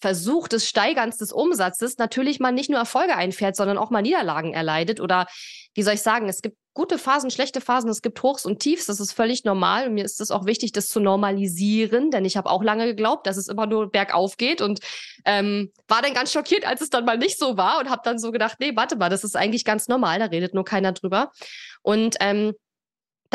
Versuch 0.00 0.46
des 0.46 0.68
Steigerns 0.68 1.16
des 1.16 1.32
Umsatzes 1.32 1.96
natürlich 1.96 2.38
mal 2.38 2.52
nicht 2.52 2.68
nur 2.68 2.78
Erfolge 2.78 3.16
einfährt, 3.16 3.56
sondern 3.56 3.78
auch 3.78 3.90
mal 3.90 4.02
Niederlagen 4.02 4.52
erleidet 4.52 5.00
oder 5.00 5.26
wie 5.74 5.82
soll 5.82 5.94
ich 5.94 6.02
sagen, 6.02 6.28
es 6.28 6.42
gibt 6.42 6.56
gute 6.74 6.98
Phasen, 6.98 7.30
schlechte 7.30 7.62
Phasen, 7.62 7.88
es 7.88 8.02
gibt 8.02 8.22
Hochs 8.22 8.44
und 8.44 8.60
Tiefs, 8.60 8.86
das 8.86 9.00
ist 9.00 9.12
völlig 9.12 9.44
normal 9.44 9.88
und 9.88 9.94
mir 9.94 10.04
ist 10.04 10.20
es 10.20 10.30
auch 10.30 10.44
wichtig, 10.44 10.72
das 10.72 10.90
zu 10.90 11.00
normalisieren, 11.00 12.10
denn 12.10 12.26
ich 12.26 12.36
habe 12.36 12.50
auch 12.50 12.62
lange 12.62 12.84
geglaubt, 12.84 13.26
dass 13.26 13.38
es 13.38 13.48
immer 13.48 13.66
nur 13.66 13.90
bergauf 13.90 14.36
geht 14.36 14.60
und 14.60 14.80
ähm, 15.24 15.72
war 15.88 16.02
dann 16.02 16.12
ganz 16.12 16.32
schockiert, 16.32 16.66
als 16.66 16.82
es 16.82 16.90
dann 16.90 17.06
mal 17.06 17.16
nicht 17.16 17.38
so 17.38 17.56
war 17.56 17.80
und 17.80 17.88
habe 17.88 18.02
dann 18.04 18.18
so 18.18 18.30
gedacht, 18.30 18.58
nee, 18.60 18.72
warte 18.76 18.96
mal, 18.96 19.08
das 19.08 19.24
ist 19.24 19.36
eigentlich 19.36 19.64
ganz 19.64 19.88
normal, 19.88 20.18
da 20.18 20.26
redet 20.26 20.52
nur 20.52 20.64
keiner 20.64 20.92
drüber. 20.92 21.32
Und 21.80 22.16
ähm, 22.20 22.52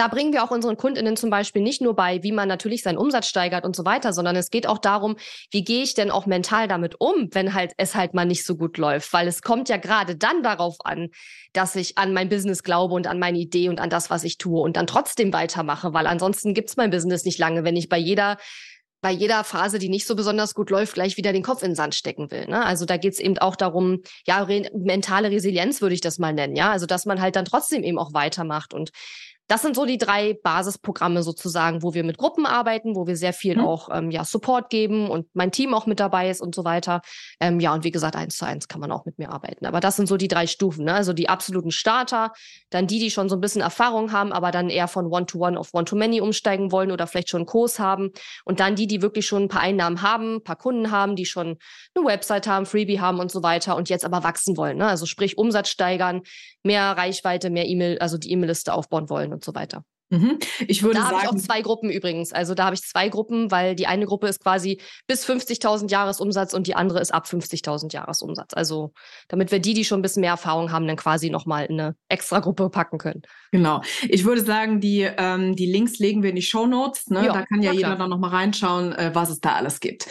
da 0.02 0.08
bringen 0.08 0.34
wir 0.34 0.44
auch 0.44 0.50
unseren 0.50 0.78
Kundinnen 0.78 1.16
zum 1.16 1.30
Beispiel 1.30 1.62
nicht 1.62 1.80
nur 1.80 1.96
bei, 1.96 2.24
wie 2.24 2.32
man 2.32 2.48
natürlich 2.48 2.82
seinen 2.82 2.98
Umsatz 2.98 3.28
steigert 3.28 3.64
und 3.66 3.76
so 3.76 3.86
weiter, 3.86 4.14
sondern 4.14 4.36
es 4.36 4.50
geht 4.50 4.66
auch 4.66 4.80
darum, 4.80 5.16
wie 5.52 5.64
gehe 5.64 5.84
ich 5.84 5.94
denn 5.94 6.10
auch 6.10 6.26
mental 6.26 6.68
damit 6.68 6.96
um, 6.98 7.30
wenn 7.34 7.54
halt 7.54 7.74
es 7.78 7.94
halt 7.94 8.16
mal 8.16 8.26
nicht 8.26 8.44
so 8.44 8.56
gut 8.56 8.80
läuft, 8.80 9.14
weil 9.14 9.28
es 9.28 9.44
kommt 9.44 9.70
ja 9.70 9.78
gerade 9.78 10.16
dann 10.16 10.42
darauf 10.42 10.78
an, 10.84 11.10
dass 11.54 11.76
ich 11.76 12.00
an 12.00 12.14
mein 12.14 12.30
Business 12.30 12.64
glaube 12.64 12.96
und 12.96 13.06
an 13.06 13.20
meine 13.20 13.38
Idee 13.38 13.70
und 13.70 13.80
an 13.80 13.92
das, 13.92 14.10
was 14.10 14.24
ich 14.24 14.40
tue 14.40 14.60
und 14.60 14.76
dann 14.76 14.88
trotzdem 14.88 15.34
weitermache, 15.34 15.94
weil 15.94 16.08
ansonsten 16.08 16.56
gibt's 16.56 16.78
mein 16.78 16.90
Business 16.90 17.24
nicht 17.24 17.38
lange, 17.38 17.64
wenn 17.64 17.76
ich 17.76 17.88
bei 17.88 18.00
jeder 18.00 18.38
bei 19.04 19.12
jeder 19.12 19.44
Phase, 19.44 19.80
die 19.80 19.90
nicht 19.90 20.06
so 20.06 20.16
besonders 20.16 20.54
gut 20.54 20.70
läuft, 20.70 20.94
gleich 20.94 21.18
wieder 21.18 21.34
den 21.34 21.42
Kopf 21.42 21.64
in 21.64 21.72
den 21.72 21.76
Sand 21.76 21.96
stecken 21.96 22.30
will. 22.30 22.46
Ne? 22.46 22.64
Also 22.64 22.86
da 22.86 22.98
geht's 22.98 23.20
eben 23.20 23.38
auch 23.40 23.56
darum, 23.56 24.02
ja, 24.28 24.44
re 24.44 24.70
mentale 24.76 25.32
Resilienz 25.32 25.82
würde 25.82 25.96
ich 25.96 26.02
das 26.02 26.20
mal 26.20 26.34
nennen, 26.34 26.56
ja. 26.56 26.72
Also 26.72 26.86
dass 26.86 27.08
man 27.08 27.20
halt 27.20 27.36
dann 27.36 27.46
trotzdem 27.46 27.84
eben 27.84 27.98
auch 27.98 28.14
weitermacht. 28.14 28.76
Und 28.76 28.92
das 29.52 29.64
sind 29.64 29.76
so 29.76 29.86
die 29.86 29.98
drei 29.98 30.34
Basisprogramme 30.34 31.24
sozusagen, 31.24 31.84
wo 31.84 31.94
wir 31.94 32.06
mit 32.06 32.18
Gruppen 32.18 32.46
arbeiten, 32.46 32.96
wo 32.96 33.06
wir 33.06 33.18
sehr 33.18 33.34
viel 33.34 33.58
mhm. 33.58 33.66
auch 33.66 33.90
ähm, 33.92 34.10
ja, 34.10 34.24
Support 34.24 34.70
geben 34.70 35.10
und 35.10 35.28
mein 35.34 35.52
Team 35.52 35.74
auch 35.74 35.86
mit 35.86 36.00
dabei 36.00 36.30
ist 36.30 36.40
und 36.40 36.56
so 36.56 36.64
weiter. 36.64 37.02
Ähm, 37.42 37.60
ja, 37.60 37.74
und 37.74 37.84
wie 37.84 37.92
gesagt, 37.92 38.16
eins 38.16 38.38
zu 38.38 38.46
eins 38.46 38.70
kann 38.70 38.80
man 38.80 38.94
auch 38.94 39.04
mit 39.04 39.20
mir 39.20 39.30
arbeiten. 39.30 39.66
Aber 39.66 39.82
das 39.82 39.98
sind 39.98 40.08
so 40.08 40.16
die 40.16 40.30
drei 40.30 40.48
Stufen, 40.48 40.86
ne? 40.86 40.94
Also 40.94 41.12
die 41.12 41.28
absoluten 41.28 41.72
Starter, 41.72 42.32
dann 42.70 42.88
die, 42.88 42.98
die 42.98 43.12
schon 43.12 43.28
so 43.28 43.36
ein 43.36 43.42
bisschen 43.42 43.62
Erfahrung 43.62 44.14
haben, 44.14 44.32
aber 44.32 44.52
dann 44.52 44.70
eher 44.70 44.88
von 44.88 45.08
One-to-One 45.08 45.58
-One 45.58 45.60
auf 45.60 45.74
One-to-Many 45.74 46.22
umsteigen 46.22 46.72
wollen 46.72 46.90
oder 46.90 47.06
vielleicht 47.06 47.28
schon 47.28 47.42
einen 47.42 47.46
Kurs 47.46 47.78
haben. 47.78 48.12
Und 48.46 48.62
dann 48.62 48.78
die, 48.78 48.88
die 48.88 49.02
wirklich 49.02 49.26
schon 49.26 49.44
ein 49.44 49.50
paar 49.50 49.64
Einnahmen 49.64 50.02
haben, 50.02 50.36
ein 50.36 50.44
paar 50.46 50.56
Kunden 50.56 50.92
haben, 50.92 51.18
die 51.18 51.26
schon 51.26 51.58
eine 51.94 52.06
Website 52.06 52.48
haben, 52.48 52.66
Freebie 52.66 53.02
haben 53.02 53.20
und 53.20 53.30
so 53.30 53.44
weiter 53.44 53.76
und 53.76 53.90
jetzt 53.90 54.06
aber 54.06 54.24
wachsen 54.24 54.56
wollen. 54.56 54.78
Ne? 54.78 54.88
Also 54.88 55.06
sprich 55.06 55.38
Umsatz 55.38 55.68
steigern, 55.68 56.22
mehr 56.64 56.92
Reichweite, 56.92 57.50
mehr 57.50 57.68
E-Mail, 57.68 58.00
also 58.00 58.18
die 58.18 58.32
E-Mail-Liste 58.32 58.74
aufbauen 58.74 59.10
wollen 59.10 59.41
und 59.42 59.46
so 59.46 59.56
weiter. 59.56 59.84
Mhm. 60.12 60.40
Ich 60.68 60.84
würde 60.84 60.96
da 60.96 61.04
sagen, 61.06 61.16
habe 61.16 61.26
ich 61.26 61.32
auch 61.32 61.48
zwei 61.48 61.62
Gruppen 61.62 61.90
übrigens. 61.90 62.34
Also 62.34 62.54
da 62.54 62.66
habe 62.66 62.76
ich 62.76 62.82
zwei 62.82 63.08
Gruppen, 63.08 63.50
weil 63.50 63.76
die 63.76 63.88
eine 63.88 64.06
Gruppe 64.06 64.28
ist 64.28 64.42
quasi 64.44 64.82
bis 65.08 65.26
50.000 65.26 65.90
Jahresumsatz 65.90 66.54
und 66.54 66.68
die 66.68 66.76
andere 66.76 67.00
ist 67.00 67.14
ab 67.14 67.26
50.000 67.26 67.94
Jahresumsatz. 67.94 68.54
Also 68.54 68.92
damit 69.30 69.52
wir 69.52 69.60
die, 69.60 69.74
die 69.74 69.86
schon 69.86 70.00
ein 70.00 70.02
bisschen 70.02 70.20
mehr 70.20 70.32
Erfahrung 70.32 70.72
haben, 70.72 70.86
dann 70.86 70.98
quasi 70.98 71.30
nochmal 71.30 71.66
in 71.66 71.80
eine 71.80 71.96
extra 72.10 72.40
Gruppe 72.40 72.70
packen 72.70 72.98
können. 72.98 73.22
Genau. 73.54 73.82
Ich 74.10 74.26
würde 74.26 74.44
sagen, 74.44 74.82
die, 74.82 75.10
ähm, 75.18 75.56
die 75.56 75.72
Links 75.72 75.98
legen 76.00 76.24
wir 76.24 76.32
in 76.32 76.36
die 76.36 76.42
Show 76.42 76.68
Notes. 76.68 77.08
Ne? 77.08 77.28
da 77.28 77.46
kann 77.46 77.62
ja 77.62 77.72
jeder 77.72 77.96
dann 77.96 78.10
nochmal 78.10 78.32
reinschauen, 78.32 78.92
äh, 78.92 79.12
was 79.14 79.30
es 79.30 79.40
da 79.40 79.54
alles 79.54 79.80
gibt. 79.80 80.08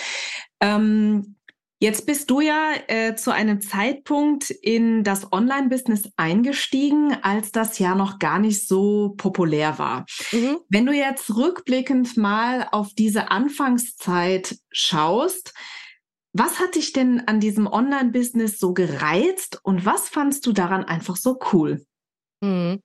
Ähm, 0.62 1.36
Jetzt 1.82 2.04
bist 2.04 2.28
du 2.28 2.42
ja 2.42 2.74
äh, 2.88 3.16
zu 3.16 3.32
einem 3.32 3.62
Zeitpunkt 3.62 4.50
in 4.50 5.02
das 5.02 5.32
Online-Business 5.32 6.10
eingestiegen, 6.16 7.16
als 7.22 7.52
das 7.52 7.78
ja 7.78 7.94
noch 7.94 8.18
gar 8.18 8.38
nicht 8.38 8.68
so 8.68 9.14
populär 9.16 9.78
war. 9.78 10.04
Mhm. 10.30 10.58
Wenn 10.68 10.84
du 10.84 10.92
jetzt 10.92 11.34
rückblickend 11.34 12.18
mal 12.18 12.68
auf 12.70 12.92
diese 12.92 13.30
Anfangszeit 13.30 14.58
schaust, 14.70 15.54
was 16.34 16.60
hat 16.60 16.74
dich 16.74 16.92
denn 16.92 17.26
an 17.26 17.40
diesem 17.40 17.66
Online-Business 17.66 18.58
so 18.58 18.74
gereizt 18.74 19.58
und 19.62 19.86
was 19.86 20.10
fandst 20.10 20.46
du 20.46 20.52
daran 20.52 20.84
einfach 20.84 21.16
so 21.16 21.38
cool? 21.52 21.82
Mhm. 22.42 22.82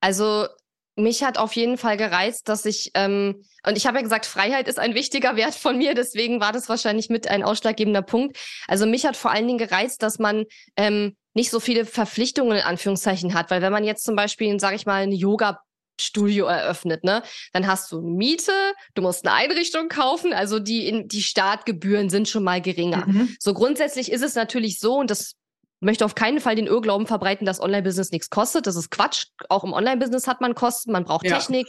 Also 0.00 0.48
mich 0.96 1.22
hat 1.22 1.38
auf 1.38 1.54
jeden 1.54 1.78
Fall 1.78 1.96
gereizt, 1.96 2.48
dass 2.48 2.64
ich, 2.64 2.90
ähm, 2.94 3.44
und 3.66 3.76
ich 3.76 3.86
habe 3.86 3.98
ja 3.98 4.02
gesagt, 4.02 4.26
Freiheit 4.26 4.68
ist 4.68 4.78
ein 4.78 4.94
wichtiger 4.94 5.36
Wert 5.36 5.54
von 5.54 5.78
mir, 5.78 5.94
deswegen 5.94 6.40
war 6.40 6.52
das 6.52 6.68
wahrscheinlich 6.68 7.08
mit 7.08 7.28
ein 7.28 7.42
ausschlaggebender 7.42 8.02
Punkt. 8.02 8.36
Also 8.66 8.86
mich 8.86 9.06
hat 9.06 9.16
vor 9.16 9.30
allen 9.30 9.46
Dingen 9.46 9.58
gereizt, 9.58 10.02
dass 10.02 10.18
man 10.18 10.44
ähm, 10.76 11.16
nicht 11.34 11.50
so 11.50 11.60
viele 11.60 11.86
Verpflichtungen 11.86 12.58
in 12.58 12.64
Anführungszeichen 12.64 13.34
hat, 13.34 13.50
weil 13.50 13.62
wenn 13.62 13.72
man 13.72 13.84
jetzt 13.84 14.04
zum 14.04 14.16
Beispiel, 14.16 14.58
sage 14.58 14.76
ich 14.76 14.86
mal, 14.86 15.02
ein 15.02 15.12
Yoga 15.12 15.60
Studio 16.00 16.46
eröffnet, 16.46 17.04
ne? 17.04 17.22
Dann 17.52 17.66
hast 17.66 17.92
du 17.92 17.98
eine 17.98 18.08
Miete, 18.08 18.52
du 18.94 19.02
musst 19.02 19.26
eine 19.26 19.34
Einrichtung 19.34 19.88
kaufen, 19.88 20.32
also 20.32 20.58
die, 20.58 20.88
in, 20.88 21.08
die 21.08 21.22
Startgebühren 21.22 22.08
sind 22.08 22.28
schon 22.28 22.42
mal 22.42 22.60
geringer. 22.60 23.06
Mhm. 23.06 23.36
So 23.38 23.52
grundsätzlich 23.54 24.10
ist 24.10 24.22
es 24.22 24.34
natürlich 24.34 24.80
so, 24.80 24.96
und 24.96 25.10
das 25.10 25.34
möchte 25.80 26.04
auf 26.04 26.14
keinen 26.14 26.40
Fall 26.40 26.54
den 26.54 26.66
Irrglauben 26.66 27.06
verbreiten, 27.06 27.46
dass 27.46 27.60
Online-Business 27.60 28.12
nichts 28.12 28.30
kostet. 28.30 28.66
Das 28.66 28.76
ist 28.76 28.90
Quatsch. 28.90 29.26
Auch 29.48 29.64
im 29.64 29.72
Online-Business 29.72 30.26
hat 30.26 30.40
man 30.40 30.54
Kosten, 30.54 30.92
man 30.92 31.04
braucht 31.04 31.26
ja. 31.26 31.36
Technik, 31.36 31.66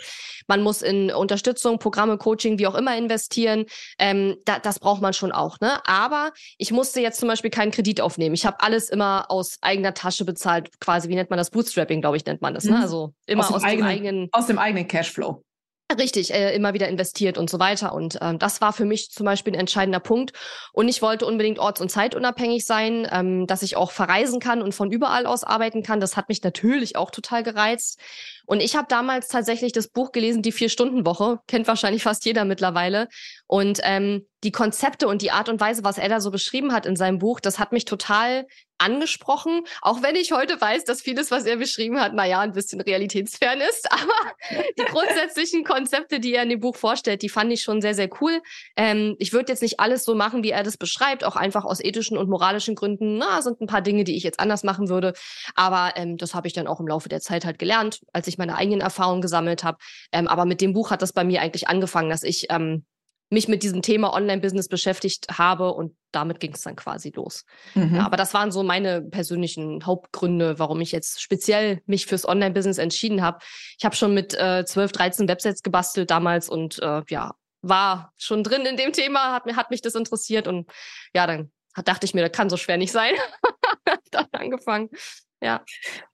man 0.48 0.62
muss 0.62 0.82
in 0.82 1.12
Unterstützung, 1.12 1.80
Programme, 1.80 2.18
Coaching, 2.18 2.60
wie 2.60 2.68
auch 2.68 2.76
immer 2.76 2.96
investieren. 2.98 3.66
Ähm, 3.98 4.38
da, 4.46 4.60
das 4.60 4.80
braucht 4.80 5.02
man 5.02 5.14
schon 5.14 5.32
auch. 5.32 5.60
Ne? 5.60 5.80
Aber 5.86 6.32
ich 6.58 6.72
musste 6.72 7.02
jetzt 7.02 7.20
zum 7.20 7.30
Beispiel 7.30 7.50
keinen 7.50 7.72
Kredit 7.72 8.02
aufnehmen. 8.02 8.36
Ich 8.36 8.46
habe 8.46 8.58
alles 8.60 8.90
immer 8.90 9.26
aus 9.30 9.58
eigener 9.62 9.94
Tasche 9.94 10.26
bezahlt, 10.26 10.70
quasi, 10.80 11.10
wie 11.10 11.16
nennt 11.16 11.30
man 11.30 11.38
das? 11.38 11.50
Bootstrapping, 11.50 12.02
glaube 12.02 12.18
ich, 12.18 12.26
nennt 12.26 12.42
man 12.42 12.54
das. 12.54 12.66
Ne? 12.66 12.78
Mhm. 12.78 12.82
Also 12.84 13.14
immer 13.26 13.44
aus 13.44 13.48
dem, 13.48 13.56
aus 13.56 13.64
eigenen, 13.64 13.88
dem 13.88 13.96
eigenen. 13.96 14.30
Aus 14.32 14.48
dem 14.48 14.60
eigenen 14.60 14.88
Cashflow. 14.88 15.44
Richtig, 15.98 16.34
äh, 16.34 16.56
immer 16.56 16.74
wieder 16.74 16.88
investiert 16.88 17.38
und 17.38 17.50
so 17.50 17.60
weiter. 17.60 17.94
Und 17.94 18.18
ähm, 18.22 18.40
das 18.40 18.62
war 18.62 18.72
für 18.72 18.86
mich 18.86 19.12
zum 19.12 19.26
Beispiel 19.26 19.54
ein 19.54 19.60
entscheidender 19.60 20.00
Punkt. 20.00 20.32
Und 20.72 20.88
ich 20.88 21.02
wollte 21.02 21.26
unbedingt 21.26 21.60
orts- 21.60 21.82
und 21.82 21.90
zeitunabhängig 21.90 22.66
sein, 22.66 23.08
ähm, 23.12 23.46
dass 23.48 23.62
ich 23.62 23.76
auch 23.76 23.92
verreisen 23.92 24.40
kann 24.40 24.62
und 24.62 24.74
von 24.74 24.92
überall 24.92 25.26
aus 25.26 25.44
arbeiten 25.44 25.84
kann. 25.84 26.00
Das 26.00 26.16
hat 26.16 26.30
mich 26.30 26.44
natürlich 26.44 26.96
auch 26.96 27.12
total 27.12 27.44
gereizt. 27.44 28.00
Und 28.46 28.62
ich 28.62 28.76
habe 28.76 28.88
damals 28.90 29.28
tatsächlich 29.28 29.74
das 29.74 29.88
Buch 29.88 30.12
gelesen, 30.12 30.42
die 30.42 30.52
Vier-Stunden-Woche, 30.52 31.40
kennt 31.48 31.68
wahrscheinlich 31.68 32.04
fast 32.04 32.26
jeder 32.26 32.46
mittlerweile. 32.46 33.08
Und 33.48 33.80
ähm, 33.84 34.28
die 34.44 34.52
Konzepte 34.52 35.08
und 35.08 35.22
die 35.22 35.32
Art 35.32 35.50
und 35.50 35.60
Weise, 35.60 35.84
was 35.84 35.98
er 35.98 36.10
da 36.10 36.20
so 36.20 36.32
beschrieben 36.32 36.74
hat 36.74 36.86
in 36.86 36.96
seinem 36.96 37.20
Buch, 37.20 37.40
das 37.40 37.60
hat 37.60 37.72
mich 37.72 37.86
total 37.86 38.46
angesprochen, 38.82 39.62
auch 39.82 40.02
wenn 40.02 40.16
ich 40.16 40.32
heute 40.32 40.60
weiß, 40.60 40.84
dass 40.84 41.02
vieles, 41.02 41.32
was 41.32 41.46
er 41.46 41.58
beschrieben 41.58 42.00
hat, 42.00 42.14
naja, 42.14 42.40
ein 42.40 42.54
bisschen 42.54 42.82
realitätsfern 42.82 43.62
ist. 43.62 43.92
Aber 43.92 44.62
die 44.78 44.86
grundsätzlichen 44.86 45.64
Konzepte, 45.64 46.20
die 46.20 46.34
er 46.34 46.44
in 46.44 46.50
dem 46.50 46.60
Buch 46.60 46.76
vorstellt, 46.76 47.22
die 47.22 47.30
fand 47.30 47.52
ich 47.52 47.62
schon 47.62 47.82
sehr, 47.82 47.94
sehr 47.94 48.10
cool. 48.22 48.42
Ähm, 48.76 49.16
ich 49.20 49.34
würde 49.34 49.52
jetzt 49.52 49.62
nicht 49.62 49.80
alles 49.80 50.04
so 50.04 50.16
machen, 50.16 50.44
wie 50.44 50.52
er 50.52 50.64
das 50.64 50.78
beschreibt, 50.78 51.24
auch 51.24 51.36
einfach 51.36 51.66
aus 51.66 51.84
ethischen 51.84 52.18
und 52.18 52.30
moralischen 52.30 52.76
Gründen. 52.76 53.18
Na, 53.18 53.42
sind 53.42 53.62
ein 53.62 53.68
paar 53.68 53.82
Dinge, 53.82 54.04
die 54.04 54.16
ich 54.16 54.24
jetzt 54.24 54.40
anders 54.40 54.64
machen 54.64 54.90
würde. 54.90 55.14
Aber 55.56 55.94
ähm, 55.96 56.18
das 56.18 56.34
habe 56.34 56.48
ich 56.48 56.54
dann 56.54 56.68
auch 56.68 56.80
im 56.80 56.88
Laufe 56.88 57.10
der 57.10 57.22
Zeit 57.22 57.46
halt 57.46 57.60
gelernt, 57.60 58.02
als 58.14 58.28
ich 58.28 58.38
meine 58.38 58.56
eigenen 58.56 58.82
Erfahrungen 58.82 59.22
gesammelt 59.22 59.64
habe. 59.64 59.78
Ähm, 60.12 60.28
aber 60.28 60.46
mit 60.46 60.62
dem 60.62 60.74
Buch 60.74 60.92
hat 60.92 61.02
das 61.02 61.14
bei 61.14 61.24
mir 61.24 61.42
eigentlich 61.42 61.68
angefangen, 61.68 62.10
dass 62.10 62.24
ich 62.24 62.48
ähm, 62.50 62.86
mich 63.32 63.48
mit 63.48 63.64
diesem 63.64 63.82
Thema 63.82 64.14
Online-Business 64.14 64.68
beschäftigt 64.68 65.28
habe 65.38 65.74
und 65.74 65.96
damit 66.12 66.40
ging 66.40 66.54
es 66.54 66.62
dann 66.62 66.76
quasi 66.76 67.12
los. 67.16 67.46
Mhm. 67.76 67.96
Ja, 67.96 68.06
aber 68.06 68.18
das 68.18 68.34
waren 68.34 68.52
so 68.52 68.62
meine 68.62 69.02
persönlichen 69.02 69.86
Hauptgründe, 69.86 70.60
warum 70.60 70.82
ich 70.82 70.92
jetzt 70.92 71.22
speziell 71.22 71.82
mich 71.86 72.06
fürs 72.06 72.28
Online-Business 72.28 72.78
entschieden 72.78 73.22
habe. 73.22 73.40
Ich 73.80 73.86
habe 73.86 73.96
schon 73.96 74.14
mit 74.14 74.34
äh, 74.38 74.66
12, 74.66 74.92
13 74.92 75.28
Websites 75.30 75.64
gebastelt 75.64 76.12
damals 76.12 76.50
und 76.50 76.80
äh, 76.80 77.02
ja, 77.10 77.32
war 77.62 78.14
schon 78.18 78.44
drin 78.44 78.66
in 78.66 78.76
dem 78.76 78.92
Thema, 78.92 79.34
hat, 79.34 79.46
hat 79.56 79.72
mich 79.72 79.82
das 79.82 79.96
interessiert 79.96 80.48
und 80.48 80.70
ja, 81.14 81.26
dann 81.26 81.52
dachte 81.86 82.06
ich 82.06 82.14
mir, 82.14 82.28
das 82.28 82.36
kann 82.36 82.50
so 82.50 82.58
schwer 82.58 82.78
nicht 82.78 82.92
sein. 82.92 83.14
dann 84.12 84.28
angefangen. 84.34 84.90
Ja. 85.42 85.64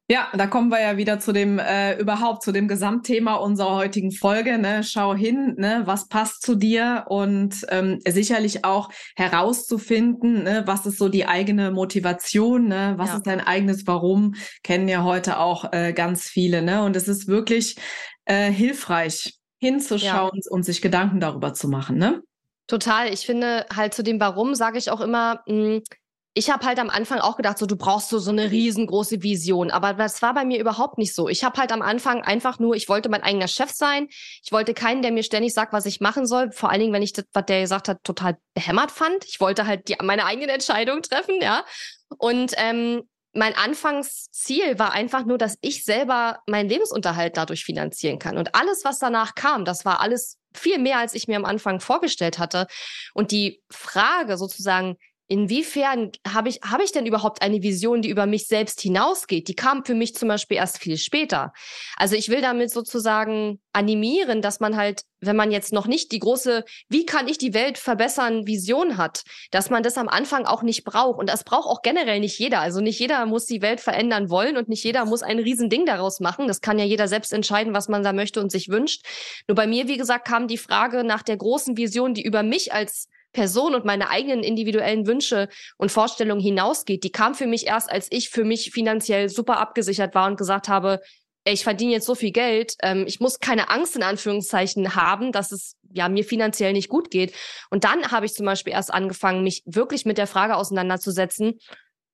Ja, 0.09 0.29
da 0.33 0.47
kommen 0.47 0.69
wir 0.69 0.79
ja 0.79 0.95
wieder 0.95 1.19
zu 1.19 1.33
dem 1.33 1.59
äh, 1.59 1.99
überhaupt 1.99 2.41
zu 2.41 2.53
dem 2.53 2.69
Gesamtthema 2.69 3.35
unserer 3.35 3.75
heutigen 3.75 4.13
Folge. 4.13 4.57
Ne? 4.57 4.81
Schau 4.85 5.13
hin, 5.13 5.55
ne? 5.57 5.81
was 5.83 6.07
passt 6.07 6.43
zu 6.43 6.55
dir 6.55 7.03
und 7.09 7.65
ähm, 7.67 7.99
sicherlich 8.07 8.63
auch 8.63 8.89
herauszufinden, 9.17 10.43
ne? 10.43 10.63
was 10.65 10.85
ist 10.85 10.97
so 10.97 11.09
die 11.09 11.25
eigene 11.25 11.71
Motivation, 11.71 12.69
ne? 12.69 12.93
was 12.95 13.09
ja. 13.09 13.15
ist 13.17 13.27
dein 13.27 13.41
eigenes 13.41 13.85
Warum, 13.85 14.35
kennen 14.63 14.87
ja 14.87 15.03
heute 15.03 15.39
auch 15.39 15.73
äh, 15.73 15.91
ganz 15.91 16.23
viele. 16.23 16.61
Ne? 16.61 16.83
Und 16.83 16.95
es 16.95 17.09
ist 17.09 17.27
wirklich 17.27 17.75
äh, 18.23 18.49
hilfreich, 18.49 19.35
hinzuschauen 19.59 20.39
ja. 20.41 20.51
und 20.51 20.63
sich 20.63 20.81
Gedanken 20.81 21.19
darüber 21.19 21.53
zu 21.53 21.67
machen. 21.67 21.97
Ne? 21.97 22.21
Total. 22.67 23.13
Ich 23.13 23.25
finde 23.25 23.65
halt 23.75 23.93
zu 23.93 24.03
dem 24.03 24.21
Warum 24.21 24.55
sage 24.55 24.77
ich 24.77 24.89
auch 24.89 25.01
immer, 25.01 25.41
mh, 25.47 25.53
hm, 25.53 25.83
ich 26.34 26.51
habe 26.51 26.65
halt 26.65 26.78
am 26.80 26.89
Anfang 26.89 27.19
auch 27.19 27.36
gedacht, 27.36 27.57
so 27.57 27.65
du 27.65 27.75
brauchst 27.75 28.09
so, 28.09 28.19
so 28.19 28.30
eine 28.30 28.51
riesengroße 28.51 29.23
Vision. 29.23 29.71
Aber 29.71 29.93
das 29.93 30.21
war 30.21 30.34
bei 30.34 30.45
mir 30.45 30.59
überhaupt 30.59 30.97
nicht 30.97 31.15
so. 31.15 31.28
Ich 31.30 31.43
habe 31.43 31.59
halt 31.59 31.71
am 31.71 31.82
Anfang 31.82 32.21
einfach 32.21 32.59
nur, 32.59 32.75
ich 32.75 32.89
wollte 32.89 33.09
mein 33.09 33.23
eigener 33.23 33.47
Chef 33.47 33.71
sein. 33.71 34.07
Ich 34.43 34.51
wollte 34.51 34.73
keinen, 34.73 35.01
der 35.01 35.11
mir 35.11 35.23
ständig 35.23 35.53
sagt, 35.53 35.73
was 35.73 35.88
ich 35.88 35.99
machen 35.99 36.28
soll. 36.28 36.51
Vor 36.51 36.69
allen 36.69 36.82
Dingen, 36.82 36.93
wenn 36.93 37.01
ich 37.01 37.13
das, 37.13 37.25
was 37.34 37.45
der 37.45 37.61
gesagt 37.61 37.89
hat, 37.89 38.03
total 38.03 38.38
behämmert 38.53 38.91
fand. 38.91 39.25
Ich 39.25 39.39
wollte 39.39 39.65
halt 39.65 39.88
die, 39.88 39.95
meine 40.03 40.25
eigenen 40.25 40.49
Entscheidungen 40.49 41.01
treffen, 41.01 41.41
ja. 41.41 41.65
Und 42.17 42.53
ähm, 42.57 43.03
mein 43.34 43.55
Anfangsziel 43.55 44.80
war 44.80 44.93
einfach 44.93 45.25
nur, 45.25 45.38
dass 45.38 45.57
ich 45.61 45.84
selber 45.84 46.39
meinen 46.47 46.69
Lebensunterhalt 46.69 47.38
dadurch 47.38 47.65
finanzieren 47.65 48.19
kann. 48.19 48.38
Und 48.38 48.55
alles, 48.55 48.84
was 48.84 48.99
danach 48.99 49.36
kam, 49.36 49.65
das 49.65 49.86
war 49.86 50.01
alles 50.01 50.38
viel 50.55 50.80
mehr, 50.80 50.97
als 50.97 51.13
ich 51.13 51.28
mir 51.28 51.38
am 51.38 51.45
Anfang 51.45 51.80
vorgestellt 51.80 52.39
hatte. 52.39 52.67
Und 53.13 53.32
die 53.32 53.61
Frage 53.69 54.38
sozusagen, 54.38 54.97
inwiefern 55.28 56.11
habe 56.28 56.49
ich, 56.49 56.61
habe 56.63 56.84
ich 56.84 56.91
denn 56.91 57.05
überhaupt 57.05 57.41
eine 57.41 57.61
Vision, 57.61 58.01
die 58.01 58.09
über 58.09 58.25
mich 58.25 58.47
selbst 58.47 58.82
hinausgeht? 58.82 59.47
Die 59.47 59.55
kam 59.55 59.84
für 59.84 59.93
mich 59.93 60.15
zum 60.15 60.30
Beispiel 60.30 60.57
erst 60.57 60.80
viel 60.80 60.97
später. 60.97 61.53
Also 61.97 62.15
ich 62.15 62.30
will 62.30 62.41
damit 62.41 62.71
sozusagen 62.71 63.59
animieren, 63.73 64.41
dass 64.41 64.59
man 64.59 64.78
halt, 64.78 65.03
wenn 65.19 65.36
man 65.36 65.51
jetzt 65.51 65.73
noch 65.73 65.86
nicht 65.86 66.11
die 66.11 66.19
große, 66.19 66.63
wie 66.89 67.05
kann 67.05 67.28
ich 67.28 67.38
die 67.38 67.53
Welt 67.53 67.78
verbessern, 67.78 68.47
Vision 68.47 68.97
hat, 68.97 69.23
dass 69.51 69.69
man 69.69 69.84
das 69.84 69.97
am 69.97 70.07
Anfang 70.07 70.45
auch 70.45 70.63
nicht 70.63 70.84
braucht. 70.84 71.19
Und 71.19 71.30
das 71.30 71.43
braucht 71.43 71.67
auch 71.67 71.82
generell 71.82 72.19
nicht 72.19 72.39
jeder. 72.39 72.61
Also 72.61 72.80
nicht 72.80 72.99
jeder 72.99 73.25
muss 73.25 73.45
die 73.45 73.61
Welt 73.61 73.82
verändern 73.82 74.30
wollen 74.30 74.55
und 74.55 74.69
nicht 74.69 74.84
jeder 74.84 75.05
muss 75.05 75.23
ein 75.23 75.39
Riesending 75.39 75.86
daraus 75.86 76.19
machen. 76.21 76.47
Das 76.47 76.61
kann 76.61 76.80
ja 76.80 76.86
jeder 76.86 77.07
selbst 77.07 77.34
entscheiden, 77.34 77.73
was 77.73 77.89
man 77.89 78.03
da 78.03 78.13
möchte 78.13 78.39
und 78.39 78.51
sich 78.51 78.69
wünscht. 78.69 79.05
Nur 79.47 79.55
bei 79.55 79.67
mir, 79.67 79.88
wie 79.88 79.97
gesagt, 79.97 80.28
kam 80.28 80.47
die 80.47 80.57
Frage 80.57 81.03
nach 81.03 81.21
der 81.21 81.38
großen 81.38 81.75
Vision, 81.75 82.13
die 82.13 82.23
über 82.23 82.43
mich 82.43 82.73
als 82.73 83.09
Person 83.34 83.75
und 83.75 83.86
meine 83.86 84.09
eigenen 84.09 84.43
individuellen 84.43 85.05
Wünsche 85.07 85.49
und 85.78 85.91
Vorstellungen 85.91 86.41
hinausgeht, 86.41 87.03
die 87.03 87.11
kam 87.11 87.36
für 87.36 87.47
mich 87.47 87.67
erst, 87.67 87.91
als 87.91 88.07
ich 88.09 88.30
für 88.30 88.43
mich 88.43 88.71
finanziell 88.71 89.30
super 89.30 89.59
abgesichert 89.59 90.15
war 90.15 90.28
und 90.28 90.38
gesagt 90.38 90.69
habe, 90.69 91.01
ey, 91.47 91.53
ich 91.53 91.63
verdiene 91.63 91.93
jetzt 91.93 92.05
so 92.05 92.15
viel 92.15 92.32
Geld, 92.32 92.75
ähm, 92.84 93.05
ich 93.07 93.19
muss 93.19 93.39
keine 93.39 93.69
Angst 93.69 93.95
in 93.95 94.03
Anführungszeichen 94.03 94.95
haben, 94.95 95.32
dass 95.32 95.51
es 95.51 95.75
ja 95.93 96.09
mir 96.09 96.25
finanziell 96.25 96.73
nicht 96.73 96.89
gut 96.89 97.09
geht. 97.09 97.34
Und 97.69 97.86
dann 97.86 98.11
habe 98.11 98.25
ich 98.25 98.34
zum 98.34 98.45
Beispiel 98.45 98.73
erst 98.73 98.93
angefangen, 98.93 99.43
mich 99.43 99.63
wirklich 99.65 100.05
mit 100.05 100.17
der 100.17 100.28
Frage 100.28 100.55
auseinanderzusetzen, 100.55 101.59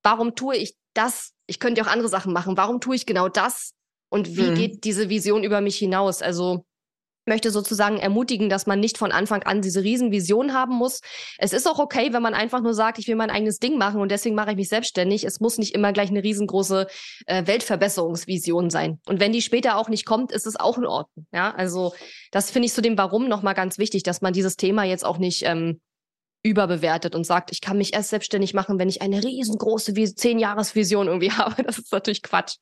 warum 0.04 0.36
tue 0.36 0.58
ich 0.58 0.76
das? 0.94 1.32
Ich 1.48 1.60
könnte 1.60 1.82
ja 1.82 1.88
auch 1.88 1.92
andere 1.92 2.10
Sachen 2.10 2.32
machen. 2.32 2.58
Warum 2.58 2.80
tue 2.80 2.96
ich 2.96 3.06
genau 3.06 3.28
das? 3.28 3.74
Und 4.10 4.38
wie 4.38 4.48
hm. 4.48 4.56
geht 4.56 4.84
diese 4.84 5.10
Vision 5.10 5.44
über 5.44 5.62
mich 5.62 5.78
hinaus? 5.78 6.22
Also 6.22 6.66
möchte 7.26 7.52
sozusagen 7.52 7.98
ermutigen, 7.98 8.50
dass 8.50 8.66
man 8.66 8.80
nicht 8.80 8.98
von 8.98 9.12
Anfang 9.12 9.44
an 9.44 9.62
diese 9.62 9.84
Riesenvision 9.84 10.54
haben 10.54 10.76
muss. 10.76 11.02
Es 11.38 11.54
ist 11.54 11.68
auch 11.68 11.80
okay, 11.80 12.14
wenn 12.14 12.22
man 12.22 12.34
einfach 12.34 12.62
nur 12.62 12.74
sagt, 12.74 13.00
ich 13.00 13.08
will 13.08 13.16
mein 13.16 13.30
eigenes 13.30 13.60
Ding 13.60 13.78
machen 13.78 14.02
und 14.02 14.12
deswegen 14.12 14.36
mache 14.36 14.52
ich 14.52 14.58
mich 14.58 14.70
selbstständig. 14.70 15.24
Es 15.24 15.40
muss 15.40 15.58
nicht 15.58 15.74
immer 15.74 15.94
gleich 15.94 16.10
eine 16.10 16.24
riesengroße 16.24 16.88
äh, 17.26 17.48
Weltverbesserungsvision 17.48 18.70
sein. 18.70 19.00
Und 19.06 19.20
wenn 19.20 19.32
die 19.32 19.42
später 19.42 19.78
auch 19.78 19.90
nicht 19.90 20.06
kommt, 20.06 20.32
ist 20.32 20.48
es 20.48 20.60
auch 20.60 20.78
in 20.78 20.86
Ordnung. 20.86 21.26
Ja, 21.34 21.52
also 21.52 21.94
das 22.32 22.52
finde 22.52 22.68
ich 22.68 22.74
zu 22.74 22.82
dem 22.82 22.98
Warum 22.98 23.28
nochmal 23.28 23.54
ganz 23.54 23.78
wichtig, 23.78 24.04
dass 24.04 24.22
man 24.22 24.34
dieses 24.34 24.56
Thema 24.56 24.84
jetzt 24.84 25.06
auch 25.06 25.18
nicht 25.18 25.44
ähm, 25.46 25.80
überbewertet 26.44 27.16
und 27.16 27.26
sagt, 27.26 27.52
ich 27.52 27.62
kann 27.62 27.78
mich 27.78 27.94
erst 27.94 28.10
selbstständig 28.10 28.54
machen, 28.54 28.78
wenn 28.78 28.90
ich 28.90 29.02
eine 29.02 29.24
riesengroße 29.24 29.94
Zehn-Jahres-Vision 29.94 31.08
irgendwie 31.08 31.32
habe. 31.38 31.64
Das 31.64 31.80
ist 31.80 31.92
natürlich 31.92 32.22
Quatsch. 32.22 32.58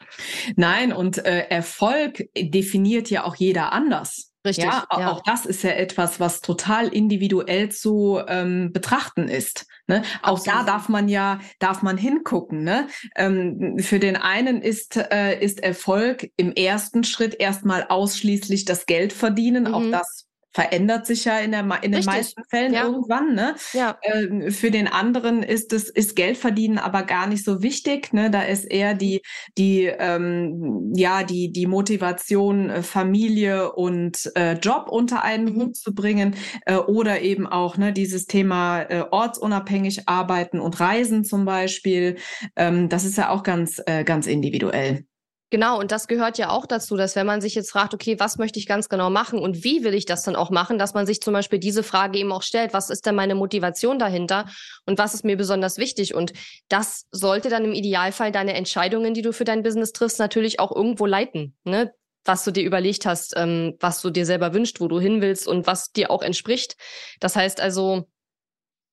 Nein, 0.56 0.94
und 0.94 1.18
äh, 1.26 1.48
Erfolg 1.50 2.30
definiert 2.38 3.10
ja 3.10 3.26
auch 3.26 3.36
jeder 3.36 3.74
anders. 3.74 4.31
Richtig. 4.44 4.66
Ja, 4.66 4.88
ja, 4.98 5.12
auch 5.12 5.22
das 5.24 5.46
ist 5.46 5.64
ja 5.64 5.72
etwas, 5.72 6.20
was 6.20 6.42
total 6.42 6.88
individuell 6.88 7.70
zu 7.70 8.20
ähm, 8.28 8.72
betrachten 8.74 9.28
ist. 9.28 9.68
Ne? 9.86 10.04
Auch 10.24 10.44
da 10.44 10.64
darf 10.64 10.90
man 10.90 11.10
ja, 11.10 11.40
darf 11.60 11.84
man 11.84 11.98
hingucken. 11.98 12.64
Ne? 12.64 12.88
Ähm, 13.16 13.78
für 13.80 14.00
den 14.00 14.16
einen 14.16 14.62
ist, 14.62 14.98
äh, 14.98 15.40
ist 15.40 15.62
Erfolg 15.62 16.32
im 16.38 16.54
ersten 16.54 17.04
Schritt 17.04 17.36
erstmal 17.40 17.86
ausschließlich 17.88 18.66
das 18.66 18.88
Geld 18.88 19.14
verdienen. 19.14 19.66
Mhm. 19.66 19.74
Auch 19.74 19.92
das 19.92 20.26
verändert 20.54 21.06
sich 21.06 21.26
ja 21.26 21.40
in, 21.40 21.52
der, 21.52 21.66
in 21.82 21.92
den 21.92 22.06
meisten 22.06 22.44
Fällen 22.50 22.74
ja. 22.74 22.84
irgendwann. 22.84 23.34
Ne? 23.34 23.56
Ja. 23.74 23.98
Ähm, 24.04 24.52
für 24.52 24.72
den 24.72 24.88
anderen 24.88 25.44
ist 25.44 25.74
es 25.74 25.90
ist 25.90 26.16
Geld 26.16 26.38
verdienen 26.38 26.78
aber 26.78 27.04
gar 27.04 27.28
nicht 27.28 27.46
so 27.46 27.62
wichtig. 27.62 28.14
Ne? 28.14 28.30
Da 28.30 28.44
ist 28.44 28.66
eher 28.66 28.94
die 28.94 29.22
die 29.58 29.86
ähm, 29.86 30.92
ja 30.96 31.24
die 31.24 31.52
die 31.52 31.68
Motivation 31.68 32.70
äh, 32.70 32.84
Familie 32.84 33.72
und 33.74 34.32
äh, 34.36 34.54
Job 34.54 34.88
unter 34.90 35.24
einen 35.24 35.54
mhm. 35.54 35.62
Hut 35.62 35.76
zu 35.78 35.94
bringen 35.94 36.36
äh, 36.66 36.76
oder 36.76 37.22
eben 37.22 37.48
auch 37.48 37.78
ne 37.78 37.94
dieses 37.94 38.26
Thema 38.26 38.82
äh, 38.82 39.06
ortsunabhängig 39.10 40.08
arbeiten 40.08 40.60
und 40.60 40.80
reisen 40.80 41.24
zum 41.24 41.46
Beispiel. 41.46 42.18
Ähm, 42.56 42.90
das 42.90 43.06
ist 43.06 43.18
ja 43.18 43.30
auch 43.30 43.44
ganz 43.44 43.82
äh, 43.86 44.04
ganz 44.04 44.28
individuell. 44.28 45.06
Genau, 45.52 45.78
und 45.78 45.92
das 45.92 46.08
gehört 46.08 46.38
ja 46.38 46.50
auch 46.50 46.66
dazu, 46.66 46.96
dass 46.96 47.18
wenn 47.18 47.26
man 47.26 47.42
sich 47.42 47.56
jetzt 47.56 47.72
fragt, 47.72 47.94
okay, 47.94 48.18
was 48.22 48.38
möchte 48.38 48.58
ich 48.58 48.68
ganz 48.68 48.88
genau 48.88 49.10
machen 49.10 49.38
und 49.38 49.66
wie 49.66 49.84
will 49.84 49.94
ich 49.94 50.06
das 50.06 50.24
dann 50.24 50.38
auch 50.38 50.50
machen, 50.50 50.80
dass 50.80 50.94
man 50.94 51.06
sich 51.06 51.22
zum 51.22 51.34
Beispiel 51.34 51.60
diese 51.60 51.84
Frage 51.84 52.18
eben 52.18 52.32
auch 52.32 52.42
stellt, 52.42 52.74
was 52.74 52.90
ist 52.90 53.06
denn 53.06 53.16
meine 53.16 53.36
Motivation 53.36 54.00
dahinter 54.00 54.46
und 54.86 54.98
was 54.98 55.14
ist 55.14 55.26
mir 55.26 55.36
besonders 55.36 55.78
wichtig? 55.78 56.16
Und 56.16 56.32
das 56.70 57.06
sollte 57.12 57.50
dann 57.50 57.66
im 57.66 57.74
Idealfall 57.74 58.32
deine 58.32 58.54
Entscheidungen, 58.54 59.14
die 59.14 59.22
du 59.22 59.34
für 59.34 59.44
dein 59.44 59.62
Business 59.62 59.92
triffst, 59.92 60.20
natürlich 60.20 60.62
auch 60.62 60.74
irgendwo 60.74 61.06
leiten. 61.06 61.54
Ne? 61.66 61.94
was 62.24 62.44
du 62.44 62.52
dir 62.52 62.64
überlegt 62.64 63.08
hast, 63.08 63.34
ähm, 63.36 63.76
was 63.80 64.00
du 64.00 64.12
dir 64.12 64.28
selber 64.28 64.54
wünscht, 64.54 64.80
wo 64.80 64.88
du 64.88 65.00
hin 65.00 65.22
willst 65.22 65.48
und 65.48 65.66
was 65.66 65.92
dir 65.92 66.12
auch 66.12 66.22
entspricht. 66.22 66.78
Das 67.20 67.36
heißt 67.36 67.60
also, 67.60 68.08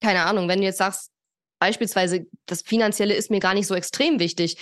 keine 0.01 0.25
Ahnung, 0.25 0.49
wenn 0.49 0.61
du 0.61 0.65
jetzt 0.65 0.79
sagst, 0.79 1.11
beispielsweise 1.59 2.27
das 2.47 2.63
Finanzielle 2.63 3.15
ist 3.15 3.31
mir 3.31 3.41
gar 3.41 3.55
nicht 3.55 3.67
so 3.67 3.75
extrem 3.75 4.19
wichtig, 4.19 4.57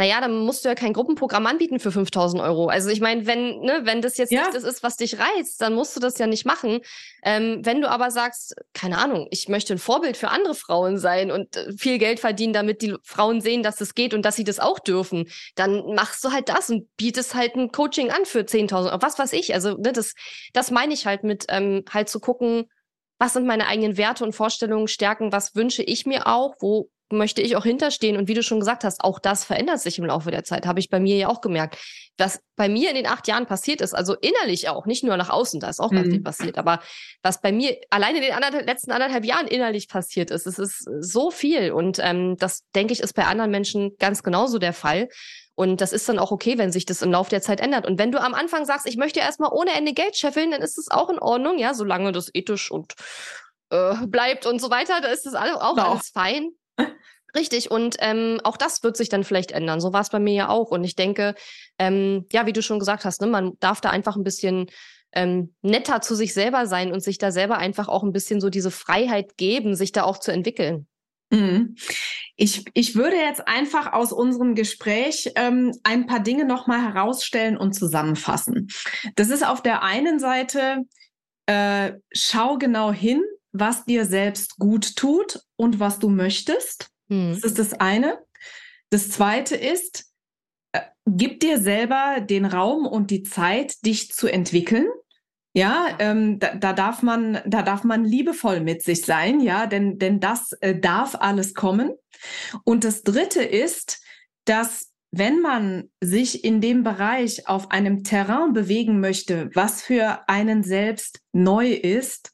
naja, 0.00 0.18
dann 0.22 0.38
musst 0.38 0.64
du 0.64 0.70
ja 0.70 0.74
kein 0.74 0.94
Gruppenprogramm 0.94 1.44
anbieten 1.44 1.78
für 1.78 1.92
5000 1.92 2.42
Euro. 2.42 2.68
Also 2.68 2.88
ich 2.88 3.02
meine, 3.02 3.26
wenn, 3.26 3.60
ne, 3.60 3.82
wenn 3.84 4.00
das 4.00 4.16
jetzt 4.16 4.32
ja. 4.32 4.40
nicht 4.42 4.54
das 4.54 4.64
ist, 4.64 4.82
was 4.82 4.96
dich 4.96 5.18
reizt, 5.18 5.60
dann 5.60 5.74
musst 5.74 5.94
du 5.94 6.00
das 6.00 6.16
ja 6.18 6.26
nicht 6.26 6.46
machen. 6.46 6.80
Ähm, 7.22 7.60
wenn 7.64 7.82
du 7.82 7.90
aber 7.90 8.10
sagst, 8.10 8.54
keine 8.72 8.96
Ahnung, 8.96 9.26
ich 9.30 9.48
möchte 9.48 9.74
ein 9.74 9.78
Vorbild 9.78 10.16
für 10.16 10.28
andere 10.28 10.54
Frauen 10.54 10.96
sein 10.96 11.30
und 11.30 11.54
äh, 11.54 11.72
viel 11.76 11.98
Geld 11.98 12.18
verdienen, 12.18 12.54
damit 12.54 12.80
die 12.80 12.94
Frauen 13.02 13.42
sehen, 13.42 13.62
dass 13.62 13.82
es 13.82 13.94
geht 13.94 14.14
und 14.14 14.22
dass 14.22 14.36
sie 14.36 14.44
das 14.44 14.58
auch 14.58 14.78
dürfen, 14.78 15.28
dann 15.54 15.94
machst 15.94 16.24
du 16.24 16.32
halt 16.32 16.48
das 16.48 16.70
und 16.70 16.88
bietest 16.96 17.34
halt 17.34 17.56
ein 17.56 17.70
Coaching 17.70 18.10
an 18.10 18.24
für 18.24 18.40
10.000 18.40 18.92
Euro. 18.92 19.02
Was 19.02 19.18
weiß 19.18 19.34
ich. 19.34 19.52
Also 19.52 19.76
ne, 19.76 19.92
das, 19.92 20.14
das 20.54 20.70
meine 20.70 20.94
ich 20.94 21.04
halt 21.04 21.24
mit 21.24 21.44
ähm, 21.48 21.84
halt 21.92 22.08
zu 22.08 22.20
gucken, 22.20 22.70
was 23.20 23.34
sind 23.34 23.46
meine 23.46 23.66
eigenen 23.66 23.98
Werte 23.98 24.24
und 24.24 24.34
Vorstellungen, 24.34 24.88
Stärken, 24.88 25.30
was 25.30 25.54
wünsche 25.54 25.82
ich 25.82 26.06
mir 26.06 26.26
auch, 26.26 26.54
wo 26.58 26.90
möchte 27.10 27.42
ich 27.42 27.56
auch 27.56 27.64
hinterstehen. 27.64 28.16
Und 28.16 28.28
wie 28.28 28.34
du 28.34 28.42
schon 28.42 28.60
gesagt 28.60 28.84
hast, 28.84 29.02
auch 29.02 29.18
das 29.18 29.44
verändert 29.44 29.80
sich 29.80 29.98
im 29.98 30.06
Laufe 30.06 30.30
der 30.30 30.44
Zeit, 30.44 30.66
habe 30.66 30.80
ich 30.80 30.90
bei 30.90 31.00
mir 31.00 31.16
ja 31.16 31.28
auch 31.28 31.40
gemerkt. 31.40 31.78
Was 32.18 32.40
bei 32.56 32.68
mir 32.68 32.90
in 32.90 32.96
den 32.96 33.06
acht 33.06 33.28
Jahren 33.28 33.46
passiert 33.46 33.80
ist, 33.80 33.94
also 33.94 34.14
innerlich 34.14 34.68
auch, 34.68 34.86
nicht 34.86 35.04
nur 35.04 35.16
nach 35.16 35.30
außen, 35.30 35.58
da 35.60 35.68
ist 35.68 35.80
auch 35.80 35.90
mhm. 35.90 35.96
ganz 35.96 36.08
viel 36.08 36.22
passiert, 36.22 36.58
aber 36.58 36.80
was 37.22 37.40
bei 37.40 37.50
mir 37.50 37.78
alleine 37.88 38.18
in 38.18 38.24
den 38.24 38.32
anderthalb, 38.34 38.66
letzten 38.66 38.92
anderthalb 38.92 39.24
Jahren 39.24 39.46
innerlich 39.46 39.88
passiert 39.88 40.30
ist, 40.30 40.46
es 40.46 40.58
ist 40.58 40.88
so 41.00 41.30
viel. 41.30 41.72
Und 41.72 41.98
ähm, 42.00 42.36
das, 42.38 42.64
denke 42.74 42.92
ich, 42.92 43.00
ist 43.00 43.14
bei 43.14 43.24
anderen 43.24 43.50
Menschen 43.50 43.96
ganz 43.98 44.22
genauso 44.22 44.58
der 44.58 44.72
Fall. 44.72 45.08
Und 45.54 45.80
das 45.82 45.92
ist 45.92 46.08
dann 46.08 46.18
auch 46.18 46.30
okay, 46.30 46.56
wenn 46.56 46.72
sich 46.72 46.86
das 46.86 47.02
im 47.02 47.10
Laufe 47.10 47.28
der 47.28 47.42
Zeit 47.42 47.60
ändert. 47.60 47.86
Und 47.86 47.98
wenn 47.98 48.12
du 48.12 48.18
am 48.18 48.32
Anfang 48.32 48.64
sagst, 48.64 48.86
ich 48.86 48.96
möchte 48.96 49.20
erstmal 49.20 49.50
ohne 49.52 49.72
Ende 49.72 49.92
Geld 49.92 50.16
scheffeln, 50.16 50.50
dann 50.50 50.62
ist 50.62 50.78
das 50.78 50.90
auch 50.90 51.10
in 51.10 51.18
Ordnung, 51.18 51.58
ja, 51.58 51.74
solange 51.74 52.12
das 52.12 52.30
ethisch 52.32 52.70
und 52.70 52.94
äh, 53.70 53.94
bleibt 54.06 54.46
und 54.46 54.60
so 54.60 54.70
weiter, 54.70 55.00
da 55.00 55.08
ist 55.08 55.26
das 55.26 55.34
alles, 55.34 55.56
auch 55.56 55.76
alles 55.76 56.08
fein. 56.08 56.50
Richtig, 57.34 57.70
und 57.70 57.96
ähm, 58.00 58.40
auch 58.44 58.56
das 58.56 58.82
wird 58.82 58.96
sich 58.96 59.08
dann 59.08 59.24
vielleicht 59.24 59.52
ändern. 59.52 59.80
So 59.80 59.92
war 59.92 60.00
es 60.00 60.10
bei 60.10 60.18
mir 60.18 60.34
ja 60.34 60.48
auch. 60.48 60.70
Und 60.70 60.84
ich 60.84 60.96
denke, 60.96 61.34
ähm, 61.78 62.26
ja, 62.32 62.46
wie 62.46 62.52
du 62.52 62.62
schon 62.62 62.78
gesagt 62.78 63.04
hast, 63.04 63.20
ne, 63.20 63.26
man 63.26 63.52
darf 63.60 63.80
da 63.80 63.90
einfach 63.90 64.16
ein 64.16 64.24
bisschen 64.24 64.66
ähm, 65.12 65.54
netter 65.62 66.00
zu 66.00 66.14
sich 66.14 66.34
selber 66.34 66.66
sein 66.66 66.92
und 66.92 67.02
sich 67.02 67.18
da 67.18 67.32
selber 67.32 67.58
einfach 67.58 67.88
auch 67.88 68.02
ein 68.02 68.12
bisschen 68.12 68.40
so 68.40 68.50
diese 68.50 68.70
Freiheit 68.70 69.36
geben, 69.36 69.74
sich 69.74 69.92
da 69.92 70.04
auch 70.04 70.18
zu 70.18 70.32
entwickeln. 70.32 70.86
Mhm. 71.30 71.76
Ich, 72.36 72.64
ich 72.74 72.96
würde 72.96 73.16
jetzt 73.16 73.46
einfach 73.46 73.92
aus 73.92 74.12
unserem 74.12 74.54
Gespräch 74.54 75.30
ähm, 75.36 75.72
ein 75.84 76.06
paar 76.06 76.20
Dinge 76.20 76.44
nochmal 76.44 76.82
herausstellen 76.82 77.56
und 77.56 77.72
zusammenfassen. 77.72 78.68
Das 79.14 79.28
ist 79.28 79.46
auf 79.46 79.62
der 79.62 79.82
einen 79.82 80.18
Seite, 80.18 80.84
äh, 81.46 81.92
schau 82.12 82.58
genau 82.58 82.92
hin, 82.92 83.22
was 83.52 83.84
dir 83.84 84.04
selbst 84.06 84.58
gut 84.58 84.96
tut 84.96 85.40
und 85.56 85.80
was 85.80 85.98
du 85.98 86.08
möchtest. 86.08 86.90
Mhm. 87.10 87.34
Das 87.34 87.44
ist 87.44 87.58
das 87.58 87.74
eine. 87.74 88.18
Das 88.88 89.10
zweite 89.10 89.54
ist, 89.56 90.06
äh, 90.72 90.80
gib 91.06 91.40
dir 91.40 91.60
selber 91.60 92.20
den 92.20 92.46
Raum 92.46 92.86
und 92.86 93.10
die 93.10 93.22
Zeit, 93.22 93.84
dich 93.84 94.10
zu 94.12 94.26
entwickeln. 94.26 94.86
Ja, 95.52 95.96
ähm, 95.98 96.38
da, 96.38 96.54
da, 96.54 96.72
darf 96.72 97.02
man, 97.02 97.40
da 97.44 97.62
darf 97.62 97.82
man 97.82 98.04
liebevoll 98.04 98.60
mit 98.60 98.82
sich 98.82 99.04
sein, 99.04 99.40
ja, 99.40 99.66
denn, 99.66 99.98
denn 99.98 100.20
das 100.20 100.52
äh, 100.60 100.78
darf 100.78 101.16
alles 101.16 101.54
kommen. 101.54 101.92
Und 102.64 102.84
das 102.84 103.02
Dritte 103.02 103.42
ist, 103.42 104.00
dass 104.44 104.90
wenn 105.12 105.40
man 105.40 105.90
sich 106.00 106.44
in 106.44 106.60
dem 106.60 106.84
Bereich 106.84 107.48
auf 107.48 107.72
einem 107.72 108.04
Terrain 108.04 108.52
bewegen 108.52 109.00
möchte, 109.00 109.50
was 109.54 109.82
für 109.82 110.28
einen 110.28 110.62
selbst 110.62 111.20
neu 111.32 111.72
ist, 111.72 112.32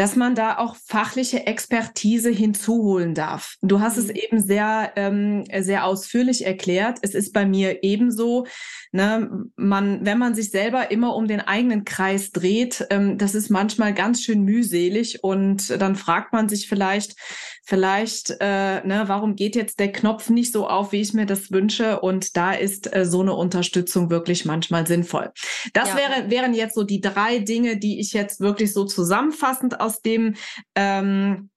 dass 0.00 0.16
man 0.16 0.34
da 0.34 0.56
auch 0.56 0.76
fachliche 0.76 1.46
Expertise 1.46 2.30
hinzuholen 2.30 3.14
darf. 3.14 3.56
Du 3.60 3.80
hast 3.80 3.98
mhm. 3.98 4.04
es 4.04 4.08
eben 4.08 4.40
sehr, 4.40 4.92
ähm, 4.96 5.44
sehr 5.58 5.84
ausführlich 5.84 6.46
erklärt. 6.46 7.00
Es 7.02 7.14
ist 7.14 7.34
bei 7.34 7.44
mir 7.44 7.84
ebenso, 7.84 8.46
ne, 8.92 9.30
man, 9.56 10.06
wenn 10.06 10.16
man 10.16 10.34
sich 10.34 10.52
selber 10.52 10.90
immer 10.90 11.14
um 11.14 11.28
den 11.28 11.42
eigenen 11.42 11.84
Kreis 11.84 12.30
dreht, 12.30 12.86
ähm, 12.88 13.18
das 13.18 13.34
ist 13.34 13.50
manchmal 13.50 13.92
ganz 13.92 14.22
schön 14.22 14.42
mühselig 14.42 15.22
und 15.22 15.68
dann 15.68 15.96
fragt 15.96 16.32
man 16.32 16.48
sich 16.48 16.66
vielleicht, 16.66 17.14
vielleicht, 17.62 18.30
äh, 18.40 18.86
ne, 18.86 19.04
warum 19.06 19.36
geht 19.36 19.54
jetzt 19.54 19.80
der 19.80 19.92
Knopf 19.92 20.30
nicht 20.30 20.52
so 20.52 20.66
auf, 20.66 20.92
wie 20.92 21.00
ich 21.00 21.12
mir 21.12 21.26
das 21.26 21.52
wünsche? 21.52 22.00
Und 22.00 22.36
da 22.36 22.52
ist 22.52 22.94
äh, 22.94 23.04
so 23.04 23.20
eine 23.20 23.34
Unterstützung 23.34 24.10
wirklich 24.10 24.44
manchmal 24.44 24.86
sinnvoll. 24.86 25.30
Das 25.74 25.90
ja. 25.90 25.96
wäre, 25.96 26.30
wären 26.30 26.54
jetzt 26.54 26.74
so 26.74 26.84
die 26.84 27.00
drei 27.00 27.38
Dinge, 27.38 27.76
die 27.76 28.00
ich 28.00 28.12
jetzt 28.12 28.40
wirklich 28.40 28.72
so 28.72 28.84
zusammenfassend 28.84 29.80
aus 29.80 29.89
dem 30.02 30.36
ähm, 30.74 31.50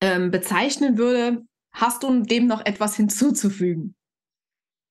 ähm, 0.00 0.30
bezeichnen 0.30 0.98
würde. 0.98 1.44
Hast 1.72 2.02
du 2.02 2.22
dem 2.22 2.46
noch 2.46 2.64
etwas 2.64 2.96
hinzuzufügen? 2.96 3.94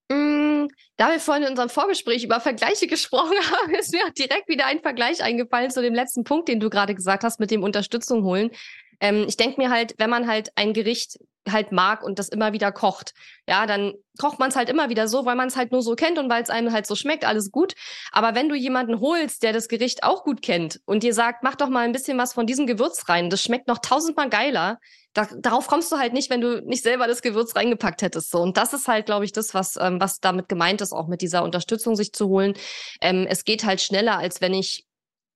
Mm, 0.10 0.68
da 0.98 1.12
wir 1.12 1.20
vorhin 1.20 1.44
in 1.44 1.50
unserem 1.50 1.70
Vorgespräch 1.70 2.24
über 2.24 2.40
Vergleiche 2.40 2.88
gesprochen 2.88 3.38
haben, 3.52 3.74
ist 3.76 3.94
mir 3.94 4.06
auch 4.06 4.14
direkt 4.14 4.48
wieder 4.50 4.66
ein 4.66 4.82
Vergleich 4.82 5.24
eingefallen 5.24 5.72
zu 5.72 5.82
dem 5.82 5.94
letzten 5.94 6.24
Punkt, 6.24 6.48
den 6.48 6.60
du 6.60 6.70
gerade 6.70 6.96
gesagt 6.96 7.24
hast, 7.24 7.40
mit 7.40 7.52
dem 7.52 7.64
Unterstützung 7.64 8.24
holen. 8.24 8.52
Ähm, 9.00 9.26
ich 9.28 9.38
denke 9.38 9.62
mir 9.62 9.70
halt, 9.70 9.96
wenn 9.98 10.10
man 10.10 10.28
halt 10.28 10.52
ein 10.56 10.74
Gericht 10.74 11.20
halt 11.50 11.72
mag 11.72 12.04
und 12.04 12.20
das 12.20 12.30
immer 12.30 12.54
wieder 12.54 12.72
kocht, 12.72 13.14
ja, 13.48 13.66
dann 13.66 13.94
kocht 14.20 14.40
man 14.40 14.50
es 14.50 14.56
halt 14.56 14.70
immer 14.70 14.90
wieder 14.90 15.08
so, 15.08 15.26
weil 15.26 15.36
man 15.36 15.48
es 15.48 15.56
halt 15.56 15.72
nur 15.72 15.82
so 15.82 15.96
kennt 15.96 16.18
und 16.18 16.30
weil 16.30 16.44
es 16.44 16.50
einem 16.50 16.72
halt 16.72 16.86
so 16.86 16.96
schmeckt, 16.96 17.26
alles 17.26 17.52
gut. 17.52 17.74
Aber 18.12 18.36
wenn 18.36 18.50
du 18.50 18.56
jemanden 18.56 19.00
holst, 19.00 19.44
der 19.44 19.54
das 19.54 19.68
Gericht 19.68 20.04
auch 20.04 20.24
gut 20.24 20.42
kennt 20.42 20.80
und 20.86 21.04
dir 21.04 21.14
sagt, 21.14 21.44
mach 21.44 21.56
doch 21.56 21.70
mal 21.70 21.86
ein 21.86 21.92
bisschen 21.92 22.18
was 22.18 22.34
von 22.34 22.46
diesem 22.46 22.68
Gewürz 22.68 23.10
rein, 23.10 23.30
das 23.30 23.42
schmeckt 23.42 23.68
noch 23.68 23.80
tausendmal 23.80 24.30
geiler, 24.30 24.80
da, 25.14 25.28
darauf 25.38 25.68
kommst 25.68 25.92
du 25.92 25.98
halt 25.98 26.14
nicht, 26.14 26.30
wenn 26.30 26.42
du 26.42 26.62
nicht 26.66 26.84
selber 26.84 27.08
das 27.08 27.22
Gewürz 27.22 27.56
reingepackt 27.56 28.02
hättest. 28.02 28.32
So. 28.32 28.40
Und 28.40 28.58
das 28.58 28.74
ist 28.74 28.88
halt, 28.88 29.06
glaube 29.06 29.26
ich, 29.26 29.32
das, 29.32 29.54
was, 29.54 29.76
ähm, 29.80 30.02
was 30.02 30.20
damit 30.20 30.50
gemeint 30.50 30.82
ist, 30.82 30.92
auch 30.92 31.08
mit 31.08 31.22
dieser 31.22 31.44
Unterstützung 31.44 31.96
sich 31.96 32.14
zu 32.14 32.28
holen. 32.28 32.54
Ähm, 33.02 33.28
es 33.30 33.46
geht 33.46 33.64
halt 33.64 33.82
schneller, 33.82 34.18
als 34.18 34.42
wenn 34.42 34.54
ich 34.54 34.86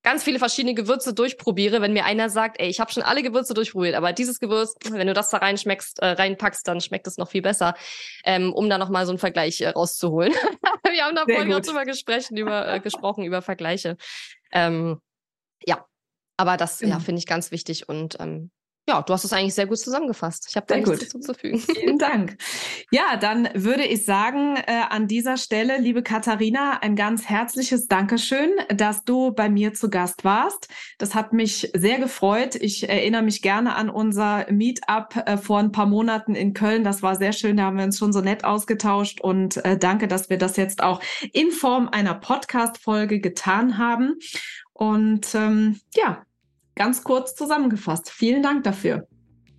ganz 0.04 0.24
viele 0.24 0.39
verschiedene 0.39 0.74
Gewürze 0.74 1.14
durchprobiere, 1.14 1.82
wenn 1.82 1.93
mir 1.93 2.06
einer 2.06 2.30
sagt, 2.30 2.60
ey, 2.60 2.68
ich 2.68 2.80
habe 2.80 2.91
schon 2.91 3.04
alle 3.04 3.24
Gewürze 3.24 3.54
durchprobiert, 3.54 3.95
aber 3.95 4.14
dieses 4.14 4.39
Gewürz, 4.39 4.76
wenn 4.89 5.08
du 5.08 5.14
das 5.14 5.30
da 5.30 5.38
reinschmeckst, 5.38 6.00
äh, 6.00 6.08
reinpackst, 6.08 6.68
dann 6.68 6.82
schmeckt 6.82 7.08
es 7.08 7.18
noch 7.18 7.30
viel 7.30 7.41
besser, 7.41 7.76
ähm, 8.24 8.54
um 8.54 8.70
da 8.70 8.78
nochmal 8.78 9.06
so 9.06 9.12
einen 9.12 9.20
Vergleich 9.20 9.62
äh, 9.62 9.70
rauszuholen. 9.70 10.32
Wir 10.89 11.04
haben 11.04 11.16
da 11.16 11.26
vorhin 11.26 11.54
auch 11.54 11.60
drüber 11.60 11.86
gesprochen, 11.86 12.38
über, 12.38 12.74
äh, 12.74 12.80
gesprochen, 12.80 13.26
über 13.26 13.41
Vergleiche. 13.41 13.98
Ähm, 14.52 15.02
ja, 15.66 15.86
aber 16.38 16.58
das 16.58 16.80
ja, 16.80 16.88
genau. 16.88 17.00
finde 17.00 17.20
ich 17.20 17.28
ganz 17.28 17.52
wichtig 17.52 17.89
und 17.89 18.18
ähm, 18.20 18.52
ja, 18.89 19.02
du 19.02 19.12
hast 19.12 19.26
es 19.26 19.34
eigentlich 19.34 19.54
sehr 19.54 19.68
gut 19.68 19.80
zusammengefasst. 19.80 20.48
Ich 20.50 20.56
habe 20.56 20.66
da 20.66 20.78
nichts 20.78 21.00
hinzuzufügen. 21.00 21.60
Vielen 21.60 22.00
Dank. 22.00 22.38
Ja, 22.90 23.18
dann 23.18 23.50
würde 23.54 23.84
ich 23.84 24.06
sagen, 24.06 24.56
äh, 24.56 24.82
an 24.90 25.10
dieser 25.10 25.36
Stelle, 25.36 25.78
liebe 25.78 26.04
Katharina, 26.04 26.80
ein 26.82 26.96
ganz 26.96 27.28
herzliches 27.28 27.90
Dankeschön, 27.90 28.52
dass 28.70 29.04
du 29.04 29.32
bei 29.32 29.50
mir 29.50 29.74
zu 29.74 29.90
Gast 29.90 30.24
warst. 30.24 30.70
Das 30.98 31.14
hat 31.14 31.34
mich 31.34 31.70
sehr 31.76 32.00
gefreut. 32.00 32.56
Ich 32.56 32.88
erinnere 32.88 33.24
mich 33.24 33.42
gerne 33.42 33.76
an 33.76 33.90
unser 33.90 34.50
Meetup 34.50 35.18
äh, 35.26 35.36
vor 35.36 35.60
ein 35.60 35.74
paar 35.74 35.86
Monaten 35.86 36.34
in 36.34 36.54
Köln. 36.54 36.86
Das 36.86 37.04
war 37.04 37.18
sehr 37.18 37.34
schön. 37.34 37.58
Da 37.58 37.64
haben 37.64 37.78
wir 37.78 37.84
uns 37.84 37.98
schon 37.98 38.14
so 38.14 38.22
nett 38.22 38.46
ausgetauscht 38.46 39.20
und 39.20 39.58
äh, 39.66 39.78
danke, 39.78 40.08
dass 40.08 40.30
wir 40.30 40.38
das 40.38 40.56
jetzt 40.56 40.82
auch 40.82 41.02
in 41.34 41.52
Form 41.52 41.90
einer 41.90 42.14
Podcast-Folge 42.14 43.20
getan 43.20 43.78
haben. 43.78 44.14
Und 44.72 45.36
ähm, 45.36 45.82
ja, 45.94 46.24
ganz 46.76 47.04
kurz 47.04 47.36
zusammengefasst. 47.36 48.10
Vielen 48.10 48.44
Dank 48.44 48.64
dafür. 48.64 49.10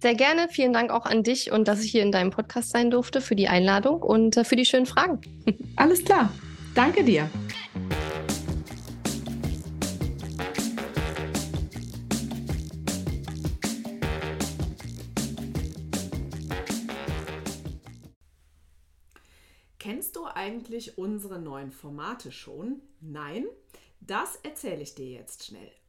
Sehr 0.01 0.15
gerne. 0.15 0.49
Vielen 0.49 0.73
Dank 0.73 0.93
auch 0.93 1.07
an 1.07 1.25
dich 1.25 1.51
und 1.51 1.67
dass 1.67 1.83
ich 1.83 1.91
hier 1.91 2.03
in 2.03 2.13
deinem 2.13 2.31
Podcast 2.31 2.71
sein 2.71 2.91
durfte 2.91 3.21
für 3.21 3.35
die 3.35 3.49
Einladung 3.49 4.01
und 4.01 4.37
äh, 4.37 4.45
für 4.45 4.55
die 4.55 4.65
schönen 4.65 4.87
Fragen. 4.87 5.21
Alles 5.77 6.05
klar. 6.05 6.33
Danke 6.75 7.03
dir. 7.03 7.29
Kennst 19.81 20.15
du 20.15 20.27
eigentlich 20.27 20.99
unsere 20.99 21.41
neuen 21.41 21.73
Formate 21.73 22.31
schon? 22.31 22.83
Nein? 23.01 23.47
Das 24.01 24.37
erzähle 24.45 24.83
ich 24.83 24.95
dir 24.95 25.11
jetzt 25.11 25.47
schnell. 25.47 25.73